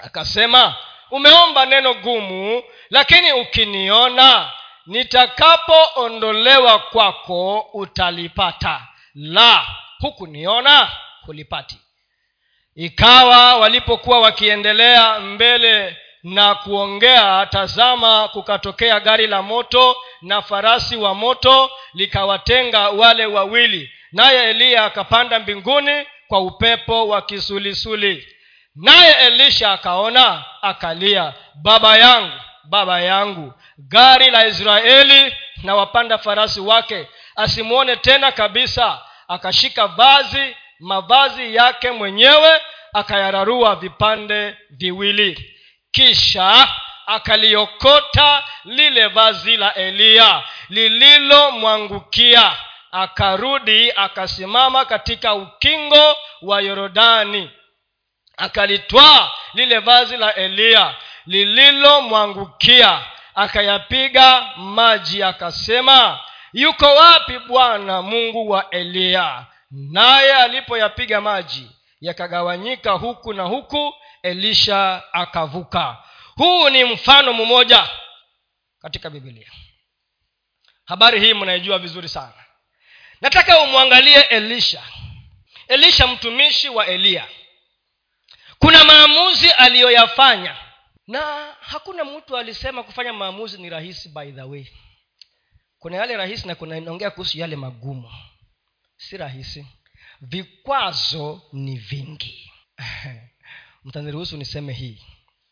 akasema 0.00 0.74
umeomba 1.10 1.66
neno 1.66 1.94
gumu 1.94 2.62
lakini 2.90 3.32
ukiniona 3.32 4.50
nitakapoondolewa 4.86 6.78
kwako 6.78 7.60
utalipata. 7.60 8.86
La 9.14 9.66
hukuniona 10.00 10.90
hulipati. 11.26 11.78
Ikawa 12.74 13.56
walipokuwa 13.56 14.20
wakiendelea 14.20 15.20
mbele 15.20 15.96
na 16.22 16.54
kuongea 16.54 17.46
tazama 17.46 18.28
kukatokea 18.28 19.00
gari 19.00 19.26
la 19.26 19.42
moto 19.42 19.96
na 20.22 20.42
farasi 20.42 20.96
wa 20.96 21.14
moto 21.14 21.70
likawatenga 21.94 22.88
wale 22.90 23.26
wawili 23.26 23.90
naye 24.12 24.50
eliya 24.50 24.84
akapanda 24.84 25.38
mbinguni 25.38 26.06
kwa 26.28 26.40
upepo 26.40 27.08
wa 27.08 27.22
kisulisuli. 27.22 28.28
Naye 28.76 29.12
elisha 29.26 29.72
akaona 29.72 30.44
akalia 30.62 31.32
baba 31.62 31.96
yangu 31.98 32.32
baba 32.64 33.00
yangu 33.00 33.52
gari 33.78 34.30
la 34.30 34.46
israeli 34.46 35.34
na 35.62 35.74
wapanda 35.74 36.18
farasi 36.18 36.60
wake 36.60 37.08
asimwone 37.36 37.96
tena 37.96 38.32
kabisa. 38.32 39.02
Akashika 39.28 39.86
vazi 39.86 40.56
mavazi 40.80 41.54
yake 41.56 41.90
mwenyewe 41.90 42.60
akayararua 42.92 43.76
vipande 43.76 44.56
viwili. 44.70 45.54
Kisha 45.90 46.68
akaliokota 47.06 48.44
lile 48.64 49.06
vazi 49.06 49.56
la 49.56 49.74
eliya 49.74 50.42
lililomwangukia 50.68 52.52
akarudi 52.92 53.92
akasimama 53.92 54.84
katika 54.84 55.34
ukingo 55.34 56.16
wa 56.42 56.60
yorodani. 56.60 57.50
Akalitwaa 58.36 59.30
lile 59.54 59.78
vazi 59.78 60.16
la 60.16 60.34
eliya 60.34 60.94
lililomwangukia 61.26 63.02
akayapiga 63.34 64.42
maji 64.56 65.22
akasema 65.22 66.20
yuko 66.52 66.86
wapi 66.94 67.38
bwana 67.38 68.02
mungu 68.02 68.50
wa 68.50 68.70
eliya? 68.70 69.46
Naye 69.70 70.34
alipoyapiga 70.34 71.20
maji 71.20 71.70
yakagawanyika 72.00 72.92
huku 72.92 73.32
na 73.32 73.42
huku 73.42 73.94
elisha 74.22 75.02
akavuka. 75.12 75.96
Huu 76.36 76.68
ni 76.68 76.84
mfano 76.84 77.32
mmoja 77.32 77.88
katika 78.82 79.10
bibilia 79.10 79.50
habari 80.84 81.20
hii 81.20 81.34
mnaijua 81.34 81.78
vizuri 81.78 82.08
sana 82.08 82.35
nataka 83.20 83.60
umwangalie 83.60 84.20
elisha. 84.20 84.82
Elisha 85.68 86.06
mtumishi 86.06 86.68
wa 86.68 86.86
eliya 86.86 87.28
kuna 88.58 88.84
maamuzi 88.84 89.50
aliyoyafanya. 89.50 90.56
Na 91.06 91.54
hakuna 91.60 92.04
mtu 92.04 92.36
alisema 92.36 92.82
kufanya 92.82 93.12
maamuzi 93.12 93.62
ni 93.62 93.70
rahisi 93.70 94.08
by 94.08 94.32
the 94.32 94.42
way. 94.42 94.64
Kuna 95.78 95.96
yale 95.96 96.16
rahisi 96.16 96.48
na 96.48 96.54
kuna 96.54 97.10
kuhusu 97.10 97.38
yale 97.38 97.56
magumu. 97.56 98.10
Si 98.96 99.16
rahisi. 99.16 99.66
Vikwazo 100.20 101.42
ni 101.52 101.76
vingi. 101.76 102.52
Mtaniruhusu 103.84 104.36
niseme 104.36 104.72
hii. 104.72 105.02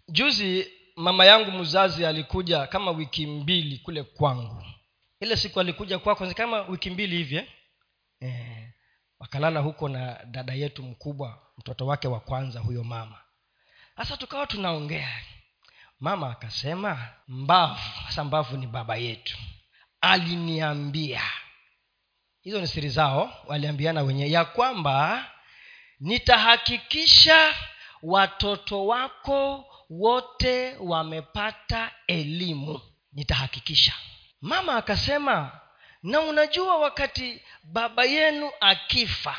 Juzi 0.09 0.70
mama 0.96 1.24
yangu 1.24 1.50
mzazi 1.50 2.07
alikuja 2.07 2.66
kama 2.66 2.90
wiki 2.90 3.27
mbili 3.27 3.79
kule 3.79 4.03
kwangu. 4.03 4.64
Ile 5.20 5.37
siku 5.37 5.61
alikuja 5.61 5.98
kwako 5.98 6.35
kama 6.35 6.62
wiki 6.62 6.90
mbili 6.90 7.16
hivi 7.16 7.42
eh? 8.25 8.71
wakalala 9.19 9.61
huko 9.61 9.89
na 9.89 10.25
dada 10.25 10.53
yetu 10.55 10.83
mkubwa 10.83 11.39
mtoto 11.59 11.87
wake 11.87 12.09
wa 12.09 12.21
kwanza 12.21 12.61
huyo 12.61 12.85
mama. 12.85 13.19
Sasa 13.97 14.17
tukawa 14.17 14.47
tunaongea. 14.47 15.09
Mama 16.01 16.31
akasema 16.31 17.09
mbavu. 17.29 17.81
Sasa 18.07 18.25
mbavu 18.25 18.57
ni 18.57 18.67
baba 18.67 18.97
yetu. 18.97 19.39
Aliniambia. 20.01 21.23
Hizo 22.43 22.61
ni 22.61 22.67
siri 22.67 22.89
zao 22.89 23.33
waliambiana 23.47 24.03
wenyewe 24.03 24.31
ya 24.31 24.45
kwamba 24.45 25.27
nitahakikisha 26.01 27.55
watoto 28.03 28.87
wako 28.87 29.65
wote 29.91 30.77
wamepata 30.77 31.91
elimu. 32.07 32.81
Nitahakikisha. 33.13 33.93
Mama 34.41 34.77
akasema 34.77 35.61
na 36.05 36.21
unajua 36.21 36.77
wakati 36.77 37.40
baba 37.62 38.05
yenu 38.05 38.51
akifa 38.61 39.37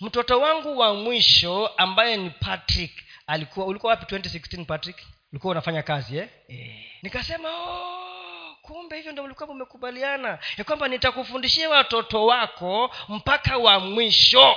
mtoto 0.00 0.40
wangu 0.40 0.78
wa 0.78 0.94
mwisho 0.94 1.66
ambaye 1.76 2.16
ni 2.16 2.30
patrick 2.30 2.92
alikuwa 3.26 3.66
ulikuwa 3.66 3.90
wapi 3.90 4.14
2016 4.16 4.64
patrick? 4.64 4.96
Ulikuwa 5.32 5.50
unafanya 5.50 5.82
kazi 5.82 6.18
eh? 6.18 6.28
Eh. 6.48 6.84
nikasema 7.02 7.48
oh, 7.50 8.56
kumbe 8.62 8.96
hivyo 8.96 9.12
ndo 9.12 9.22
ulikuwa 9.22 9.48
umekubaliana 9.48 10.38
ya 10.56 10.64
kwamba 10.64 10.88
nitakufundishia 10.88 11.70
watoto 11.70 12.26
wako 12.26 12.90
mpaka 13.08 13.56
wa 13.58 13.80
mwisho. 13.80 14.56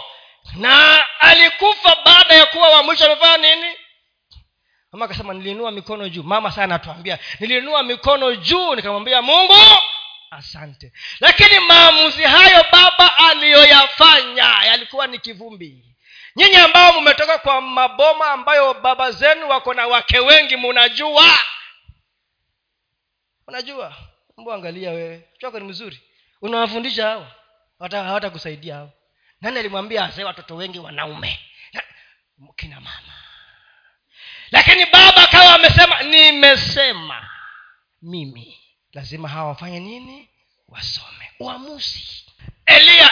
Na 0.56 1.00
alikufa 1.19 1.97
baada 2.06 2.36
ya 2.36 2.45
kuwa 2.45 2.69
wa 2.69 2.84
mwisho 2.84 3.06
amefanya 3.06 3.56
nini? 3.56 3.76
Mama 4.91 5.06
akasema 5.06 5.34
niliinua 5.34 5.71
mikono 5.71 6.10
juu. 6.10 6.24
Mama 6.24 6.52
sana 6.52 6.63
anatuambia 6.76 7.19
niliinua 7.39 7.84
mikono 7.84 8.36
juu. 8.36 8.76
Nikamwambia 8.76 9.21
mungu 9.21 9.54
asante. 10.32 10.94
Lakini 11.20 11.60
maamuzi 11.60 12.24
hayo 12.24 12.65
baba 12.72 13.17
aliyoyafanya 13.17 14.44
yalikuwa 14.65 15.08
ni 15.08 15.20
kivumbi. 15.20 15.86
Nyinyi 16.36 16.56
ambao 16.56 17.02
mmetoka 17.02 17.38
kwa 17.38 17.62
maboma 17.62 18.32
ambayo 18.32 18.74
baba 18.74 19.12
zenu 19.12 19.50
wako 19.50 19.74
na 19.74 19.88
wake 19.88 20.20
wengi 20.20 20.56
munajua? 20.56 21.38
Unajua 23.48 23.96
angalia 24.54 24.91
wewe. 24.91 25.30
Choko 25.38 25.60
ni 25.60 25.65
mzuri. 25.65 26.02
Unawafundisha 26.41 27.08
hawa 27.08 27.32
hawatakusaidia 27.91 28.76
hawa 28.76 28.89
nani 29.41 29.60
alimwambia 29.60 30.04
asee 30.06 30.24
watoto 30.24 30.56
wengi 30.56 30.80
wanaume? 30.80 31.39
Kina 32.56 32.76
mama. 32.76 33.13
Lakini 34.52 34.86
baba 34.86 35.24
akawa 35.24 35.56
amesema 35.56 36.04
nimesema 36.04 37.30
mimi 38.02 38.61
lazima 38.93 39.30
hawa 39.30 39.47
wafanye 39.47 39.80
nini? 39.80 40.30
Wasome. 40.67 41.32
Uamuzi. 41.39 42.25
Eliya 42.65 43.12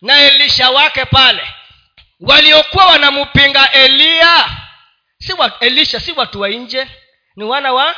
na 0.00 0.20
elisha 0.20 0.70
wake 0.70 1.04
pale. 1.04 1.54
Waliokuwa 2.20 2.86
wanampinga 2.86 3.72
eliya 3.72 4.50
si 5.18 5.32
wa, 5.32 5.58
elisha 5.60 6.00
si 6.00 6.12
watu 6.12 6.40
wa 6.40 6.48
nje 6.48 6.88
ni 7.36 7.44
wana 7.44 7.72
wa 7.72 7.94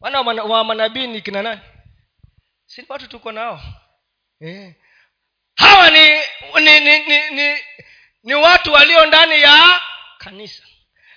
wana 0.00 0.20
wa, 0.20 0.64
manabii 0.64 1.06
ni 1.06 1.22
kina 1.22 1.42
nani? 1.42 1.60
Si 2.66 2.84
watu 2.88 3.06
tuko 3.08 3.32
nao. 3.32 3.60
Eh. 4.40 4.74
hawa 5.56 5.90
ni 5.90 6.08
ni, 6.60 6.80
ni, 6.80 6.98
ni, 6.98 7.30
ni 7.30 7.58
ni 8.22 8.34
watu 8.34 8.72
walio 8.72 9.06
ndani 9.06 9.42
ya 9.42 9.80
kanisa 10.18 10.62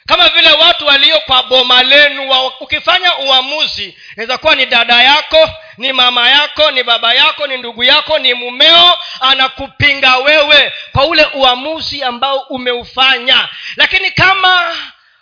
kama 0.08 0.30
vile 0.30 0.52
watu 0.52 0.86
walio 0.86 1.20
kwa 1.20 1.44
boma 1.44 1.84
lenu 1.84 2.30
wa, 2.30 2.60
ukifanya 2.60 3.18
uamuzi 3.18 3.98
inaweza 4.14 4.38
kuwa 4.38 4.56
ni 4.56 4.66
dada 4.66 5.04
yako 5.04 5.50
ni 5.78 5.94
mama 5.94 6.30
yako 6.30 6.72
ni 6.72 6.84
baba 6.84 7.14
yako 7.14 7.48
ni 7.48 7.58
ndugu 7.58 7.84
yako 7.84 8.20
ni 8.20 8.34
mumeo 8.34 8.98
anakupinga 9.22 10.18
wewe 10.18 10.74
kwa 10.92 11.06
ule 11.06 11.26
uamuzi 11.34 12.04
ambao 12.04 12.40
umeufanya. 12.40 13.50
Lakini 13.76 14.12
kama 14.12 14.76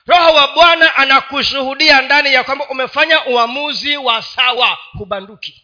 roho 0.08 0.34
wa 0.34 0.48
bwana 0.48 0.96
anakushuhudia 0.96 2.02
ndani 2.02 2.34
ya 2.34 2.44
kwamba 2.44 2.68
umefanya 2.70 3.26
uamuzi 3.26 3.98
wa 3.98 4.22
sawa 4.22 4.78
hubanduki. 4.98 5.62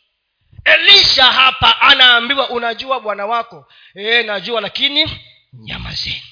Elisha 0.66 1.24
hapa 1.26 1.82
anaambiwa 1.82 2.50
unajua 2.50 3.00
bwana 3.00 3.26
wako 3.26 3.68
e, 3.96 4.24
najua 4.24 4.62
lakini 4.62 5.20
nyamazeni 5.54 6.24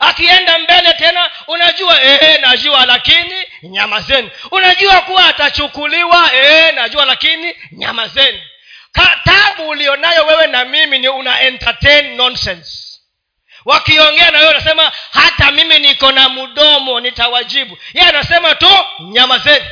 akienda 0.00 0.58
mbele 0.58 0.92
tena 0.92 1.30
unajua 1.46 1.98
ee, 2.02 2.38
najua 2.38 2.86
lakini 2.86 3.34
nyama 3.62 4.00
zenu. 4.00 4.30
Unajua 4.50 5.00
kuwa 5.00 5.26
atachukuliwa 5.26 6.30
ee, 6.32 6.72
najua 6.72 7.04
lakini 7.04 7.54
nyama 7.72 8.08
zenu. 8.08 8.40
Tabu 9.24 9.68
ulionayo 9.68 10.26
wewe 10.26 10.46
na 10.46 10.64
mimi 10.64 10.98
ni 10.98 11.08
una 11.08 11.40
entertain 11.40 12.16
nonsense. 12.16 12.86
Wakiongea 13.64 14.30
na 14.30 14.38
wewe 14.38 14.50
unasema 14.50 14.92
hata 15.12 15.50
mimi 15.50 15.78
niko 15.78 16.12
na 16.12 16.28
mdomo 16.28 17.00
nitawajibu. 17.00 17.78
Ye 17.94 18.02
anasema 18.02 18.54
tu 18.54 18.70
nyama 19.00 19.38
zenu. 19.38 19.64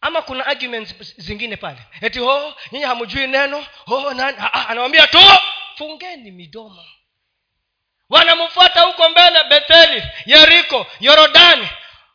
Ama 0.00 0.22
kuna 0.22 0.46
arguments 0.46 0.94
zingine 1.16 1.56
pale. 1.56 1.78
Eti 2.00 2.20
oh 2.20 2.54
nyinyi 2.72 2.84
hamjui 2.84 3.26
neno. 3.26 3.66
Oh, 3.86 4.10
anawambia 4.68 5.06
tu 5.06 5.18
fungeni 5.78 6.30
midomo 6.30 6.84
wanamfuata 8.10 8.80
huko 8.80 9.08
mbele 9.08 9.44
betheli 9.44 10.02
yeriko 10.26 10.86
yorodani. 11.00 11.68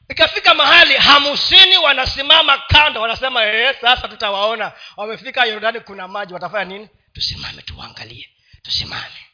Ikafika 0.09 0.53
mahali 0.53 0.93
hamsini 0.97 1.77
wanasimama 1.77 2.57
kando 2.57 3.01
wanasema 3.01 3.41
ee, 3.45 3.73
sasa 3.81 4.07
tutawaona. 4.07 4.71
Wamefika 4.97 5.45
yordani 5.45 5.79
kuna 5.79 6.07
maji 6.07 6.33
watafanya 6.33 6.65
nini? 6.65 6.89
Tusimame 7.13 7.61
tuangalie 7.61 8.29
tusimame. 8.63 9.27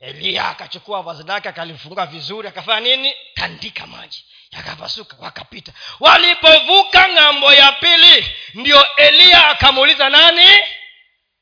Eliya 0.00 0.48
akachukua 0.48 1.02
vazi 1.02 1.22
lake 1.22 1.48
akalifunga 1.48 2.06
vizuri 2.06 2.48
akafanya 2.48 2.80
nini? 2.80 3.14
Tandika 3.34 3.86
maji. 3.86 4.24
Yakapasuka 4.50 5.16
wakapita. 5.20 5.72
Walipovuka 6.00 7.08
ng'ambo 7.08 7.52
ya 7.52 7.72
pili 7.72 8.34
ndio 8.54 8.86
eliya 8.96 9.48
akamuuliza 9.48 10.08
nani? 10.08 10.46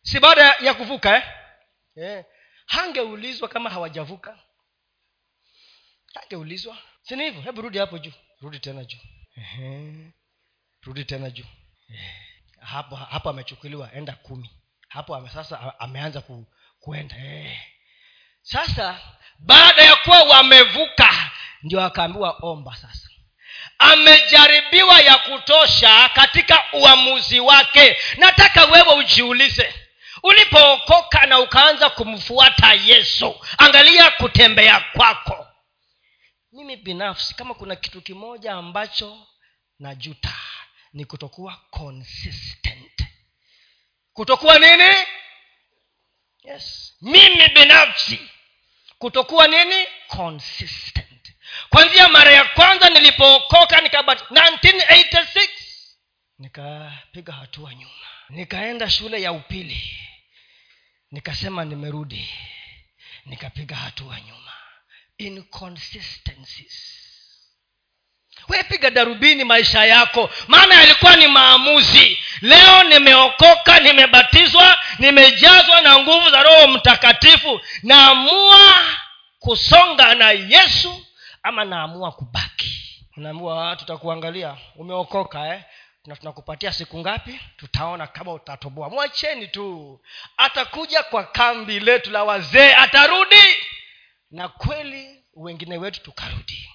Si 0.03 0.21
baada 0.21 0.57
ya 0.61 0.75
kuvuka 0.75 1.17
eh? 1.17 1.23
yeah. 1.97 2.25
Hangeulizwa 2.67 3.49
kama 3.49 3.71
hawajavuka. 3.71 4.39
Hangeulizwa. 6.15 6.77
Sini 7.03 7.25
hivyo? 7.25 7.41
Hebu 7.43 7.63
rudi 7.63 7.79
hapo 7.79 7.99
juu. 7.99 8.13
Rudi 8.41 8.59
tena 8.59 8.85
juu. 8.85 8.99
Rudi 10.83 11.05
tena 11.05 11.31
juu. 11.31 11.45
Hapo 12.61 12.97
hapo 12.97 13.31
amechukuliwa 13.31 13.93
enda 13.93 14.13
kumi. 14.13 14.51
Hapo 14.89 15.17
ame, 15.17 15.29
sasa 15.31 15.81
ameanza 15.81 16.21
ku, 16.21 16.47
kuenda. 16.81 17.17
Eh. 17.17 17.61
sasa 18.43 19.01
baada 19.39 19.83
ya 19.83 19.97
kuwa 19.97 20.23
wamevuka 20.23 21.31
ndio 21.63 21.85
akaambiwa 21.85 22.37
omba 22.43 22.77
sasa. 22.77 23.09
Amejaribiwa 23.79 25.01
ya 25.01 25.19
kutosha 25.19 26.09
katika 26.09 26.65
uamuzi 26.73 27.41
wake. 27.41 27.97
Nataka 28.17 28.65
wewe 28.65 28.95
ujiulize 28.95 29.75
ulipookoka 30.27 31.27
na 31.27 31.39
ukaanza 31.41 31.91
kumfuata 31.91 32.75
yesu 32.75 33.41
angalia 33.59 34.11
kutembea 34.11 34.81
kwako. 34.81 35.47
Mimi 36.53 36.77
binafsi 36.77 37.35
kama 37.35 37.55
kuna 37.55 37.77
kitu 37.77 38.01
kimoja 38.03 38.53
ambacho 38.53 39.27
najuta 39.79 40.35
ni 40.93 41.05
kutokuwa 41.05 41.61
consistent. 41.71 43.05
Kutokuwa 44.13 44.59
nini? 44.59 44.95
Yes. 46.43 46.95
Mimi 47.03 47.49
binafsi 47.49 48.31
kutokuwa 48.99 49.49
nini? 49.49 49.87
Consistent. 50.09 51.33
Kwanzia 51.71 52.09
mara 52.09 52.33
ya 52.33 52.45
kwanza 52.45 52.91
nilipookoka 52.91 53.81
nikabat 53.81 54.31
1986 54.31 55.49
nikapiga 56.39 57.33
hatua 57.33 57.75
nyuma 57.75 57.91
nikaenda 58.29 58.91
shule 58.91 59.23
ya 59.23 59.33
upili 59.33 59.97
nikasema 61.11 61.65
nimerudi. 61.65 62.29
Nikapiga 63.27 63.77
hatua 63.77 64.21
nyuma. 64.21 64.53
Inconsistencies. 65.19 66.93
Wepiga 68.49 68.91
darubini 68.91 69.45
maisha 69.45 69.85
yako. 69.85 70.31
Maana 70.49 70.75
yalikuwa 70.75 71.17
ni 71.17 71.27
maamuzi. 71.27 72.19
Leo 72.41 72.85
nimeokoka 72.85 73.81
nimebatizwa 73.81 74.79
nimejazwa 74.99 75.81
na 75.81 75.99
nguvu 75.99 76.31
za 76.31 76.43
roho 76.43 76.69
mtakatifu. 76.69 77.61
Naamua 77.83 78.75
kusonga 79.39 80.15
na 80.15 80.31
yesu 80.31 81.07
ama 81.43 81.65
naamua 81.65 82.13
kubaki. 82.13 82.73
Unaambiwa 83.17 83.77
tutakuangalia. 83.77 84.57
Umeokoka 84.77 85.55
eh? 85.55 85.63
Na 86.07 86.17
tunakupatia 86.17 86.73
siku 86.73 86.99
ngapi? 86.99 87.41
Tutaona 87.57 88.07
kama 88.07 88.33
utatoboa. 88.33 88.91
Mwacheni 88.91 89.49
tu. 89.49 90.01
Atakuja 90.37 91.03
kwa 91.03 91.25
kambi 91.25 91.81
letu 91.81 92.11
la 92.11 92.25
wazee 92.25 92.75
atarudi. 92.75 93.57
Na 94.31 94.49
kweli 94.49 95.25
wengine 95.35 95.79
wetu 95.79 96.03
tukarudi. 96.03 96.71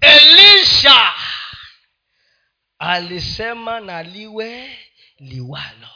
Elisha 0.00 1.14
alisema 2.78 3.80
na 3.80 4.02
liwe 4.02 4.78
liwalo. 5.18 5.88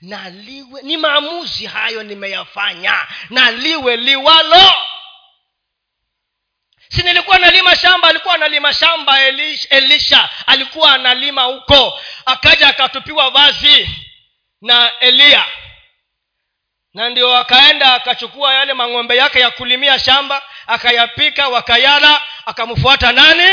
Na 0.00 0.30
liwe 0.30 0.82
ni 0.82 0.96
maamuzi 0.96 1.66
hayo 1.66 2.02
nimeyafanya. 2.02 3.06
Na 3.30 3.50
liwe 3.50 3.96
liwalo 3.96 4.72
si 6.90 7.02
nilikuwa 7.02 7.38
nalima 7.38 7.76
shamba 7.76 8.08
alikuwa 8.08 8.34
analima 8.34 8.72
shamba 8.74 9.20
elisha, 9.70 10.28
alikuwa 10.46 10.92
analima 10.92 11.42
huko. 11.42 12.00
Akaja 12.26 12.68
akatupiwa 12.68 13.30
vazi 13.30 13.90
na 14.62 14.92
eliya 15.00 15.44
na 16.94 17.08
ndio 17.08 17.36
akaenda 17.36 17.94
akachukua 17.94 18.54
yale 18.54 18.74
mang'ombe 18.74 19.16
yake 19.16 19.40
ya 19.40 19.50
kulimia 19.50 19.98
shamba 19.98 20.42
akayapika 20.66 21.48
wakayala 21.48 22.22
akamfuata 22.46 23.12
nani 23.12 23.48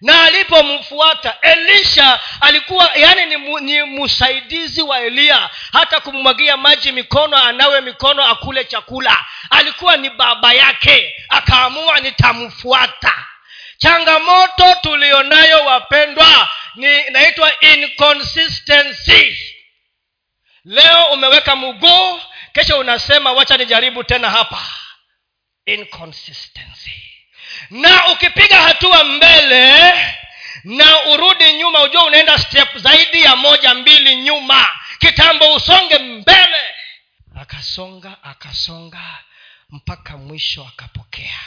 na 0.00 0.22
alipomfuata 0.22 1.36
elisha 1.40 2.20
alikuwa 2.40 2.90
yani 2.94 3.36
ni, 3.36 3.60
ni 3.60 3.82
msaidizi 3.82 4.82
wa 4.82 5.00
eliya 5.00 5.50
hata 5.72 6.00
kummwagia 6.00 6.56
maji 6.56 6.92
mikono 6.92 7.36
anawe 7.36 7.80
mikono 7.80 8.24
akule 8.24 8.64
chakula. 8.64 9.24
Alikuwa 9.50 9.96
ni 9.96 10.10
baba 10.10 10.52
yake. 10.52 11.14
Akaamua 11.28 12.00
nitamfuata. 12.00 13.24
Changamoto 13.78 14.74
tulionayo 14.82 15.64
wapendwa 15.64 16.48
ni 16.74 17.00
inaitwa 17.00 17.60
inconsistency. 17.60 19.38
Leo 20.64 21.04
umeweka 21.04 21.56
mguu 21.56 22.20
kesho 22.52 22.78
unasema 22.78 23.32
wacha 23.32 23.56
nijaribu 23.56 24.04
tena 24.04 24.30
hapa. 24.30 24.62
Inconsistency 25.66 27.17
na 27.70 28.06
ukipiga 28.12 28.62
hatua 28.62 29.04
mbele 29.04 29.92
na 30.64 31.04
urudi 31.04 31.52
nyuma 31.52 31.82
ujua 31.82 32.04
unaenda 32.04 32.38
step 32.38 32.76
zaidi 32.76 33.22
ya 33.22 33.36
moja 33.36 33.74
mbili 33.74 34.16
nyuma. 34.16 34.66
Kitambo 34.98 35.54
usonge 35.54 35.98
mbele. 35.98 36.62
Akasonga 37.40 38.16
akasonga 38.22 39.18
mpaka 39.70 40.16
mwisho 40.16 40.66
akapokea. 40.68 41.40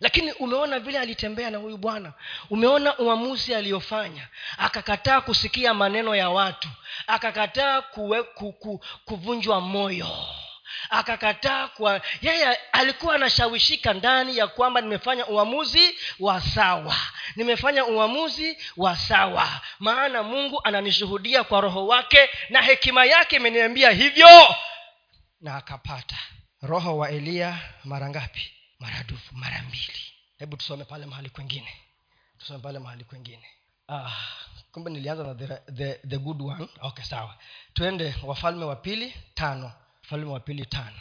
Lakini 0.00 0.32
umeona 0.32 0.78
vile 0.78 0.98
alitembea 0.98 1.50
na 1.50 1.58
huyu 1.58 1.76
bwana. 1.76 2.12
Umeona 2.50 2.98
uamuzi 2.98 3.54
aliyofanya 3.54 4.28
akakataa 4.58 5.20
kusikia 5.20 5.74
maneno 5.74 6.14
ya 6.16 6.30
watu. 6.30 6.68
Akakataa 7.06 7.82
kuvunjwa 9.04 9.60
moyo 9.60 10.26
akakataa 10.90 11.68
kwa 11.68 12.00
yeye 12.22 12.54
alikuwa 12.72 13.14
anashawishika 13.14 13.92
ndani 13.92 14.36
ya 14.36 14.46
kwamba 14.46 14.80
nimefanya 14.80 15.26
uamuzi 15.26 15.98
wa 16.20 16.40
sawa. 16.40 16.96
Nimefanya 17.36 17.84
uamuzi 17.86 18.58
wa 18.76 18.96
sawa. 18.96 19.60
Maana 19.78 20.22
mungu 20.22 20.60
ananishuhudia 20.64 21.44
kwa 21.44 21.60
roho 21.60 21.86
wake 21.86 22.30
na 22.50 22.62
hekima 22.62 23.04
yake 23.04 23.36
imeniambia 23.36 23.90
hivyo. 23.90 24.28
Na 25.40 25.56
akapata. 25.56 26.16
Roho 26.62 26.98
wa 26.98 27.10
eliya 27.10 27.58
mara 27.84 28.08
ngapi? 28.08 28.50
Maradufu 28.80 29.34
mara 29.36 29.62
mbili. 29.62 30.12
Hebu 30.38 30.56
tusome 30.56 30.84
pale 30.84 31.06
mahali 31.06 31.30
kwengine. 31.30 31.68
Tusome 32.38 32.58
pale 32.58 32.78
mahali 32.78 33.04
kwengine. 33.04 33.46
Ah, 33.88 34.10
kumbe 34.72 34.90
nilianza 34.90 35.24
na 35.24 35.34
the, 35.34 35.46
the, 35.72 35.94
the 36.08 36.18
good 36.18 36.42
one. 36.42 36.68
Okay 36.80 37.04
sawa. 37.04 37.34
Twende 37.74 38.14
wafalme 38.22 38.64
wa 38.64 38.76
pili 38.76 39.14
tano 39.34 39.72
wafalme 40.08 40.32
wa 40.32 40.40
pili 40.40 40.66
tano. 40.66 40.96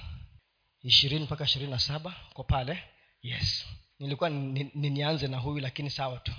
Ishirini 0.84 1.24
mpaka 1.26 1.44
ishirini 1.44 1.72
na 1.72 1.80
saba 1.80 2.14
ko 2.34 2.44
pale? 2.44 2.84
Yes. 3.22 3.66
Nilikuwa 4.00 4.30
ni, 4.30 4.72
ni, 4.76 4.90
nianze 4.90 5.28
na 5.28 5.38
huyu 5.38 5.60
lakini 5.60 5.90
sawa 5.90 6.18
tu. 6.20 6.32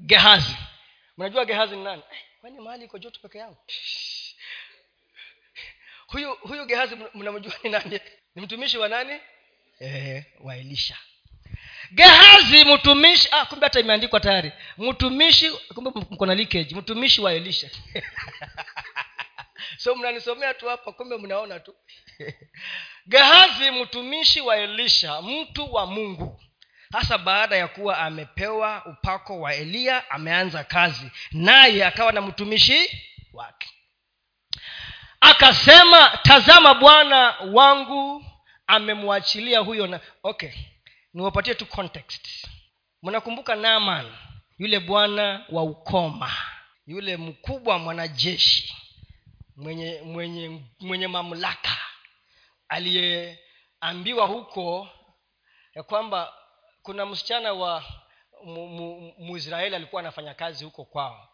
Gehazi. 0.00 0.56
Mnajua 1.18 1.44
gehazi 1.44 1.76
ni 1.76 1.84
nani? 1.84 2.02
Eh, 2.12 2.18
kwani 2.40 2.60
mahali 2.60 2.84
iko 2.84 2.98
joto 2.98 3.20
peke 3.20 3.38
yangu? 3.38 3.56
Huyu 6.06 6.34
huyu 6.34 6.66
gehazi 6.66 6.96
mnamjua 7.14 7.54
ni 7.64 7.70
nani? 7.70 8.00
Ni 8.34 8.42
mtumishi 8.42 8.78
wa 8.78 8.88
nani? 8.88 9.20
Eh, 9.80 10.24
wa 10.40 10.56
elisha. 10.56 10.96
Gehazi 11.94 12.64
mtumishi 12.64 13.28
ah, 13.30 13.46
kumbe 13.46 13.66
hata 13.66 13.80
imeandikwa 13.80 14.20
tayari. 14.20 14.52
Mtumishi 14.78 15.50
kumbe 15.50 15.90
mko 15.90 16.26
mtumishi 16.74 17.20
wa 17.20 17.32
elisha 17.32 17.70
so 19.76 19.94
mnanisomea 19.94 20.54
tu 20.54 20.68
hapa 20.68 20.92
kumbe 20.92 21.16
mnaona 21.18 21.60
tu. 21.60 21.74
Gehazi 23.06 23.70
mtumishi 23.70 24.40
wa 24.40 24.56
elisha 24.56 25.22
mtu 25.22 25.74
wa 25.74 25.86
mungu. 25.86 26.40
Hasa 26.92 27.18
baada 27.18 27.56
ya 27.56 27.68
kuwa 27.68 27.98
amepewa 27.98 28.84
upako 28.86 29.40
wa 29.40 29.54
eliya 29.54 30.10
ameanza 30.10 30.64
kazi 30.64 31.10
naye 31.32 31.84
akawa 31.84 32.12
na 32.12 32.20
mtumishi 32.20 32.90
wake. 33.32 33.70
Akasema 35.20 36.18
tazama 36.22 36.74
bwana 36.74 37.34
wangu 37.52 38.24
amemwachilia 38.66 39.58
huyo 39.58 39.86
na 39.86 40.00
okay 40.22 40.52
niwapatie 41.14 41.54
tu 41.54 41.66
context. 41.66 42.46
Mnakumbuka 43.02 43.54
naman 43.54 44.12
yule 44.58 44.80
bwana 44.80 45.46
wa 45.48 45.62
ukoma 45.62 46.32
yule 46.86 47.16
mkubwa 47.16 47.78
mwanajeshi 47.78 48.76
mwenye 49.56 50.00
mwenye 50.04 50.60
mwenye 50.80 51.08
mamlaka 51.08 51.76
aliyeambiwa 52.68 54.26
huko 54.26 54.88
ya 55.74 55.82
kwamba 55.82 56.32
kuna 56.82 57.06
msichana 57.06 57.52
wa 57.52 57.84
muisraeli 59.18 59.76
alikuwa 59.76 60.00
anafanya 60.02 60.34
kazi 60.34 60.64
huko 60.64 60.84
kwao. 60.84 61.28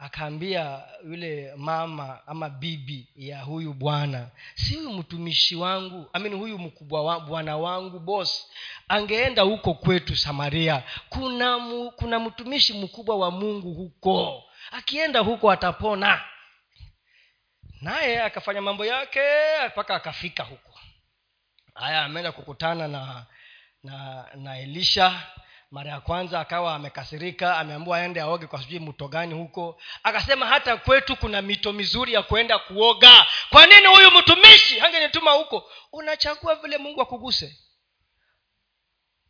Akaambia 0.00 0.82
yule 1.04 1.52
mama 1.56 2.20
ama 2.26 2.50
bibi 2.50 3.08
ya 3.16 3.42
huyu 3.42 3.72
bwana 3.74 4.30
si 4.54 4.74
huyu 4.74 4.90
mtumishi 4.92 5.56
wangu 5.56 6.06
amini 6.12 6.36
huyu 6.36 6.58
mkubwa 6.58 7.02
wa, 7.02 7.20
bwana 7.20 7.56
wangu 7.56 7.98
bos 7.98 8.50
angeenda 8.88 9.42
huko 9.42 9.74
kwetu 9.74 10.16
samaria 10.16 10.82
kuna 11.08 11.58
mu, 11.58 11.90
kuna 11.90 12.18
mtumishi 12.18 12.72
mkubwa 12.72 13.16
wa 13.16 13.30
mungu 13.30 13.74
huko. 13.74 14.44
Akienda 14.70 15.20
huko 15.20 15.50
atapona 15.50 16.20
naye 17.80 18.22
akafanya 18.22 18.60
mambo 18.62 18.84
yake 18.86 19.20
mpaka 19.68 19.94
akafika 19.94 20.42
huko. 20.42 20.80
Haya 21.74 22.04
ameenda 22.04 22.32
kukutana 22.32 22.88
na 22.88 23.26
na 23.82 24.26
na 24.34 24.58
elisha. 24.58 25.22
Mara 25.70 25.90
ya 25.90 26.00
kwanza 26.00 26.40
akawa 26.40 26.74
amekasirika 26.74 27.58
ameambua 27.58 27.98
aende 27.98 28.20
aoge 28.20 28.46
kwa 28.46 28.62
sijui 28.62 28.78
mto 28.80 29.08
gani 29.08 29.34
huko. 29.34 29.80
Akasema 30.02 30.46
hata 30.46 30.76
kwetu 30.76 31.16
kuna 31.16 31.42
mito 31.42 31.72
mizuri 31.72 32.12
ya 32.12 32.22
kuenda 32.22 32.58
kuoga. 32.58 33.26
Kwa 33.50 33.66
nini 33.66 33.86
huyu 33.86 34.10
mtumishi 34.10 34.78
hangenituma 34.78 35.30
huko? 35.32 35.70
Unachagua 35.92 36.54
vile 36.54 36.78
mungu 36.78 37.02
akuguse. 37.02 37.58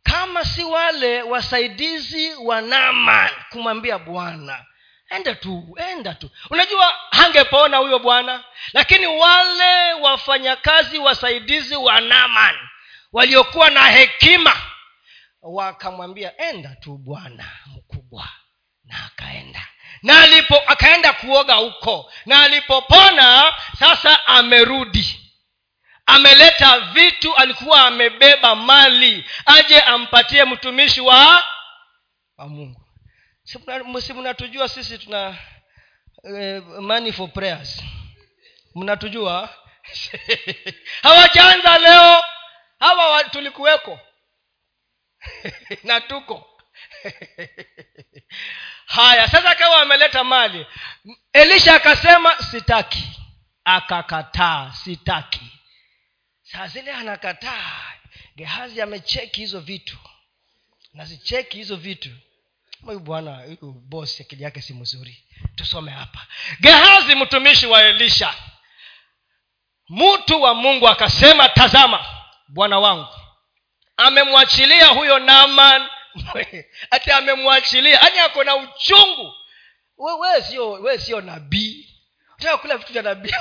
Kama 0.03 0.45
si 0.45 0.63
wale 0.63 1.21
wasaidizi 1.21 2.35
wa 2.35 2.61
naman 2.61 3.29
kumwambia 3.49 3.99
bwana 3.99 4.65
enda 5.09 5.35
tu 5.35 5.77
enda 5.91 6.13
tu. 6.13 6.29
Unajua 6.49 6.93
hangepona 7.11 7.77
huyo 7.77 7.99
bwana 7.99 8.43
lakini 8.73 9.07
wale 9.07 9.93
wafanyakazi 9.93 10.99
wasaidizi 10.99 11.75
wa 11.75 12.01
naman 12.01 12.55
waliokuwa 13.13 13.69
na 13.69 13.83
hekima 13.87 14.55
wakamwambia 15.41 16.37
enda 16.37 16.75
tu 16.75 16.97
bwana 16.97 17.45
mkubwa. 17.65 18.29
Na 18.83 19.05
akaenda. 19.05 19.67
Na 20.03 20.21
alipo 20.21 20.55
akaenda 20.67 21.13
kuoga 21.13 21.53
huko. 21.53 22.11
Na 22.25 22.39
alipopona 22.43 23.53
sasa 23.79 24.27
amerudi. 24.27 25.31
Ameleta 26.05 26.79
vitu 26.79 27.35
alikuwa 27.35 27.85
amebeba 27.85 28.55
mali 28.55 29.25
aje 29.45 29.81
ampatie 29.81 30.45
mtumishi 30.45 31.01
wa 31.01 31.43
wa 32.37 32.47
mungu 32.47 32.81
si 34.01 34.13
mnatujua 34.13 34.69
sisi 34.69 34.97
tuna 34.97 35.37
eh, 36.23 36.63
money 36.63 37.11
for 37.11 37.29
prayers. 37.33 37.83
Mnatujua? 38.75 39.55
Hawajaanza 41.03 41.77
leo. 41.77 42.23
Hawa 42.79 43.23
tulikuweko. 43.23 43.99
Na 45.83 46.01
tuko. 46.01 46.61
Haya 48.85 49.27
sasa 49.27 49.55
kawa 49.55 49.77
wameleta 49.77 50.23
mali 50.23 50.65
elisha 51.33 51.75
akasema 51.75 52.37
sitaki. 52.51 53.03
Akakataa 53.63 54.71
sitaki. 54.83 55.51
Saa 56.43 56.67
zile 56.67 56.91
anakataa 56.93 57.93
gehazi 58.35 58.81
amecheki 58.81 59.41
hizo 59.41 59.59
vitu. 59.59 59.97
Nazicheki 60.93 61.57
hizo 61.57 61.75
vitu 61.75 62.09
huyu 62.85 62.99
bwana 62.99 63.35
huyu 63.35 63.73
bosi 63.73 64.23
akili 64.23 64.43
yake 64.43 64.61
si 64.61 64.73
mzuri. 64.73 65.23
Tusome 65.55 65.91
hapa. 65.91 66.19
Gehazi 66.59 67.15
mtumishi 67.15 67.65
wa 67.67 67.83
elisha. 67.83 68.33
Mtu 69.89 70.41
wa 70.41 70.53
mungu 70.53 70.87
akasema 70.87 71.49
tazama 71.49 72.05
bwana 72.47 72.79
wangu. 72.79 73.07
Amemwachilia 73.97 74.87
huyo 74.87 75.19
naman 75.19 75.87
ati 76.91 77.11
amemwachilia. 77.11 78.01
Ani 78.01 78.19
ako 78.19 78.43
na 78.43 78.55
uchungu. 78.55 79.33
Wewe 79.97 80.41
sio 80.41 80.71
we 80.71 81.21
nabii. 81.21 81.85
Kula 82.61 82.77
vitu 82.77 82.93
vya 82.93 83.01
nabii? 83.01 83.31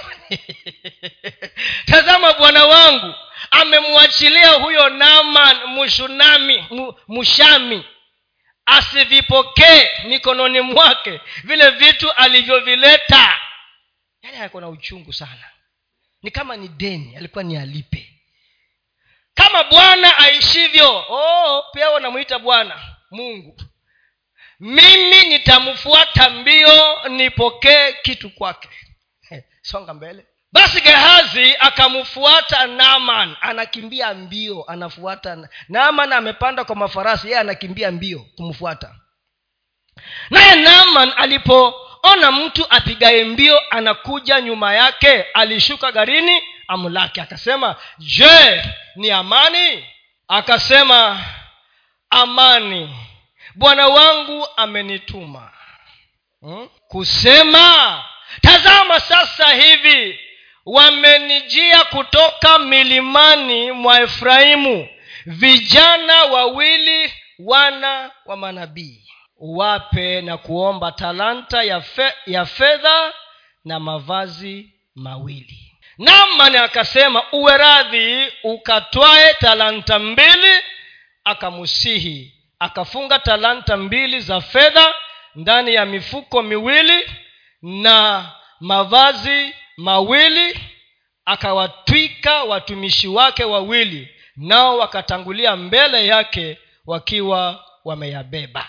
Tazama 1.90 2.32
bwana 2.32 2.64
wangu. 2.64 3.14
Amemwachilia 3.50 4.50
huyo 4.50 4.88
naman 4.88 5.56
mushunami 5.66 6.66
mshami 7.08 7.84
asivipokee 8.68 9.88
mikononi 10.04 10.60
mwake 10.60 11.20
vile 11.44 11.70
vitu 11.70 12.12
alivyovileta. 12.12 13.38
Yale 14.22 14.38
ako 14.38 14.60
na 14.60 14.68
uchungu 14.68 15.12
sana. 15.12 15.50
Ni 16.22 16.30
kama 16.30 16.56
ni 16.56 16.68
deni 16.68 17.16
alikuwa 17.16 17.44
ni 17.44 17.56
alipe. 17.56 18.14
Kama 19.34 19.64
bwana 19.64 20.18
aishivyo 20.18 21.04
oh, 21.08 21.64
pia 21.72 21.90
wanamwita 21.90 22.38
bwana 22.38 22.96
mungu. 23.10 23.56
Mimi 24.60 25.22
nitamfuata 25.26 26.30
mbio 26.30 27.08
nipokee 27.08 27.92
kitu 27.92 28.30
kwake. 28.30 28.68
Songa 29.62 29.94
mbele 29.94 30.26
basi 30.52 30.80
gehazi 30.80 31.56
akamfuata 31.60 32.66
naman 32.66 33.36
anakimbia 33.40 34.14
mbio 34.14 34.64
anafuata 34.68 35.48
naman 35.68 36.12
amepanda 36.12 36.64
kwa 36.64 36.76
mafarasi 36.76 37.26
yeye 37.26 37.38
anakimbia 37.40 37.90
mbio 37.92 38.26
kumfuata. 38.36 38.94
Naye 40.30 40.54
naman 40.62 41.12
alipoona 41.16 42.32
mtu 42.32 42.66
apigaye 42.70 43.24
mbio 43.24 43.60
anakuja 43.70 44.40
nyuma 44.40 44.74
yake 44.74 45.22
alishuka 45.22 45.92
garini 45.92 46.42
amlaki 46.68 47.20
akasema 47.20 47.76
je 47.98 48.62
ni 48.96 49.10
amani? 49.10 49.84
Akasema 50.28 51.20
amani 52.10 52.94
bwana 53.54 53.86
wangu 53.86 54.48
amenituma. 54.56 55.52
Hmm? 56.40 56.68
kusema 56.88 58.04
tazama 58.42 59.00
sasa 59.00 59.54
hivi 59.54 60.20
wamenijia 60.68 61.84
kutoka 61.84 62.58
milimani 62.58 63.72
mwa 63.72 64.00
efraimu. 64.00 64.88
Vijana 65.26 66.24
wawili 66.24 67.12
wana 67.38 68.10
wa 68.26 68.36
manabii. 68.36 69.04
Wape 69.40 70.20
na 70.20 70.36
kuomba 70.36 70.92
talanta 70.92 71.62
ya, 71.62 71.80
fe, 71.80 72.12
ya 72.26 72.46
fedha 72.46 73.12
na 73.64 73.80
mavazi 73.80 74.72
mawili. 74.94 75.72
Namani 75.98 76.56
akasema 76.56 77.22
uwe 77.32 77.56
radhi 77.58 78.26
ukatwae 78.44 79.34
talanta 79.34 79.98
mbili. 79.98 80.52
Akamusihi 81.24 82.34
akafunga 82.58 83.18
talanta 83.18 83.76
mbili 83.76 84.20
za 84.20 84.40
fedha 84.40 84.94
ndani 85.34 85.74
ya 85.74 85.86
mifuko 85.86 86.42
miwili 86.42 87.10
na 87.62 88.26
mavazi 88.60 89.54
mawili 89.78 90.60
akawatwika 91.24 92.42
watumishi 92.44 93.08
wake 93.08 93.44
wawili 93.44 94.08
nao 94.36 94.78
wakatangulia 94.78 95.56
mbele 95.56 96.06
yake 96.06 96.58
wakiwa 96.86 97.64
wameyabeba. 97.84 98.68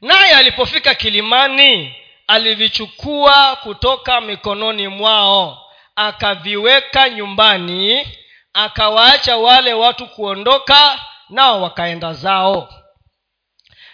Naye 0.00 0.32
alipofika 0.32 0.94
kilimani 0.94 1.94
alivichukua 2.26 3.56
kutoka 3.56 4.20
mikononi 4.20 4.88
mwao 4.88 5.70
akaviweka 5.96 7.08
nyumbani 7.10 8.08
akawaacha 8.52 9.36
wale 9.36 9.72
watu 9.74 10.06
kuondoka 10.06 11.00
nao 11.30 11.62
wakaenda 11.62 12.12
zao. 12.12 12.74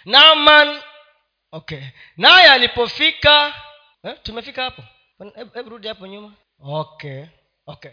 Naman 0.05 0.81
okay. 1.51 1.81
Naye 2.17 2.47
alipofika 2.47 3.53
eh, 4.03 4.15
tumefika 4.23 4.63
hapo? 4.63 4.83
Hebu 5.53 5.69
rudi 5.69 5.89
nyuma 6.01 6.31
okay 6.63 7.25
okay. 7.67 7.91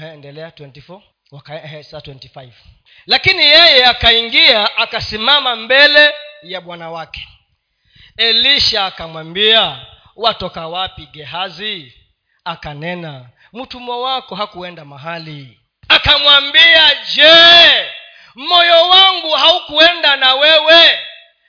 Endelea 0.00 0.48
24 0.48 1.00
Waka, 1.30 1.82
saa 1.84 1.98
25 1.98 2.48
lakini 3.06 3.42
yeye 3.42 3.86
akaingia 3.86 4.76
akasimama 4.76 5.56
mbele 5.56 6.14
ya 6.42 6.60
bwana 6.60 6.90
wake. 6.90 7.28
Elisha 8.16 8.86
akamwambia 8.86 9.86
watoka 10.16 10.68
wapi 10.68 11.06
gehazi? 11.06 11.94
Akanena 12.44 13.28
mtumwa 13.52 14.00
wako 14.00 14.34
hakuenda 14.34 14.84
mahali. 14.84 15.60
Akamwambia 15.88 16.90
je 17.14 17.90
moyo 18.34 18.88
wangu 18.88 19.30
haukuenda 19.32 20.16
na 20.16 20.34
wewe? 20.34 20.98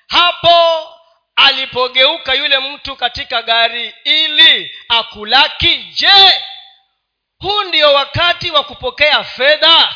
Hapo 0.08 0.90
alipogeuka 1.36 2.34
yule 2.34 2.60
mtu 2.60 2.96
katika 2.96 3.42
gari 3.42 3.94
ili 4.04 4.72
akulaki 4.90 5.78
je 5.78 6.42
huu 7.44 7.64
ndio 7.64 7.94
wakati 7.94 8.52
wa 8.52 8.64
kupokea 8.64 9.24
fedha 9.24 9.96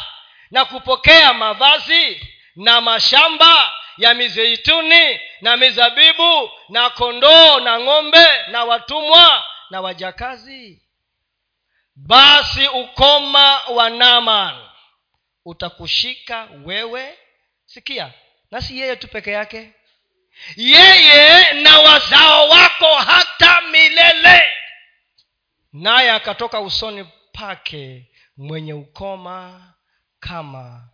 na 0.52 0.66
kupokea 0.66 1.34
mavazi 1.34 2.28
na 2.56 2.82
mashamba 2.82 3.74
ya 3.98 4.14
mizeituni 4.14 5.20
na 5.42 5.58
mizabibu 5.58 6.52
na 6.70 6.90
kondoo 6.90 7.60
na 7.60 7.80
ng'ombe 7.80 8.28
na 8.48 8.64
watumwa 8.64 9.44
na 9.70 9.82
wajakazi. 9.82 10.82
Basi 11.96 12.68
ukoma 12.68 13.58
wa 13.60 13.90
naman 13.90 14.70
utakushika 15.46 16.48
wewe 16.66 17.18
sikia 17.66 18.12
na 18.52 18.62
si 18.62 18.80
yeye 18.80 18.96
tu 18.96 19.08
peke 19.08 19.32
yake. 19.32 19.74
Yeye 20.56 21.54
na 21.54 21.80
wazao 21.80 22.50
wako 22.50 22.96
hata 22.96 23.62
milele. 23.62 24.42
Naye 25.74 26.12
akatoka 26.12 26.60
usoni 26.60 27.08
pake 27.40 28.12
mwenye 28.38 28.74
ukoma 28.74 29.74
kama 30.20 30.90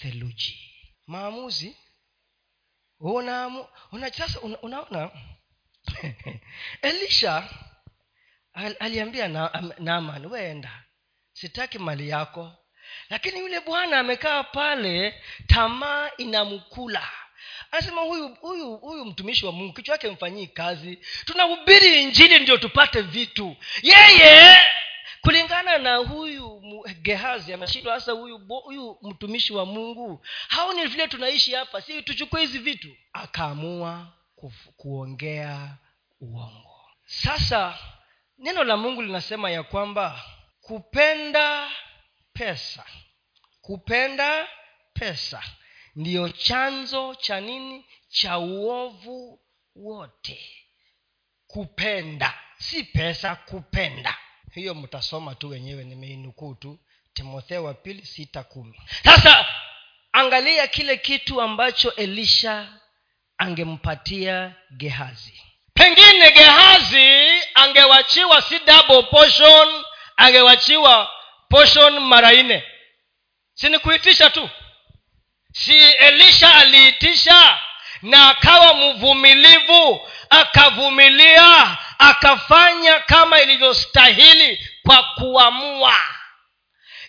theluji. 0.00 0.70
Maamuzi? 1.06 1.76
Una, 3.00 3.66
una, 3.92 4.12
sasa 4.12 4.40
una, 4.40 5.10
elisha 6.82 7.48
al, 8.52 8.76
aliambia 8.80 9.28
naaman 9.78 10.22
na 10.22 10.28
weenda 10.28 10.84
sitaki 11.32 11.78
mali 11.78 12.08
yako. 12.08 12.52
Lakini 13.10 13.38
yule 13.40 13.60
bwana 13.60 13.98
amekaa 13.98 14.42
pale 14.42 15.22
tamaa 15.46 16.10
inamkula. 16.16 17.08
Anasema 17.70 18.00
huyu 18.00 18.28
huyu 18.34 18.76
huyu 18.76 19.04
mtumishi 19.04 19.46
wa 19.46 19.52
mungu 19.52 19.72
kichwa 19.72 19.92
yake 19.92 20.08
mfanyii 20.10 20.46
kazi. 20.46 20.98
Tunahubiri 21.24 22.02
injili 22.02 22.38
ndio 22.38 22.56
tupate 22.58 23.00
vitu. 23.02 23.56
Yeye 23.82 24.58
kulingana 25.24 25.78
na 25.78 25.96
huyu 25.96 26.62
gehazi 27.02 27.52
ameshindwa 27.52 27.94
hasa 27.94 28.12
huyu 28.12 28.38
huyu 28.38 28.98
mtumishi 29.02 29.52
wa 29.52 29.66
mungu. 29.66 30.26
Haoni 30.48 30.86
vile 30.86 31.08
tunaishi 31.08 31.54
hapa. 31.54 31.82
Si 31.82 32.02
tuchukue 32.02 32.40
hizi 32.40 32.58
vitu. 32.58 32.96
Akaamua 33.12 34.12
kuongea 34.76 35.76
uongo. 36.20 36.90
Sasa 37.04 37.78
neno 38.38 38.64
la 38.64 38.76
mungu 38.76 39.02
linasema 39.02 39.50
ya 39.50 39.62
kwamba 39.62 40.22
kupenda 40.60 41.70
pesa. 42.32 42.84
Kupenda 43.60 44.48
pesa. 44.92 45.42
Ndiyo 45.96 46.28
chanzo 46.28 47.14
cha 47.14 47.40
nini? 47.40 47.84
Cha 48.08 48.38
uovu 48.38 49.40
wote. 49.76 50.50
Kupenda. 51.46 52.34
Si 52.58 52.84
pesa 52.84 53.36
kupenda 53.36 54.18
hiyo 54.54 54.74
mtasoma 54.74 55.34
tu 55.34 55.48
wenyewe 55.50 55.84
nimeinukuu 55.84 56.54
tu. 56.54 56.78
Timotheo 57.14 57.64
wa 57.64 57.74
pili 57.74 58.06
sita 58.06 58.42
kumi. 58.42 58.80
Sasa 59.04 59.46
angalia 60.12 60.66
kile 60.66 60.96
kitu 60.96 61.42
ambacho 61.42 61.94
elisha 61.94 62.68
angempatia 63.38 64.52
gehazi. 64.76 65.42
Pengine 65.74 66.30
gehazi 66.30 67.40
angewachiwa 67.54 68.42
si 68.42 68.58
double 68.58 69.02
portion 69.02 69.84
angewachiwa 70.16 71.10
portion 71.48 71.98
mara 72.00 72.32
nne. 72.32 72.64
Si 73.54 73.78
kuitisha 73.78 74.30
tu? 74.30 74.50
Si 75.52 75.76
elisha 75.78 76.54
aliitisha 76.54 77.58
na 78.02 78.28
akawa 78.30 78.74
mvumilivu 78.74 80.08
akavumilia 80.30 81.78
akafanya 82.08 82.98
kama 83.00 83.40
ilivyostahili 83.40 84.68
kwa 84.86 85.02
kuamua. 85.02 85.96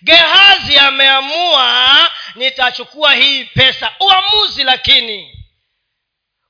Gehazi 0.02 0.78
ameamua 0.78 2.10
nitachukua 2.36 3.14
hii 3.14 3.44
pesa. 3.44 3.92
Uamuzi 4.00 4.64
lakini. 4.64 5.32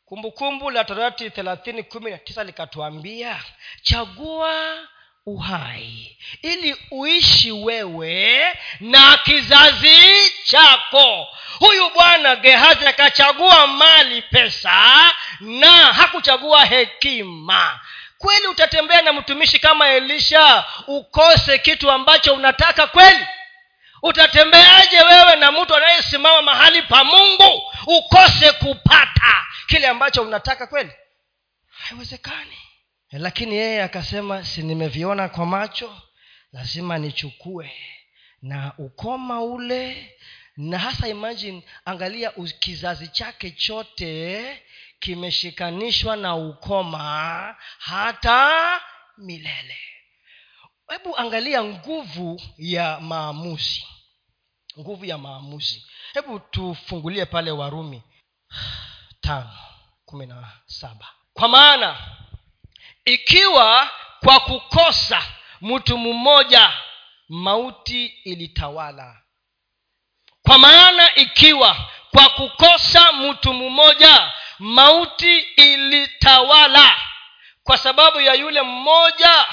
Kumbukumbu 0.05 0.69
la 0.71 0.83
torati 0.83 1.29
thelathini 1.29 1.83
kumi 1.83 2.11
na 2.11 2.17
tisa 2.17 2.43
likatuambia 2.43 3.43
chagua 3.81 4.77
uhai 5.25 6.17
ili 6.41 6.75
uishi 6.91 7.51
wewe 7.51 8.45
na 8.79 9.17
kizazi 9.17 10.31
chako. 10.45 11.27
Huyu 11.59 11.89
bwana 11.89 12.35
gehazi 12.35 12.87
akachagua 12.87 13.67
mali 13.67 14.21
pesa 14.21 15.11
na 15.39 15.71
hakuchagua 15.93 16.65
hekima 16.65 17.79
kweli 18.17 18.47
utatembea 18.47 19.01
na 19.01 19.13
mtumishi 19.13 19.59
kama 19.59 19.89
elisha 19.89 20.65
ukose 20.87 21.57
kitu 21.59 21.91
ambacho 21.91 22.33
unataka 22.33 22.87
kweli? 22.87 23.25
Utatembeaje 24.01 25.01
wewe 25.01 25.35
na 25.35 25.51
mtu 25.51 25.75
anayesimama 25.75 26.41
mahali 26.41 26.81
pa 26.81 27.03
mungu 27.03 27.61
ukose 27.87 28.51
kupata 28.51 29.45
kile 29.67 29.87
ambacho 29.87 30.21
unataka 30.21 30.67
kweli? 30.67 30.91
Haiwezekani. 31.69 32.57
Lakini 33.11 33.55
yeye 33.55 33.83
akasema 33.83 34.43
si 34.45 34.63
nimeviona 34.63 35.29
kwa 35.29 35.45
macho 35.45 36.01
lazima 36.53 36.97
nichukue 36.97 37.71
na 38.41 38.71
ukoma 38.77 39.41
ule. 39.41 40.11
Na 40.57 40.79
hasa 40.79 41.07
imagine 41.07 41.63
angalia 41.85 42.31
kizazi 42.59 43.07
chake 43.07 43.51
chote 43.51 44.63
kimeshikanishwa 45.05 46.15
na 46.15 46.35
ukoma 46.35 47.55
hata 47.79 48.81
milele. 49.17 49.77
Hebu 50.89 51.17
angalia 51.17 51.63
nguvu 51.63 52.41
ya 52.57 52.99
maamuzi. 52.99 53.87
Nguvu 54.79 55.05
ya 55.05 55.17
maamuzi. 55.17 55.85
Hebu 56.13 56.39
tufungulie 56.39 57.25
pale 57.25 57.51
warumi 57.51 58.01
tano 59.21 59.57
kumi 60.05 60.25
na 60.25 60.51
saba. 60.65 61.07
Kwa 61.33 61.47
maana 61.47 61.97
ikiwa 63.05 63.89
kwa 64.23 64.39
kukosa 64.39 65.21
mtu 65.61 65.97
mmoja 65.97 66.73
mauti 67.29 68.05
ilitawala. 68.05 69.21
Kwa 70.41 70.57
maana 70.57 71.15
ikiwa 71.15 71.89
kwa 72.11 72.29
kukosa 72.29 73.11
mtu 73.11 73.53
mmoja 73.53 74.33
mauti 74.59 75.39
ilitawala 75.39 76.95
kwa 77.63 77.77
sababu 77.77 78.21
ya 78.21 78.33
yule 78.33 78.61
mmoja 78.61 79.45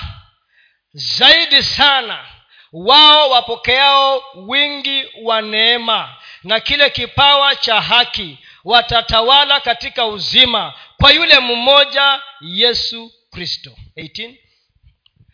zaidi 0.93 1.63
sana. 1.63 2.25
Wao 2.73 3.31
wapokeao 3.31 4.23
wingi 4.35 5.05
wa 5.23 5.43
neema 5.43 6.17
na 6.45 6.61
kile 6.61 6.91
kipawa 6.91 7.57
cha 7.57 7.81
haki 7.81 8.39
watatawala 8.65 9.61
katika 9.61 10.07
uzima 10.07 10.75
kwa 11.01 11.11
yule 11.13 11.39
mmoja 11.39 12.21
yesu 12.41 13.13
kristo. 13.31 13.71
18 13.97 14.35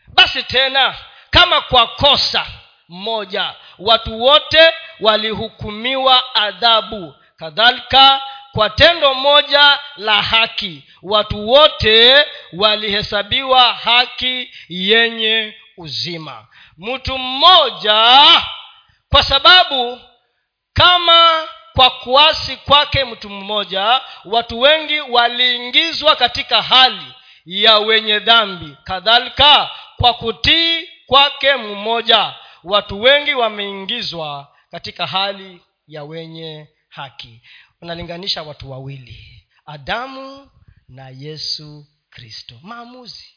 basi 0.08 0.42
tena 0.42 0.94
kama 1.30 1.60
kwa 1.60 1.86
kosa 1.86 2.46
moja 2.88 3.54
watu 3.78 4.20
wote 4.22 4.72
walihukumiwa 5.00 6.34
adhabu. 6.34 7.14
Kadhalika 7.36 8.22
kwa 8.58 8.70
tendo 8.70 9.14
moja 9.14 9.78
la 9.96 10.22
haki. 10.22 10.82
Watu 11.02 11.48
wote 11.48 12.26
walihesabiwa 12.52 13.72
haki 13.72 14.50
yenye 14.68 15.54
uzima. 15.76 16.46
Mtu 16.78 17.18
mmoja 17.18 18.42
kwa 19.08 19.22
sababu 19.22 20.00
kama 20.72 21.48
kwa 21.74 21.90
kuasi 21.90 22.56
kwake 22.56 23.04
mtu 23.04 23.30
mmoja 23.30 24.00
watu 24.24 24.60
wengi 24.60 25.00
waliingizwa 25.00 26.16
katika 26.16 26.62
hali 26.62 27.14
ya 27.46 27.78
wenye 27.78 28.18
dhambi. 28.18 28.76
Kadhalika 28.84 29.70
kwa 29.96 30.14
kutii 30.14 30.88
kwake 31.06 31.56
mmoja 31.56 32.34
watu 32.64 33.00
wengi 33.02 33.34
wameingizwa 33.34 34.48
katika 34.70 35.06
hali 35.06 35.60
ya 35.88 36.04
wenye 36.04 36.68
haki 36.88 37.42
unalinganisha 37.80 38.42
watu 38.42 38.70
wawili 38.70 39.48
adamu 39.66 40.50
na 40.88 41.08
yesu 41.08 41.86
kristo. 42.10 42.54
Maamuzi. 42.62 43.34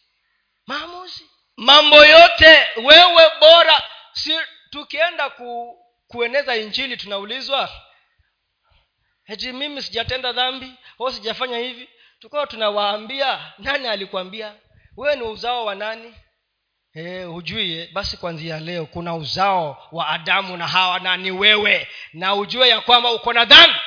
Maamuzi. 0.67 1.25
Mambo 1.57 2.05
yote 2.05 2.67
wewe 2.83 3.31
bora 3.39 3.83
si 4.13 4.31
tukienda 4.69 5.29
ku, 5.29 5.77
kueneza 6.07 6.55
injili 6.55 6.97
tunaulizwa 6.97 7.69
eti 9.27 9.51
mimi 9.51 9.81
sijatenda 9.81 10.31
dhambi 10.33 10.73
au 10.99 11.11
sijafanya 11.11 11.57
hivi? 11.57 11.89
Tukawa 12.19 12.47
tunawaambia 12.47 13.53
nani 13.57 13.87
alikwambia? 13.87 14.55
Wewe 14.97 15.15
ni 15.15 15.21
uzao 15.21 15.65
wa 15.65 15.75
nani? 15.75 16.13
E, 16.95 17.89
basi 17.93 18.17
kwanzia 18.17 18.59
leo 18.59 18.85
kuna 18.85 19.15
uzao 19.15 19.87
wa 19.91 20.07
adamu 20.07 20.57
na 20.57 20.67
hawa 20.67 20.99
na 20.99 21.17
ni 21.17 21.31
wewe 21.31 21.87
na 22.13 22.35
ujue 22.35 22.69
ya 22.69 22.81
kwamba 22.81 23.11
uko 23.11 23.33
na 23.33 23.45
dhambi 23.45 23.79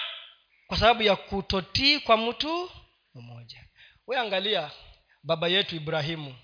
kwa 0.74 0.80
sababu 0.80 1.02
ya 1.02 1.16
kutotii 1.16 1.98
kwa 1.98 2.16
mtu 2.16 2.70
mmoja. 3.14 3.64
We 4.06 4.18
angalia 4.18 4.70
baba 5.22 5.48
yetu 5.48 5.76
ibrahimu. 5.76 6.34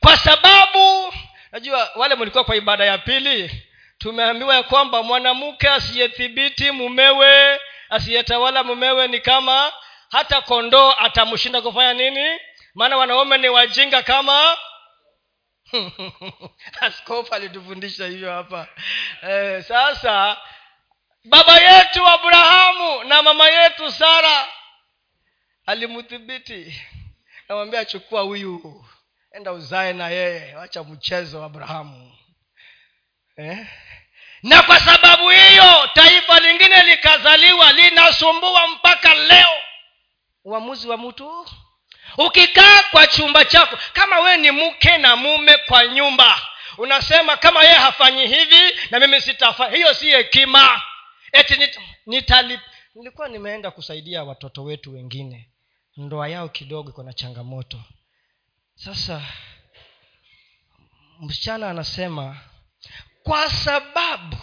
Kwa 0.00 0.16
sababu 0.16 1.14
najua 1.52 1.90
wale 1.96 2.14
mlikuwa 2.14 2.44
kwa 2.44 2.56
ibada 2.56 2.84
ya 2.84 2.98
pili 2.98 3.62
tumeambiwa 3.98 4.54
ya 4.54 4.62
kwamba 4.62 5.02
mwanamke 5.02 5.68
asiyethibiti 5.68 6.70
mumewe 6.70 7.60
asiyetawala 7.90 8.64
mumewe 8.64 9.08
ni 9.08 9.20
kama 9.20 9.72
hata 10.10 10.40
kondoo 10.40 10.92
atamshinda 10.98 11.62
kufanya 11.62 11.92
nini? 11.94 12.40
Maana 12.74 12.96
wanaume 12.96 13.38
ni 13.38 13.48
wajinga 13.48 14.02
kama 14.02 14.56
askofu 16.80 17.34
alitufundisha 17.34 18.06
hivyo 18.06 18.32
hapa. 18.32 18.68
Eh, 19.22 19.64
sasa 19.64 20.36
baba 21.24 21.60
yetu 21.60 22.06
abrahamu 22.08 23.04
na 23.04 23.22
mama 23.22 23.48
yetu 23.48 23.92
sara 23.92 24.48
alimdhibiti 25.66 26.82
namwambia 27.48 27.84
chukua 27.84 28.20
huyu 28.22 28.84
enda 29.32 29.52
uzae 29.52 29.92
na 29.92 30.08
yeye 30.08 30.54
wacha 30.54 30.84
mchezo 30.84 31.44
abrahamu. 31.44 32.12
Eh? 33.36 33.66
na 34.42 34.62
kwa 34.62 34.80
sababu 34.80 35.28
hiyo 35.28 35.90
taifa 35.94 36.40
lingine 36.40 36.82
likazaliwa 36.82 37.72
linasumbua 37.72 38.66
mpaka 38.68 39.14
leo. 39.14 39.50
Uamuzi 40.44 40.88
wa 40.88 40.96
mtu. 40.96 41.48
Ukikaa 42.18 42.82
kwa 42.82 43.06
chumba 43.06 43.44
chako 43.44 43.78
kama 43.92 44.20
wee 44.20 44.36
ni 44.36 44.50
mke 44.50 44.98
na 44.98 45.16
mume 45.16 45.56
kwa 45.58 45.86
nyumba 45.86 46.40
unasema 46.78 47.36
kama 47.36 47.62
yeye 47.64 47.76
hafanyi 47.76 48.26
hivi 48.26 48.78
na 48.90 49.00
mimi 49.00 49.20
sitafa 49.20 49.68
hiyo 49.70 49.94
si 49.94 50.10
hekima 50.10 50.82
eti 51.32 51.54
nilikuwa 52.94 53.28
nimeenda 53.28 53.70
kusaidia 53.70 54.24
watoto 54.24 54.64
wetu 54.64 54.92
wengine. 54.94 55.50
Ndoa 55.96 56.28
yao 56.28 56.48
kidogo 56.48 56.90
iko 56.90 57.02
na 57.02 57.12
changamoto. 57.12 57.82
Sasa 58.74 59.22
msichana 61.20 61.70
anasema 61.70 62.40
kwa 63.22 63.50
sababu 63.50 64.36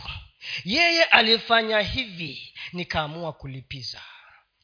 yeye 0.65 1.03
alifanya 1.03 1.79
hivi 1.79 2.53
nikaamua 2.73 3.33
kulipiza. 3.33 4.01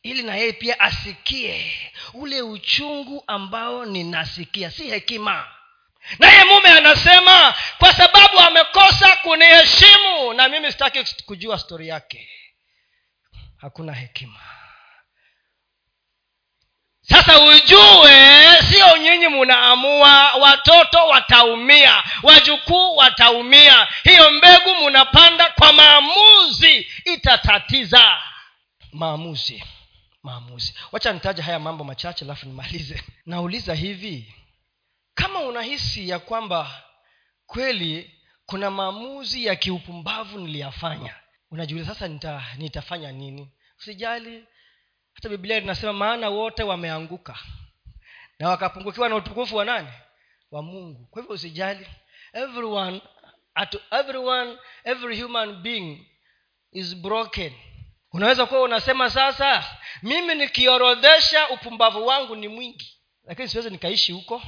Ili 0.03 0.23
na 0.23 0.35
yeye 0.35 0.53
pia 0.53 0.79
asikie 0.79 1.71
ule 2.13 2.41
uchungu 2.41 3.23
ambao 3.27 3.85
ninasikia. 3.85 4.71
Si 4.71 4.87
hekima 4.89 5.47
naye 6.19 6.43
mume 6.43 6.69
anasema 6.69 7.53
kwa 7.77 7.93
sababu 7.93 8.39
amekosa 8.39 9.15
kuniheshimu 9.15 10.33
na 10.33 10.49
mimi 10.49 10.71
sitaki 10.71 11.23
kujua 11.25 11.59
stori 11.59 11.87
yake. 11.87 12.29
Hakuna 13.57 13.93
hekima. 13.93 14.39
Sasa 17.01 17.41
ujue 17.41 18.61
sio 18.69 18.97
nyinyi 18.97 19.27
munaamua 19.27 20.33
watoto 20.33 21.07
wataumia 21.07 22.03
wajukuu 22.23 22.95
wataumia. 22.95 23.87
Hiyo 24.03 24.31
mbegu 24.31 24.75
munapanda 24.75 25.49
kwa 25.49 25.73
maamuzi 25.73 26.87
itatatiza. 27.05 28.21
Maamuzi 28.93 29.63
maamuzi. 30.23 30.73
Wacha 30.91 31.13
nitaja 31.13 31.43
haya 31.43 31.59
mambo 31.59 31.83
machache 31.83 32.25
alafu 32.25 32.45
nimalize. 32.45 33.03
Nauliza 33.25 33.73
hivi 33.73 34.33
kama 35.13 35.39
unahisi 35.39 36.09
ya 36.09 36.19
kwamba 36.19 36.83
kweli 37.45 38.19
kuna 38.45 38.71
maamuzi 38.71 39.45
ya 39.45 39.55
kiupumbavu 39.55 40.39
niliyafanya 40.39 41.15
unajiuliza 41.51 41.93
sasa 41.93 42.07
nita, 42.07 42.43
nitafanya 42.57 43.11
nini? 43.11 43.51
Usijali. 43.79 44.45
Hata 45.13 45.29
biblia 45.29 45.59
linasema 45.59 45.93
maana 45.93 46.29
wote 46.29 46.63
wameanguka 46.63 47.37
na 48.39 48.49
wakapungukiwa 48.49 49.09
na 49.09 49.15
utukufu 49.15 49.55
wa 49.55 49.65
nani? 49.65 49.87
Wa 50.51 50.61
mungu. 50.61 51.07
Kwa 51.11 51.21
hivyo 51.21 51.35
usijali. 51.35 51.87
Everyone 52.33 53.01
at 53.55 53.75
everyone 53.91 54.57
every 54.83 55.21
human 55.21 55.55
being 55.55 56.07
is 56.71 56.95
broken. 56.95 57.53
Unaweza 58.11 58.45
kuwa 58.45 58.61
unasema 58.61 59.09
sasa 59.09 59.77
mimi 60.03 60.35
nikiorodhesha 60.35 61.49
upumbavu 61.49 62.07
wangu 62.07 62.35
ni 62.35 62.47
mwingi. 62.47 62.97
Lakini 63.23 63.47
siwezi 63.47 63.69
nikaishi 63.69 64.11
huko 64.11 64.41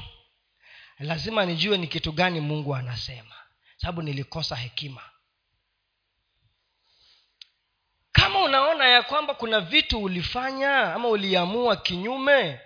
lazima 1.00 1.46
nijue 1.46 1.78
ni 1.78 1.88
kitu 1.88 2.12
gani 2.12 2.39
mungu 2.39 2.76
anasema. 2.76 3.36
Sababu 3.78 4.02
nilikosa 4.02 4.56
hekima. 4.56 5.02
Kama 8.12 8.39
unaona 8.39 8.88
ya 8.88 9.04
kwamba 9.04 9.34
kuna 9.34 9.60
vitu 9.60 10.04
ulifanya 10.04 10.93
ama 10.93 11.08
uliamua 11.08 11.76
kinyume 11.76 12.60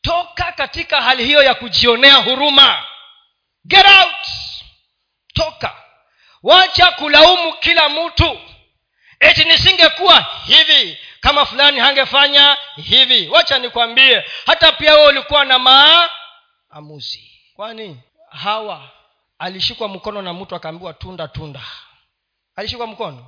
toka 0.00 0.52
katika 0.52 1.02
hali 1.02 1.24
hiyo 1.24 1.42
ya 1.42 1.54
kujionea 1.54 2.14
huruma. 2.14 2.84
Get 3.64 3.86
out! 3.86 4.26
Toka. 5.34 5.76
Wacha 6.42 6.90
kulaumu 6.90 7.52
kila 7.52 7.88
mtu. 7.88 8.40
Eti 9.20 9.44
nisingekuwa 9.44 10.26
hivi. 10.46 10.98
Kama 11.20 11.46
fulani 11.46 11.80
hangefanya 11.80 12.56
hivi. 12.76 13.28
Wacha 13.28 13.58
nikwambie. 13.58 14.24
Hata 14.46 14.72
pia 14.72 14.94
wewe 14.94 15.06
ulikuwa 15.08 15.44
na 15.44 15.58
maamuzi 16.70 17.30
kwani 17.54 18.00
hawa 18.30 18.90
alishikwa 19.38 19.88
mkono 19.88 20.22
na 20.22 20.32
mtu 20.34 20.54
akaambiwa 20.56 20.92
tunda 20.92 21.28
tunda. 21.28 21.60
Alishikwa 22.56 22.86
mkono? 22.86 23.26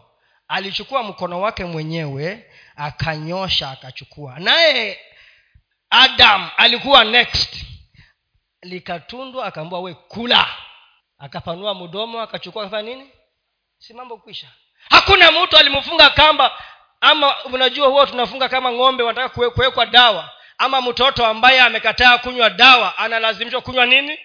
Alichukua 0.49 1.03
mkono 1.03 1.41
wake 1.41 1.65
mwenyewe 1.65 2.51
akanyosha 2.77 3.71
akachukua. 3.71 4.39
Naye 4.39 5.01
adam 5.91 6.51
alikuwa 6.57 7.05
next. 7.05 7.65
Likatundwa 8.63 9.47
akaambiwa 9.47 9.81
we 9.81 9.95
kula. 9.95 10.49
Akapanua 11.19 11.75
mdomo 11.75 12.21
akachukua 12.21 12.63
akafanya 12.63 12.95
nini? 12.95 13.11
Si 13.79 13.95
mambo 13.95 14.17
kwisha 14.17 14.49
hakuna 14.91 15.33
mtu 15.33 15.57
alimfunga 15.57 16.11
kamba 16.11 16.59
ama 17.01 17.45
unajua 17.45 17.89
huwa 17.89 18.07
tunafunga 18.07 18.49
kama 18.49 18.73
ng'ombe 18.73 19.03
wanataka 19.05 19.51
kuwekwa 19.51 19.87
dawa 19.87 20.33
ama 20.61 20.81
mtoto 20.83 21.27
ambaye 21.27 21.61
amekataa 21.61 22.19
kunywa 22.19 22.51
dawa 22.51 22.99
analazimishwa 22.99 23.61
kunywa 23.61 23.87
nini? 23.87 24.19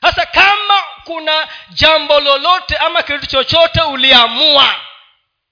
Sasa 0.00 0.26
kama 0.26 0.82
kuna 1.04 1.48
jambo 1.70 2.20
lolote 2.20 2.76
ama 2.76 3.02
kitu 3.02 3.26
chochote 3.26 3.80
uliamua 3.82 4.74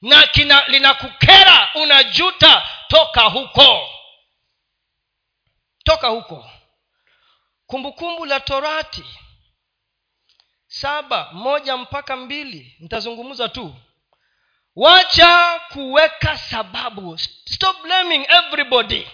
na 0.03 0.27
kina 0.27 0.65
linakukera 0.69 1.69
unajuta 1.75 2.69
toka 2.89 3.21
huko. 3.23 3.89
Toka 5.85 6.09
huko. 6.09 6.51
Kumbukumbu 7.67 8.25
la 8.27 8.41
torati 8.41 9.05
saba 10.67 11.29
moja 11.33 11.77
mpaka 11.77 12.17
mbili 12.17 12.77
nitazungumza 12.81 13.49
tu. 13.49 13.75
Wacha 14.77 15.61
kuweka 15.73 16.39
sababu. 16.39 17.19
Stop 17.45 17.83
blaming 17.83 18.27
everybody 18.29 19.09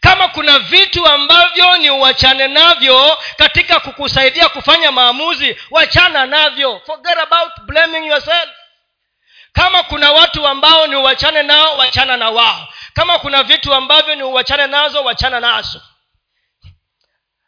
kama 0.00 0.28
kuna 0.28 0.58
vitu 0.58 1.06
ambavyo 1.06 1.76
ni 1.76 1.90
uachane 1.90 2.48
navyo 2.48 3.18
katika 3.36 3.80
kukusaidia 3.80 4.48
kufanya 4.48 4.92
maamuzi 4.92 5.56
wachana 5.70 6.26
navyo. 6.26 6.80
Forget 6.86 7.18
about 7.18 7.52
blaming 7.66 8.06
yourself. 8.06 8.48
Kama 9.52 9.82
kuna 9.82 10.12
watu 10.12 10.46
ambao 10.46 10.86
ni 10.86 10.96
uwachane 10.96 11.42
nao 11.42 11.76
wachana 11.76 12.16
na 12.16 12.30
wao. 12.30 12.68
Kama 12.94 13.18
kuna 13.18 13.42
vitu 13.42 13.74
ambavyo 13.74 14.14
ni 14.14 14.22
uwachane 14.22 14.66
nazo 14.66 15.04
wachana 15.04 15.40
nazo. 15.40 15.82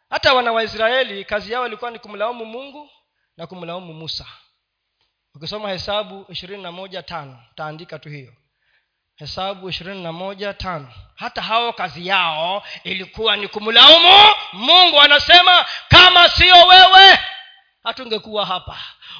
Hata 0.09 0.33
wana 0.33 0.51
waisraeli 0.51 1.25
kazi 1.25 1.51
yao 1.53 1.67
ilikuwa 1.67 1.91
ni 1.91 1.99
kumlaumu 1.99 2.45
mungu 2.45 2.89
na 3.37 3.47
kumlaumu 3.47 3.93
musa. 3.93 4.25
Ukisoma 5.35 5.69
hesabu 5.69 6.25
ishirini 6.29 6.63
na 6.63 6.71
moja 6.71 7.03
tano 7.03 7.39
taandika 7.55 7.99
tu 7.99 8.09
hiyo 8.09 8.33
hesabu 9.21 9.69
ishirini 9.69 10.03
na 10.03 10.11
moja 10.11 10.53
tano. 10.53 10.87
Hata 11.15 11.41
hao 11.41 11.73
kazi 11.73 12.07
yao 12.07 12.63
ilikuwa 12.83 13.35
ni 13.37 13.47
kumlaumu 13.47 14.29
mungu. 14.53 15.01
Anasema 15.01 15.65
kama 15.89 16.29
sio 16.29 16.55
wewe 16.55 17.19
hatungekuwa 17.83 18.45
hapa. 18.45 18.77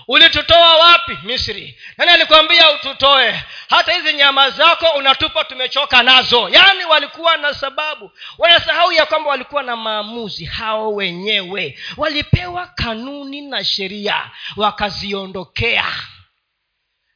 Ulitutoa 0.08 0.78
wapi 0.78 1.18
misri? 1.24 1.80
Nani 1.97 2.12
alikuambia 2.12 2.72
ututoe? 2.72 3.43
Hata 3.70 3.91
hizi 3.93 4.14
nyama 4.14 4.49
zako 4.49 4.86
unatupa 4.97 5.43
tumechoka 5.43 6.04
nazo. 6.04 6.49
Yaani 6.49 6.86
walikuwa 6.86 7.38
na 7.38 7.54
sababu. 7.54 8.12
Wanasahau 8.38 8.91
ya 8.91 9.06
kwamba 9.06 9.30
walikuwa 9.30 9.64
na 9.64 9.76
maamuzi 9.76 10.45
hao 10.45 10.93
wenyewe. 10.93 11.80
Walipewa 11.97 12.68
kanuni 12.68 13.41
na 13.41 13.64
sheria 13.64 14.30
wakaziondokea. 14.58 15.86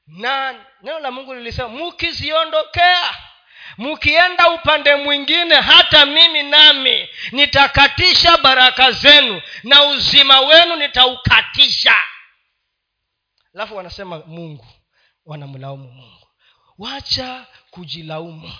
Na 0.07 0.55
neno 0.86 0.99
la 0.99 1.11
mungu 1.11 1.33
lilisema 1.33 1.69
mukiziondokea 1.69 3.17
mkienda 3.77 4.49
upande 4.49 4.95
mwingine 4.95 5.55
hata 5.55 6.05
mimi 6.05 6.43
nami 6.43 7.09
nitakatisha 7.31 8.38
baraka 8.38 8.91
zenu 8.91 9.41
na 9.63 9.83
uzima 9.83 10.39
wenu 10.39 10.75
nitaukatisha. 10.75 11.95
Alafu 13.55 13.75
wanasema 13.75 14.19
mungu 14.19 14.67
wanamlaumu 15.25 15.91
mungu. 15.91 16.27
Wacha 16.77 17.45
kujilaumu. 17.71 18.51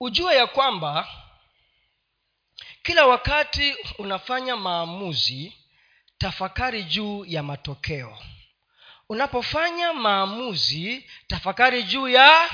Ujue 0.00 0.36
ya 0.36 0.46
kwamba 0.46 1.08
kila 2.82 3.06
wakati 3.06 3.76
unafanya 3.98 4.56
maamuzi 4.56 5.56
tafakari 6.18 6.82
juu 6.84 7.24
ya 7.24 7.42
matokeo. 7.42 8.18
Unapofanya 9.08 9.92
maamuzi 9.92 11.10
tafakari 11.26 11.82
juu 11.82 12.08
ya 12.08 12.50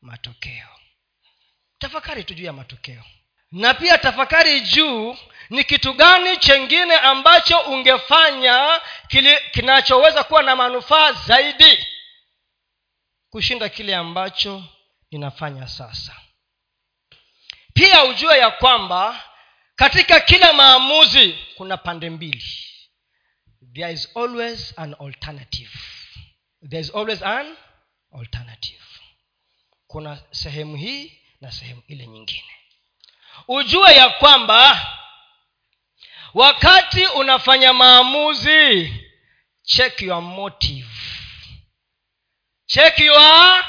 matokeo. 0.00 0.68
Tafakari 1.78 2.24
tu 2.24 2.34
juu 2.34 2.44
ya 2.44 2.52
matokeo. 2.52 3.02
Na 3.52 3.74
pia 3.74 3.98
tafakari 3.98 4.60
juu 4.60 5.16
ni 5.50 5.64
kitu 5.64 5.92
gani 5.92 6.36
chengine 6.36 6.94
ambacho 6.96 7.58
ungefanya 7.60 8.80
kili, 9.08 9.36
kinachoweza 9.52 10.24
kuwa 10.24 10.42
na 10.42 10.56
manufaa 10.56 11.12
zaidi 11.12 11.86
kushinda 13.30 13.68
kile 13.68 13.96
ambacho 13.96 14.64
ninafanya 15.10 15.68
sasa. 15.68 16.16
Pia 17.74 18.04
ujue 18.04 18.38
ya 18.38 18.50
kwamba 18.50 19.24
katika 19.78 20.20
kila 20.20 20.52
maamuzi 20.52 21.38
kuna 21.56 21.76
pande 21.76 22.10
mbili. 22.10 22.44
There 23.74 23.92
is 23.92 24.16
always 24.16 24.78
an 24.78 24.96
alternative. 25.00 25.70
There 26.68 26.80
is 26.80 26.94
always 26.94 27.22
an 27.22 27.56
alternative. 28.18 28.82
Kuna 29.86 30.22
sehemu 30.30 30.76
hii 30.76 31.18
na 31.40 31.52
sehemu 31.52 31.82
ile 31.88 32.06
nyingine. 32.06 32.50
Ujue 33.48 33.92
ya 33.94 34.08
kwamba 34.08 34.86
wakati 36.34 37.06
unafanya 37.06 37.72
maamuzi 37.72 38.94
check 39.62 40.02
your 40.02 40.22
motive. 40.22 40.88
Check 42.66 42.98
your 43.00 43.64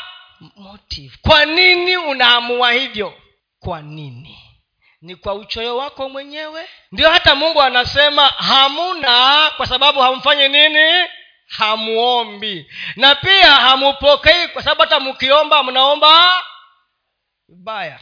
motive. 0.55 1.17
Kwa 1.21 1.45
nini 1.45 1.97
unaamua 1.97 2.71
hivyo? 2.71 3.21
Kwa 3.59 3.81
nini 3.81 4.48
ni 5.01 5.15
kwa 5.15 5.33
uchoyo 5.33 5.77
wako 5.77 6.09
mwenyewe. 6.09 6.67
Ndio 6.91 7.09
hata 7.09 7.35
mungu 7.35 7.61
anasema 7.61 8.27
hamuna 8.27 9.51
kwa 9.57 9.67
sababu 9.67 9.99
hamfanyi 9.99 10.47
nini? 10.47 11.07
Hamuombi. 11.47 12.71
Na 12.95 13.15
pia 13.15 13.51
hamupokei 13.51 14.47
kwa 14.47 14.63
sababu 14.63 14.81
hata 14.81 14.99
mkiomba 14.99 15.63
mnaomba 15.63 16.43
vibaya. 17.47 17.99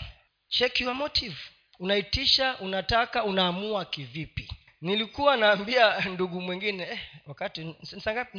Check 0.47 0.81
your 0.81 0.95
motive. 0.95 1.35
Unaitisha 1.79 2.55
unataka 2.59 3.23
unaamua 3.23 3.85
kivipi? 3.85 4.49
Nilikuwa 4.81 5.37
naambia 5.37 5.99
ndugu 5.99 6.41
mwingine 6.41 6.83
eh, 6.83 6.99
wakati 7.25 7.75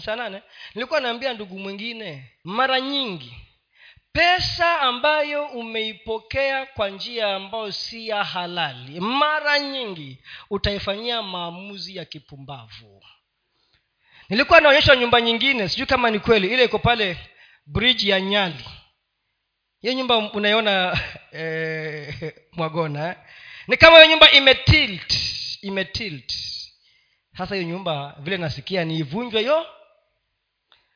saa 0.04 0.16
nane? 0.16 0.42
Nilikuwa 0.74 1.00
naambia 1.00 1.32
ndugu 1.32 1.58
mwingine 1.58 2.32
mara 2.44 2.80
nyingi 2.80 3.36
pesa 4.18 4.80
ambayo 4.80 5.46
umeipokea 5.46 6.66
kwa 6.66 6.88
njia 6.90 7.34
ambayo 7.34 7.72
si 7.72 8.08
ya 8.08 8.24
halali. 8.24 9.00
Mara 9.00 9.58
nyingi 9.58 10.18
utaifanyia 10.50 11.22
maamuzi 11.22 11.96
ya 11.96 12.04
kipumbavu. 12.04 13.02
Nilikuwa 14.28 14.60
naonyesha 14.60 14.96
nyumba 14.96 15.20
nyingine 15.20 15.68
sijui 15.68 15.86
kama 15.86 16.10
ni 16.10 16.18
kweli 16.20 16.48
ile 16.48 16.64
iko 16.64 16.78
pale 16.78 17.16
bridge 17.66 18.08
ya 18.10 18.20
nyali. 18.20 18.64
Hiyo 19.80 19.94
nyumba 19.94 20.16
unaiona 20.16 21.00
eh, 21.32 22.34
mwagona 22.52 23.08
eh? 23.08 23.16
ni 23.68 23.76
kama 23.76 23.96
hiyo 23.96 24.10
nyumba 24.10 24.30
imetilt 24.30 25.14
imetilt. 25.62 26.32
Sasa 27.36 27.54
hiyo 27.54 27.68
nyumba 27.68 28.16
vile 28.18 28.36
nasikia 28.36 28.84
ni 28.84 28.98
ivunjwe 28.98 29.40
hiyo. 29.40 29.66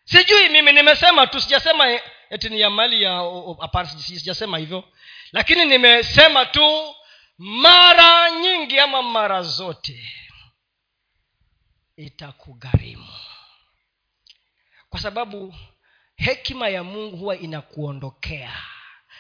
Sijui 0.04 0.48
mimi 0.48 0.72
nimesema 0.72 1.26
tu 1.26 1.40
sijasema 1.40 2.00
eti 2.32 2.48
ni 2.48 2.60
ya 2.60 2.70
mali 2.70 3.02
ya 3.02 3.12
hapana 3.60 3.88
sijasema 3.88 4.58
hivyo. 4.58 4.84
Lakini 5.32 5.64
nimesema 5.64 6.46
tu 6.46 6.94
mara 7.38 8.30
nyingi 8.30 8.78
ama 8.80 9.02
mara 9.02 9.42
zote 9.42 10.08
itakugharimu 11.96 13.08
kwa 14.90 15.00
sababu 15.00 15.54
hekima 16.16 16.68
ya 16.68 16.84
mungu 16.84 17.16
huwa 17.16 17.36
inakuondokea. 17.36 18.62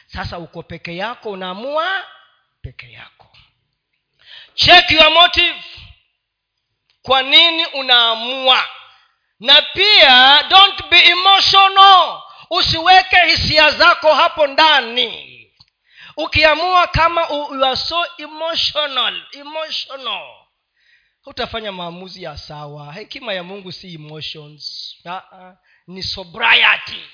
Sasa 0.06 0.38
uko 0.38 0.62
peke 0.62 0.96
yako 0.96 1.30
unaamua 1.30 2.06
peke 2.62 2.92
yako. 2.92 3.36
Check 4.54 4.90
your 4.90 5.10
motive. 5.12 5.62
Kwa 7.02 7.22
nini 7.22 7.66
unaamua? 7.66 8.66
Na 9.40 9.62
pia 9.62 10.42
don't 10.48 10.88
be 10.90 10.98
emotional 10.98 12.21
usiweke 12.52 13.16
hisia 13.26 13.70
zako 13.70 14.14
hapo 14.14 14.46
ndani. 14.46 15.38
Ukiamua 16.16 16.86
kama 16.86 17.26
you 17.30 17.64
are 17.64 17.76
so 17.76 18.04
emotional 18.18 19.22
emotional. 19.32 20.26
Utafanya 21.26 21.72
maamuzi 21.72 22.22
ya 22.22 22.36
sawa. 22.36 22.92
Hekima 22.92 23.32
ya 23.34 23.42
mungu 23.42 23.72
si 23.72 23.94
emotions. 23.94 24.94
Uh-uh. 25.04 25.52
ni 25.86 26.02
sobriety. 26.02 27.04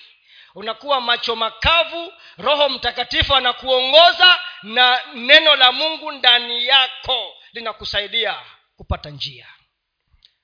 Unakuwa 0.55 1.01
macho 1.01 1.37
makavu 1.37 2.13
roho 2.39 2.69
mtakatifu 2.69 3.35
anakuongoza 3.35 4.39
na 4.63 5.01
neno 5.15 5.57
la 5.57 5.73
mungu 5.73 6.13
ndani 6.13 6.67
yako 6.67 7.35
linakusaidia 7.53 8.37
kupata 8.77 9.11
njia. 9.11 9.47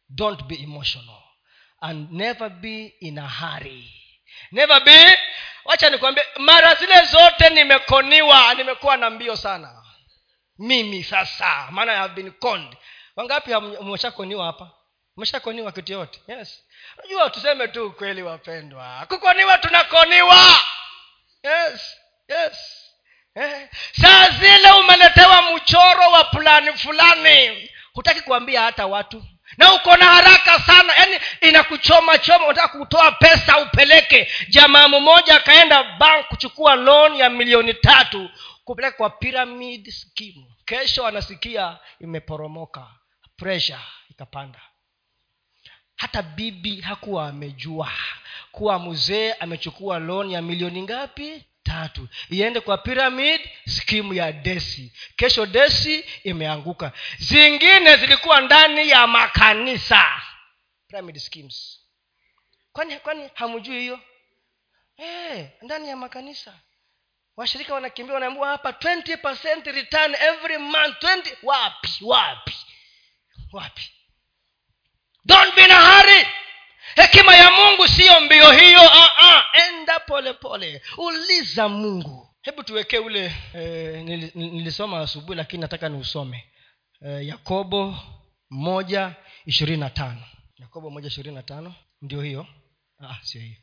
Don't 0.09 0.43
be 0.43 0.55
emotional 0.55 1.23
and 1.81 2.13
never 2.13 2.51
be 2.51 2.87
in 3.01 3.19
a 3.19 3.29
hurry 3.29 4.04
never 4.53 4.85
be. 4.85 5.19
Wacha 5.65 5.91
nikwambie 5.91 6.25
mara 6.37 6.75
zile 6.75 7.05
zote 7.05 7.51
nimekoniwa 7.51 8.55
nimekuwa 8.55 8.97
na 8.97 9.11
mbio 9.11 9.37
sana. 9.37 9.83
Mimi 10.59 11.05
sasa 11.05 11.69
maana 11.71 11.93
I 11.93 11.97
have 11.97 12.15
been 12.15 12.31
conned. 12.33 12.77
Wangapi 13.17 13.55
mmeshakoniwa 13.55 14.47
hapa? 14.47 14.71
Umeshakoniwa 15.17 15.73
kitu 15.73 15.93
yote? 15.93 16.21
Yes. 16.29 16.63
Unajua 16.99 17.31
tuseme 17.31 17.69
tu 17.69 17.87
ukweli 17.87 18.23
wapendwa. 18.23 19.07
Kukoniwa 19.09 19.59
tunakoniwa. 19.59 20.37
Yes 21.43 21.97
yes. 22.29 22.81
Eh. 23.37 23.69
saa 24.01 24.31
zile 24.31 24.71
umeletewa 24.71 25.43
mchoro 25.43 26.11
wa 26.11 26.25
fulani 26.25 26.73
fulani 26.73 27.71
hutaki 27.93 28.21
kuambia 28.21 28.63
hata 28.63 28.87
watu 28.87 29.25
na 29.57 29.73
uko 29.75 29.97
na 29.97 30.05
haraka 30.05 30.59
sana 30.61 30.93
yaani 30.95 31.19
inakuchoma 31.41 32.19
choma 32.19 32.45
unataka 32.47 32.79
kutoa 32.79 33.13
pesa 33.13 33.59
upeleke. 33.59 34.29
Jamaa 34.49 34.89
mmoja 34.89 35.37
akaenda 35.37 35.83
bank 35.85 36.27
kuchukua 36.27 36.75
loan 36.75 37.17
ya 37.17 37.31
milioni 37.31 37.75
tatu 37.75 38.31
kupeleka 38.65 38.97
kwa 38.97 39.11
pyramid 39.11 39.91
scheme. 39.91 40.47
Kesho 40.65 41.07
anasikia 41.07 41.79
imeporomoka 42.01 42.87
pressure 43.37 43.79
ikapanda. 44.11 44.61
Hata 45.97 46.23
bibi 46.23 46.81
hakuwa 46.81 47.29
amejua 47.29 47.91
kuwa 48.53 48.79
mzee 48.79 49.33
amechukua 49.33 49.99
loan 49.99 50.31
ya 50.31 50.43
milioni 50.43 50.83
ngapi 50.83 51.45
tatu. 51.65 52.09
Iende 52.31 52.61
kwa 52.61 52.79
pyramid 52.79 53.41
skimu 53.69 54.15
ya 54.15 54.33
desi. 54.33 54.93
Kesho 55.17 55.47
desi 55.47 56.05
imeanguka. 56.25 56.93
Zingine 57.19 57.97
zilikuwa 57.97 58.41
ndani 58.41 58.89
ya 58.91 59.07
makanisa. 59.07 60.23
Pyramid 60.89 61.19
schemes. 61.19 61.81
Kwani 62.73 62.97
kwani 62.99 63.31
hamjui 63.35 63.81
hiyo? 63.81 64.01
Hey, 64.97 65.45
ndani 65.63 65.89
ya 65.89 65.97
makanisa. 65.97 66.55
Washirika 67.37 67.75
wanakimbia 67.75 68.15
wanaambiwa 68.15 68.49
hapa 68.49 68.71
20 68.71 69.73
return 69.73 70.15
every 70.15 70.59
month. 70.59 71.03
20 71.03 71.37
wapi 71.43 71.89
wapi 72.01 72.57
wapi. 73.53 73.91
Don't 75.25 75.55
be 75.55 75.65
in 75.65 75.71
a 75.71 75.81
hurry 75.97 76.27
hekima 76.95 77.35
ya 77.37 77.51
mungu 77.51 77.89
siyo 77.89 78.21
mbio 78.21 78.53
hiyo 78.53 78.81
uh-uh. 78.81 79.43
enda 79.69 80.01
polepole 80.01 80.79
pole. 80.79 80.83
Uliza 81.09 81.69
mungu. 81.69 82.31
Hebu 82.43 82.63
tuwekee 82.63 82.99
ule 82.99 83.35
eh, 83.55 84.05
nilisoma 84.35 85.01
asubuhi 85.01 85.37
lakini 85.37 85.61
nataka 85.61 85.89
niusome. 85.89 86.45
Eh, 87.07 87.27
yakobo 87.27 87.97
moja 88.51 89.15
ishirini 89.47 89.81
na 89.81 89.91
tano. 89.91 90.23
Yakobo 90.59 90.91
moja 90.91 91.07
ishirini 91.09 91.35
na 91.35 91.43
tano 91.43 91.75
ndio 92.03 92.23
hiyo. 92.23 92.47
Ah, 93.01 93.17
sio 93.23 93.41
hiyo. 93.41 93.57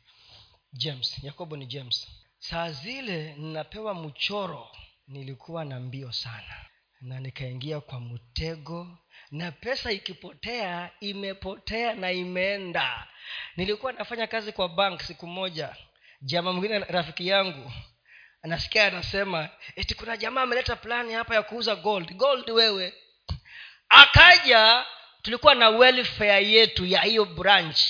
James 0.72 1.24
yakobo 1.24 1.56
ni 1.56 1.66
james. 1.66 2.08
Saa 2.38 2.70
zile 2.72 3.34
ninapewa 3.34 3.94
mchoro 3.94 4.68
nilikuwa 5.08 5.64
na 5.64 5.80
mbio 5.80 6.12
sana. 6.12 6.66
Na 7.00 7.20
nikaingia 7.20 7.80
kwa 7.80 8.00
mtego 8.00 8.98
na 9.32 9.52
pesa 9.52 9.92
ikipotea 9.92 10.90
imepotea 11.00 11.94
na 11.94 12.12
imeenda. 12.12 13.06
Nilikuwa 13.56 13.92
nafanya 13.92 14.26
kazi 14.26 14.52
kwa 14.52 14.68
bank 14.68 15.02
siku 15.02 15.26
moja. 15.26 15.76
Jamaa 16.20 16.52
mwingine 16.52 16.78
rafiki 16.78 17.28
yangu 17.28 17.72
anasikia 18.42 18.86
anasema 18.86 19.48
eti 19.76 19.94
kuna 19.94 20.16
jamaa 20.16 20.42
ameleta 20.42 20.76
plani 20.76 21.12
hapa 21.12 21.34
ya 21.34 21.42
kuuza 21.42 21.76
gold. 21.76 22.12
Gold 22.16 22.50
wewe. 22.50 22.94
Akaja 23.88 24.86
tulikuwa 25.22 25.54
na 25.54 25.68
welfare 25.68 26.48
yetu 26.50 26.86
ya 26.86 27.00
hiyo 27.02 27.24
branch. 27.24 27.80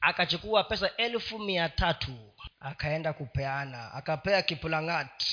Akachukua 0.00 0.64
pesa 0.64 0.90
elfu 0.96 1.38
mia 1.38 1.68
tatu. 1.68 2.34
Akaenda 2.60 3.12
kupeana. 3.12 3.92
Akapea 3.92 4.42
kipulangat. 4.42 5.24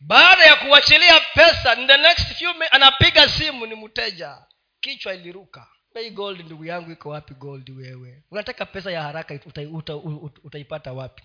Baada 0.00 0.44
ya 0.44 0.56
kuachilia 0.56 1.20
pesa 1.20 1.74
in 1.76 1.86
the 1.86 1.96
next 1.96 2.26
few 2.34 2.50
anapiga 2.70 3.28
simu 3.28 3.66
ni 3.66 3.74
mteja 3.74 4.38
kichwa 4.82 5.14
iliruka. 5.14 5.66
Bei 5.94 6.10
gold 6.10 6.40
ndugu 6.40 6.64
yangu 6.64 6.90
iko 6.92 7.08
wapi 7.08 7.34
gold 7.34 7.70
wewe? 7.70 8.22
Unataka 8.30 8.66
pesa 8.66 8.92
ya 8.92 9.02
haraka 9.02 9.34
utaipata 9.34 9.96
uta, 9.96 9.96
uta, 10.44 10.58
uta 10.76 10.92
wapi? 10.92 11.22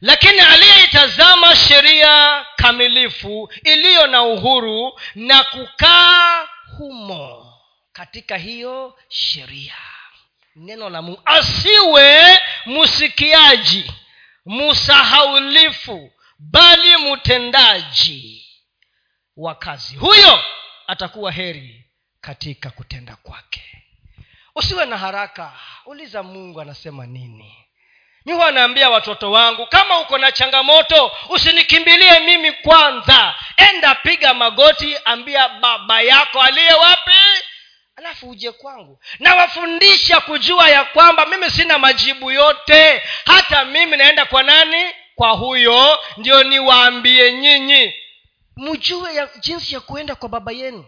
Lakini 0.00 0.40
aliyeitazama 0.40 1.56
sheria 1.56 2.46
kamilifu 2.56 3.52
iliyo 3.64 4.06
na 4.06 4.22
uhuru 4.22 5.00
na 5.14 5.44
kukaa 5.44 6.48
humo 6.78 7.54
katika 7.92 8.36
hiyo 8.36 8.98
sheria. 9.08 9.74
Neno 10.56 10.90
la 10.90 11.02
mungu 11.02 11.22
asiwe 11.24 12.38
msikiaji 12.66 13.92
musahaulifu 14.46 16.12
bali 16.38 16.96
mtendaji 16.96 18.46
wa 19.36 19.54
kazi. 19.54 19.96
Huyo 19.96 20.44
atakuwa 20.86 21.32
heri 21.32 21.83
katika 22.26 22.70
kutenda 22.70 23.16
kwake. 23.16 23.62
Usiwe 24.54 24.86
na 24.86 24.98
haraka. 24.98 25.52
Uliza 25.86 26.22
mungu 26.22 26.60
anasema 26.60 27.06
nini. 27.06 27.54
Mi 28.26 28.32
huwa 28.32 28.50
naambia 28.50 28.90
watoto 28.90 29.30
wangu 29.30 29.66
kama 29.66 30.00
uko 30.00 30.18
na 30.18 30.32
changamoto 30.32 31.12
usinikimbilie 31.28 32.20
mimi 32.20 32.52
kwanza. 32.52 33.34
Enda 33.56 33.94
piga 33.94 34.34
magoti 34.34 34.96
ambia 35.04 35.48
baba 35.48 36.00
yako 36.00 36.40
aliye 36.42 36.72
wapi 36.72 37.10
alafu 37.96 38.30
uje 38.30 38.52
kwangu. 38.52 38.98
Nawafundisha 39.18 40.20
kujua 40.20 40.68
ya 40.68 40.84
kwamba 40.84 41.26
mimi 41.26 41.50
sina 41.50 41.78
majibu 41.78 42.30
yote. 42.30 43.02
Hata 43.26 43.64
mimi 43.64 43.96
naenda 43.96 44.24
kwa 44.24 44.42
nani? 44.42 44.84
Kwa 45.14 45.30
huyo. 45.30 45.98
Ndio 46.16 46.42
niwaambie 46.42 47.32
nyinyi. 47.32 47.94
Mjue 48.56 49.14
ya 49.14 49.28
jinsi 49.40 49.74
ya 49.74 49.80
kuenda 49.80 50.14
kwa 50.14 50.28
baba 50.28 50.52
yenu 50.52 50.84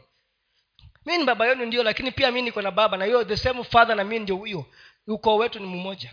mi 1.06 1.18
ni 1.18 1.24
baba 1.24 1.46
yenu 1.46 1.66
ndio 1.66 1.82
lakini 1.82 2.10
pia 2.12 2.30
mi 2.30 2.42
niko 2.42 2.62
na 2.62 2.70
baba 2.70 2.96
na 2.96 3.04
hiyo 3.04 3.24
the 3.24 3.36
same 3.36 3.64
father 3.64 3.96
na 3.96 4.04
mi 4.04 4.18
ndio 4.18 4.36
huyo. 4.36 4.66
Ukoo 5.06 5.36
wetu 5.36 5.60
ni 5.60 5.66
mmoja. 5.66 6.10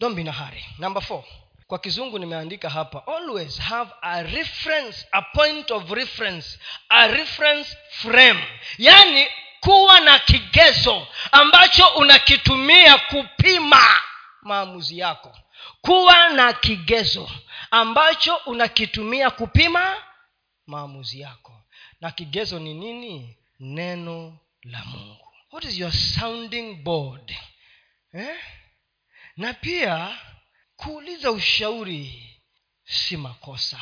Don't 0.00 0.14
be 0.16 0.20
in 0.20 0.28
a 0.28 0.32
hurry. 0.32 0.64
Number 0.78 1.02
four. 1.02 1.24
Kwa 1.66 1.78
kizungu 1.78 2.18
nimeandika 2.18 2.70
hapa 2.70 3.06
always 3.06 3.58
have 3.60 3.90
a 4.02 4.22
reference 4.22 5.06
a 5.12 5.22
point 5.22 5.70
of 5.70 5.90
reference 5.90 6.58
a 6.88 7.06
reference 7.08 7.76
frame. 7.90 8.44
Yaani 8.78 9.26
kuwa 9.60 10.00
na 10.00 10.18
kigezo 10.18 11.06
ambacho 11.32 11.86
unakitumia 11.88 12.98
kupima 12.98 13.82
maamuzi 14.42 14.98
yako. 14.98 15.38
Kuwa 15.80 16.28
na 16.28 16.52
kigezo 16.52 17.30
ambacho 17.70 18.36
unakitumia 18.36 19.30
kupima 19.30 19.96
maamuzi 20.66 21.20
yako. 21.20 21.60
Na 22.00 22.10
kigezo 22.10 22.58
ni 22.58 22.74
nini 22.74 23.38
neno 23.60 24.38
la 24.62 24.84
mungu. 24.84 25.28
What 25.52 25.64
is 25.64 25.78
your 25.78 25.92
sounding 25.92 26.74
board? 26.82 27.34
Eh? 28.12 28.36
na 29.36 29.54
pia 29.54 30.18
kuuliza 30.76 31.30
ushauri 31.30 32.30
si 32.84 33.16
makosa. 33.16 33.80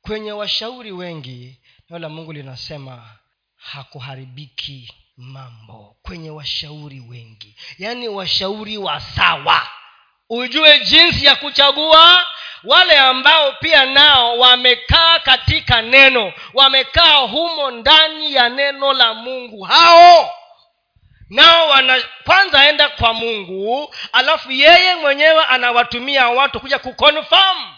Kwenye 0.00 0.32
washauri 0.32 0.92
wengi 0.92 1.60
neno 1.90 1.98
la 1.98 2.08
mungu 2.08 2.32
linasema 2.32 3.18
hakuharibiki 3.56 4.94
mambo. 5.16 5.96
Kwenye 6.02 6.30
washauri 6.30 7.00
wengi. 7.00 7.56
Yaani 7.78 8.08
washauri 8.08 8.78
wa 8.78 9.00
sawa 9.00 9.68
ujue 10.28 10.80
jinsi 10.84 11.24
ya 11.24 11.36
kuchagua 11.36 12.26
wale 12.64 12.98
ambao 12.98 13.52
pia 13.52 13.84
nao 13.86 14.38
wamekaa 14.38 15.18
katika 15.18 15.82
neno 15.82 16.32
wamekaa 16.54 17.16
humo 17.16 17.70
ndani 17.70 18.34
ya 18.34 18.48
neno 18.48 18.92
la 18.92 19.14
mungu 19.14 19.62
hao 19.62 20.30
nao 21.30 21.68
wana 21.68 22.02
kwanza 22.24 22.68
enda 22.68 22.88
kwa 22.88 23.14
mungu 23.14 23.94
alafu 24.12 24.50
yeye 24.52 24.94
mwenyewe 24.94 25.44
anawatumia 25.44 26.28
watu 26.28 26.60
kuja 26.60 26.78
kuconfirm. 26.78 27.74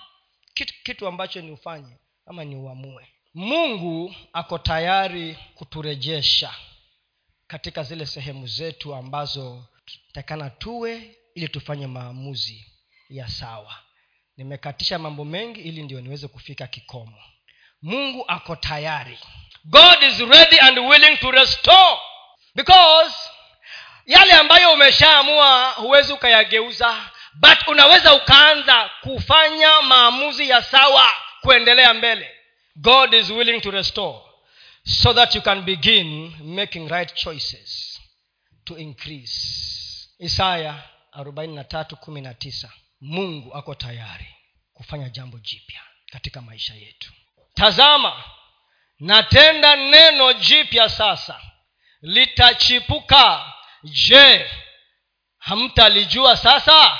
Kitu, 0.54 0.74
kitu 0.84 1.06
ambacho 1.06 1.40
ni 1.40 1.50
ufanye 1.50 1.96
ama 2.26 2.44
ni 2.44 2.56
uamue. 2.56 3.08
Mungu 3.34 4.14
ako 4.32 4.58
tayari 4.58 5.38
kuturejesha 5.54 6.54
katika 7.46 7.82
zile 7.82 8.06
sehemu 8.06 8.46
zetu 8.46 8.94
ambazo 8.94 9.64
takana 10.12 10.50
tuwe 10.50 11.16
ili 11.34 11.48
tufanye 11.48 11.86
maamuzi 11.86 12.66
ya 13.08 13.28
sawa 13.28 13.74
nimekatisha 14.36 14.98
mambo 14.98 15.24
mengi 15.24 15.60
ili 15.60 15.82
ndio 15.82 16.00
niweze 16.00 16.28
kufika 16.28 16.66
kikomo. 16.66 17.18
Mungu 17.82 18.24
ako 18.28 18.56
tayari. 18.56 19.18
God 19.64 20.02
is 20.02 20.18
ready 20.18 20.58
and 20.60 20.78
willing 20.78 21.16
to 21.16 21.30
restore. 21.30 21.98
Because 22.54 23.14
yale 24.06 24.32
ambayo 24.32 24.72
umeshaamua 24.72 25.70
huwezi 25.70 26.12
ukayageuza 26.12 27.10
but 27.34 27.68
unaweza 27.68 28.14
ukaanza 28.14 28.90
kufanya 29.02 29.80
maamuzi 29.82 30.48
ya 30.48 30.62
sawa 30.62 31.08
kuendelea 31.40 31.94
mbele. 31.94 32.30
God 32.76 33.14
is 33.14 33.30
willing 33.30 33.60
to 33.60 33.70
restore 33.70 34.18
so 34.84 35.14
that 35.14 35.34
you 35.34 35.42
can 35.42 35.62
begin 35.62 36.36
making 36.44 36.88
right 36.88 37.14
choices 37.14 38.00
to 38.64 38.78
increase. 38.78 39.66
Isaya 40.18 40.82
43 41.12 41.96
mungu 43.00 43.54
ako 43.54 43.74
tayari 43.74 44.34
kufanya 44.74 45.08
jambo 45.08 45.38
jipya 45.38 45.80
katika 46.12 46.40
maisha 46.42 46.74
yetu. 46.74 47.12
Tazama 47.54 48.24
natenda 49.00 49.76
neno 49.76 50.32
jipya 50.32 50.88
sasa. 50.88 51.40
Litachipuka. 52.00 53.52
Je 53.84 54.50
hamtalijua 55.38 56.36
sasa? 56.36 56.98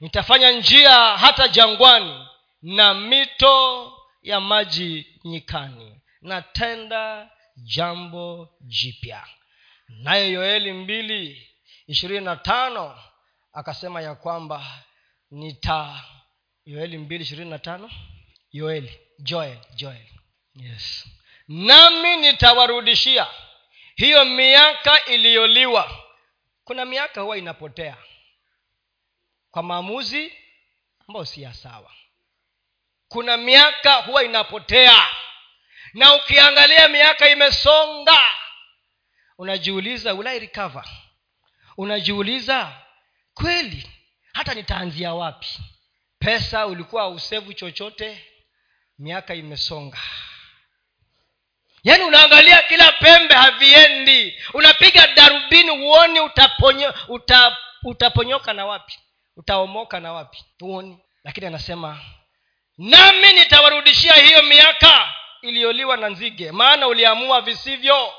Nitafanya 0.00 0.50
njia 0.50 1.16
hata 1.16 1.48
jangwani 1.48 2.26
na 2.62 2.94
mito 2.94 3.92
ya 4.22 4.40
maji 4.40 5.06
nyikani. 5.24 6.00
Natenda 6.22 7.30
jambo 7.56 8.48
jipya. 8.60 9.26
Naye 9.88 10.30
yoeli 10.32 10.72
mbili 10.72 11.48
ishirini 11.86 12.24
na 12.24 12.36
tano 12.36 12.98
akasema 13.52 14.00
ya 14.02 14.14
kwamba 14.14 14.66
nita 15.30 16.04
yoeli 16.64 16.98
mbili 16.98 17.24
ishirini 17.24 17.50
na 17.50 17.58
tano. 17.58 17.90
Yoeli 18.52 19.00
joel 19.18 19.58
joel. 19.74 20.06
Yes. 20.54 21.06
Nami 21.48 22.16
nitawarudishia 22.16 23.26
hiyo 23.96 24.24
miaka 24.24 25.04
iliyoliwa. 25.04 26.04
Kuna 26.64 26.84
miaka 26.84 27.20
huwa 27.20 27.38
inapotea. 27.38 27.96
Kwa 29.50 29.62
maamuzi 29.62 30.32
ambayo 31.08 31.24
si 31.24 31.42
ya 31.42 31.54
sawa. 31.54 31.92
Kuna 33.08 33.36
miaka 33.36 33.94
huwa 33.94 34.24
inapotea. 34.24 35.06
Na 35.94 36.14
ukiangalia 36.14 36.88
miaka 36.88 37.28
imesonga 37.30 38.18
unajiuliza 39.38 40.12
will 40.12 40.26
I 40.26 40.38
recover? 40.38 40.84
Unajiuliza 41.76 42.82
kweli 43.34 43.90
hata 44.36 44.54
nitaanzia 44.54 45.14
wapi? 45.14 45.46
Pesa 46.18 46.66
ulikuwa 46.66 47.08
usevu 47.08 47.52
chochote 47.52 48.24
miaka 48.98 49.34
imesonga. 49.34 49.98
Yaani 51.82 52.04
unaangalia 52.04 52.62
kila 52.62 52.92
pembe 52.92 53.34
haviendi. 53.34 54.42
Unapiga 54.54 55.06
darubini 55.06 55.70
huoni 55.70 56.20
utaponyo, 56.20 56.94
uta, 57.08 57.56
utaponyoka 57.82 58.52
na 58.52 58.66
wapi? 58.66 58.98
Utaomoka 59.36 60.00
na 60.00 60.12
wapi? 60.12 60.44
Huoni. 60.60 60.98
Lakini 61.24 61.46
anasema 61.46 62.00
nami 62.78 63.32
nitawarudishia 63.32 64.14
hiyo 64.14 64.42
miaka 64.42 65.14
iliyoliwa 65.42 65.96
na 65.96 66.08
nzige 66.08 66.52
maana 66.52 66.86
uliamua 66.86 67.40
visivyo 67.40 68.12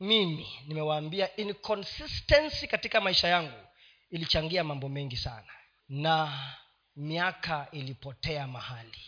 mimi 0.00 0.48
nimewaambia 0.66 1.36
inconsistency 1.36 2.66
katika 2.66 3.00
maisha 3.00 3.28
yangu 3.28 3.66
ilichangia 4.10 4.64
mambo 4.64 4.88
mengi 4.88 5.16
sana. 5.16 5.46
Na 5.88 6.32
miaka 6.96 7.66
ilipotea 7.72 8.46
mahali. 8.46 8.98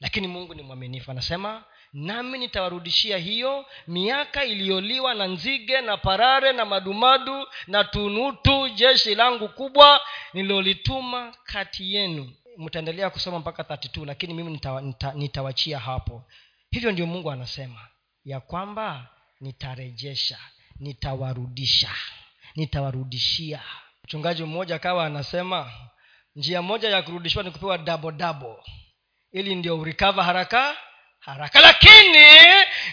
Lakini 0.00 0.28
mungu 0.28 0.54
ni 0.54 0.62
mwaminifu 0.62 1.10
anasema 1.10 1.64
nami 1.92 2.38
nitawarudishia 2.38 3.18
hiyo 3.18 3.66
miaka 3.86 4.44
iliyoliwa 4.44 5.14
na 5.14 5.26
nzige 5.26 5.80
na 5.80 5.96
parare 5.96 6.52
na 6.52 6.64
madumadu 6.64 7.46
na 7.66 7.84
tunutu 7.84 8.68
jeshi 8.68 9.14
langu 9.14 9.48
kubwa 9.48 10.00
nililolituma 10.32 11.34
kati 11.44 11.94
yenu. 11.94 12.32
Mtaendelea 12.56 13.10
kusoma 13.10 13.38
mpaka 13.38 13.62
32 13.62 14.06
lakini 14.06 14.34
mimi 14.34 14.50
nitawachia 14.50 15.12
nita, 15.12 15.12
nita 15.12 15.78
hapo. 15.78 16.24
Hivyo 16.70 16.92
ndio 16.92 17.06
mungu 17.06 17.30
anasema 17.30 17.88
ya 18.24 18.40
kwamba 18.40 19.08
nitarejesha 19.42 20.38
nitawarudisha 20.80 21.90
nitawarudishia. 22.56 23.60
Mchungaji 24.04 24.44
mmoja 24.44 24.74
akawa 24.76 25.06
anasema 25.06 25.72
njia 26.36 26.62
moja 26.62 26.88
ya 26.88 27.02
kurudishiwa 27.02 27.44
ni 27.44 27.50
kupewa 27.50 27.78
dabo 27.78 28.12
dabo 28.12 28.64
ili 29.32 29.54
ndio 29.54 29.78
urikava 29.78 30.24
haraka 30.24 30.76
haraka. 31.20 31.60
Lakini 31.60 32.26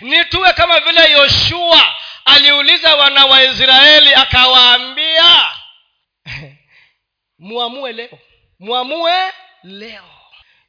nituwe 0.01 0.53
kama 0.53 0.79
vile 0.79 1.11
yoshua 1.11 1.95
aliuliza 2.25 2.95
wana 2.95 3.25
wa 3.25 3.43
israeli 3.43 4.13
akawaambia 4.13 5.51
mwamue 7.39 7.91
leo 7.93 8.19
mwamue 8.59 9.13
leo. 9.63 10.09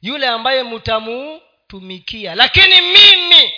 Yule 0.01 0.27
ambaye 0.27 0.63
mtamutumikia 0.63 2.35
lakini 2.35 2.81
mimi 2.81 3.53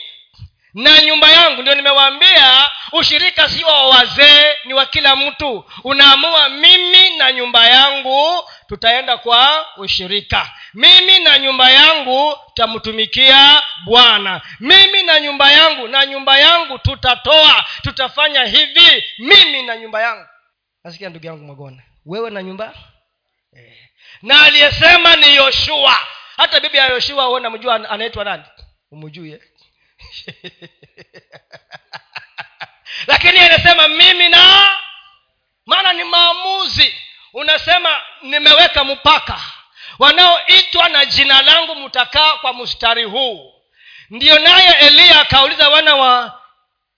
na 0.73 1.01
nyumba 1.01 1.31
yangu 1.31 1.61
ndio 1.61 1.75
nimewaambia 1.75 2.65
ushirika 2.91 3.49
si 3.49 3.63
wa 3.63 3.87
wazee 3.89 4.45
ni 4.65 4.73
wa 4.73 4.85
kila 4.85 5.15
mtu. 5.15 5.65
Unaamua 5.83 6.49
mimi 6.49 7.17
na 7.17 7.31
nyumba 7.31 7.67
yangu 7.67 8.43
tutaenda 8.67 9.17
kwa 9.17 9.65
ushirika. 9.77 10.51
Mimi 10.73 11.19
na 11.19 11.39
nyumba 11.39 11.71
yangu 11.71 12.37
tutamtumikia 12.47 13.61
bwana. 13.85 14.41
Mimi 14.59 15.03
na 15.03 15.19
nyumba 15.19 15.51
yangu 15.51 15.87
na 15.87 16.05
nyumba 16.05 16.37
yangu 16.37 16.79
tutatoa. 16.79 17.65
Tutafanya 17.81 18.45
hivi 18.45 19.03
mimi 19.19 19.63
na 19.63 19.77
nyumba 19.77 20.01
yangu. 20.01 20.25
Nasikia 20.83 21.09
ndugu 21.09 21.25
yangu 21.25 21.43
mwagona 21.43 21.83
wewe 22.05 22.29
na 22.29 22.43
nyumba? 22.43 22.73
Eh. 23.57 23.77
na 24.21 24.41
aliyesema 24.43 25.15
ni 25.15 25.35
yoshua. 25.35 25.97
Hata 26.37 26.59
bibi 26.59 26.77
ya 26.77 26.87
yoshua 26.87 27.25
huo 27.25 27.39
namjua 27.39 27.89
anaitwa 27.89 28.23
nani? 28.23 28.43
Umujue 28.91 29.41
lakini 33.07 33.39
anasema 33.39 33.87
mimi 33.87 34.29
na 34.29 34.69
maana 35.65 35.93
ni 35.93 36.03
maamuzi. 36.03 36.95
Unasema 37.33 37.89
nimeweka 38.21 38.83
mpaka 38.83 39.39
wanaoitwa 39.99 40.89
na 40.89 41.05
jina 41.05 41.41
langu 41.41 41.75
mtakaa 41.75 42.33
kwa 42.37 42.53
mstari 42.53 43.03
huu. 43.03 43.53
Ndiyo 44.09 44.39
naye 44.39 44.75
eliya 44.79 45.21
akauliza 45.21 45.69
wana 45.69 45.95
wa 45.95 46.41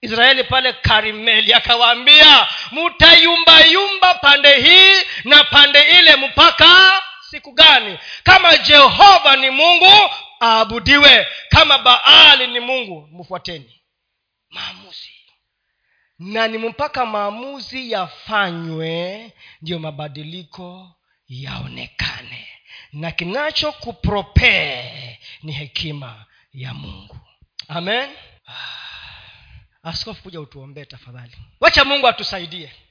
israeli 0.01 0.43
pale 0.43 0.74
karimeli 0.74 1.53
akawaambia 1.53 2.47
mtayumbayumba 2.72 4.13
pande 4.13 4.61
hii 4.61 5.01
na 5.24 5.43
pande 5.43 5.82
ile 5.82 6.16
mpaka 6.16 7.01
siku 7.30 7.51
gani? 7.51 7.99
Kama 8.24 8.57
jehova 8.57 9.36
ni 9.36 9.49
mungu 9.49 10.09
aabudiwe. 10.41 11.27
Kama 11.49 11.77
baali 11.77 12.47
ni 12.47 12.59
mungu 12.59 13.09
mfuateni. 13.11 13.81
Maamuzi. 14.49 15.09
Na 16.19 16.47
ni 16.47 16.57
mpaka 16.57 17.05
maamuzi 17.05 17.91
yafanywe 17.91 19.31
ndiyo 19.61 19.79
mabadiliko 19.79 20.95
yaonekane. 21.27 22.47
Na 22.93 23.11
kinachokupropee 23.11 25.19
ni 25.43 25.51
hekima 25.51 26.25
ya 26.53 26.73
mungu. 26.73 27.17
Amen. 27.67 28.09
Ah, 28.47 28.53
askofu 29.83 30.23
kuja 30.23 30.41
utuombee 30.41 30.86
tafadhali. 30.86 31.38
Wacha 31.59 31.86
mungu 31.86 32.07
atusaidie 32.07 32.71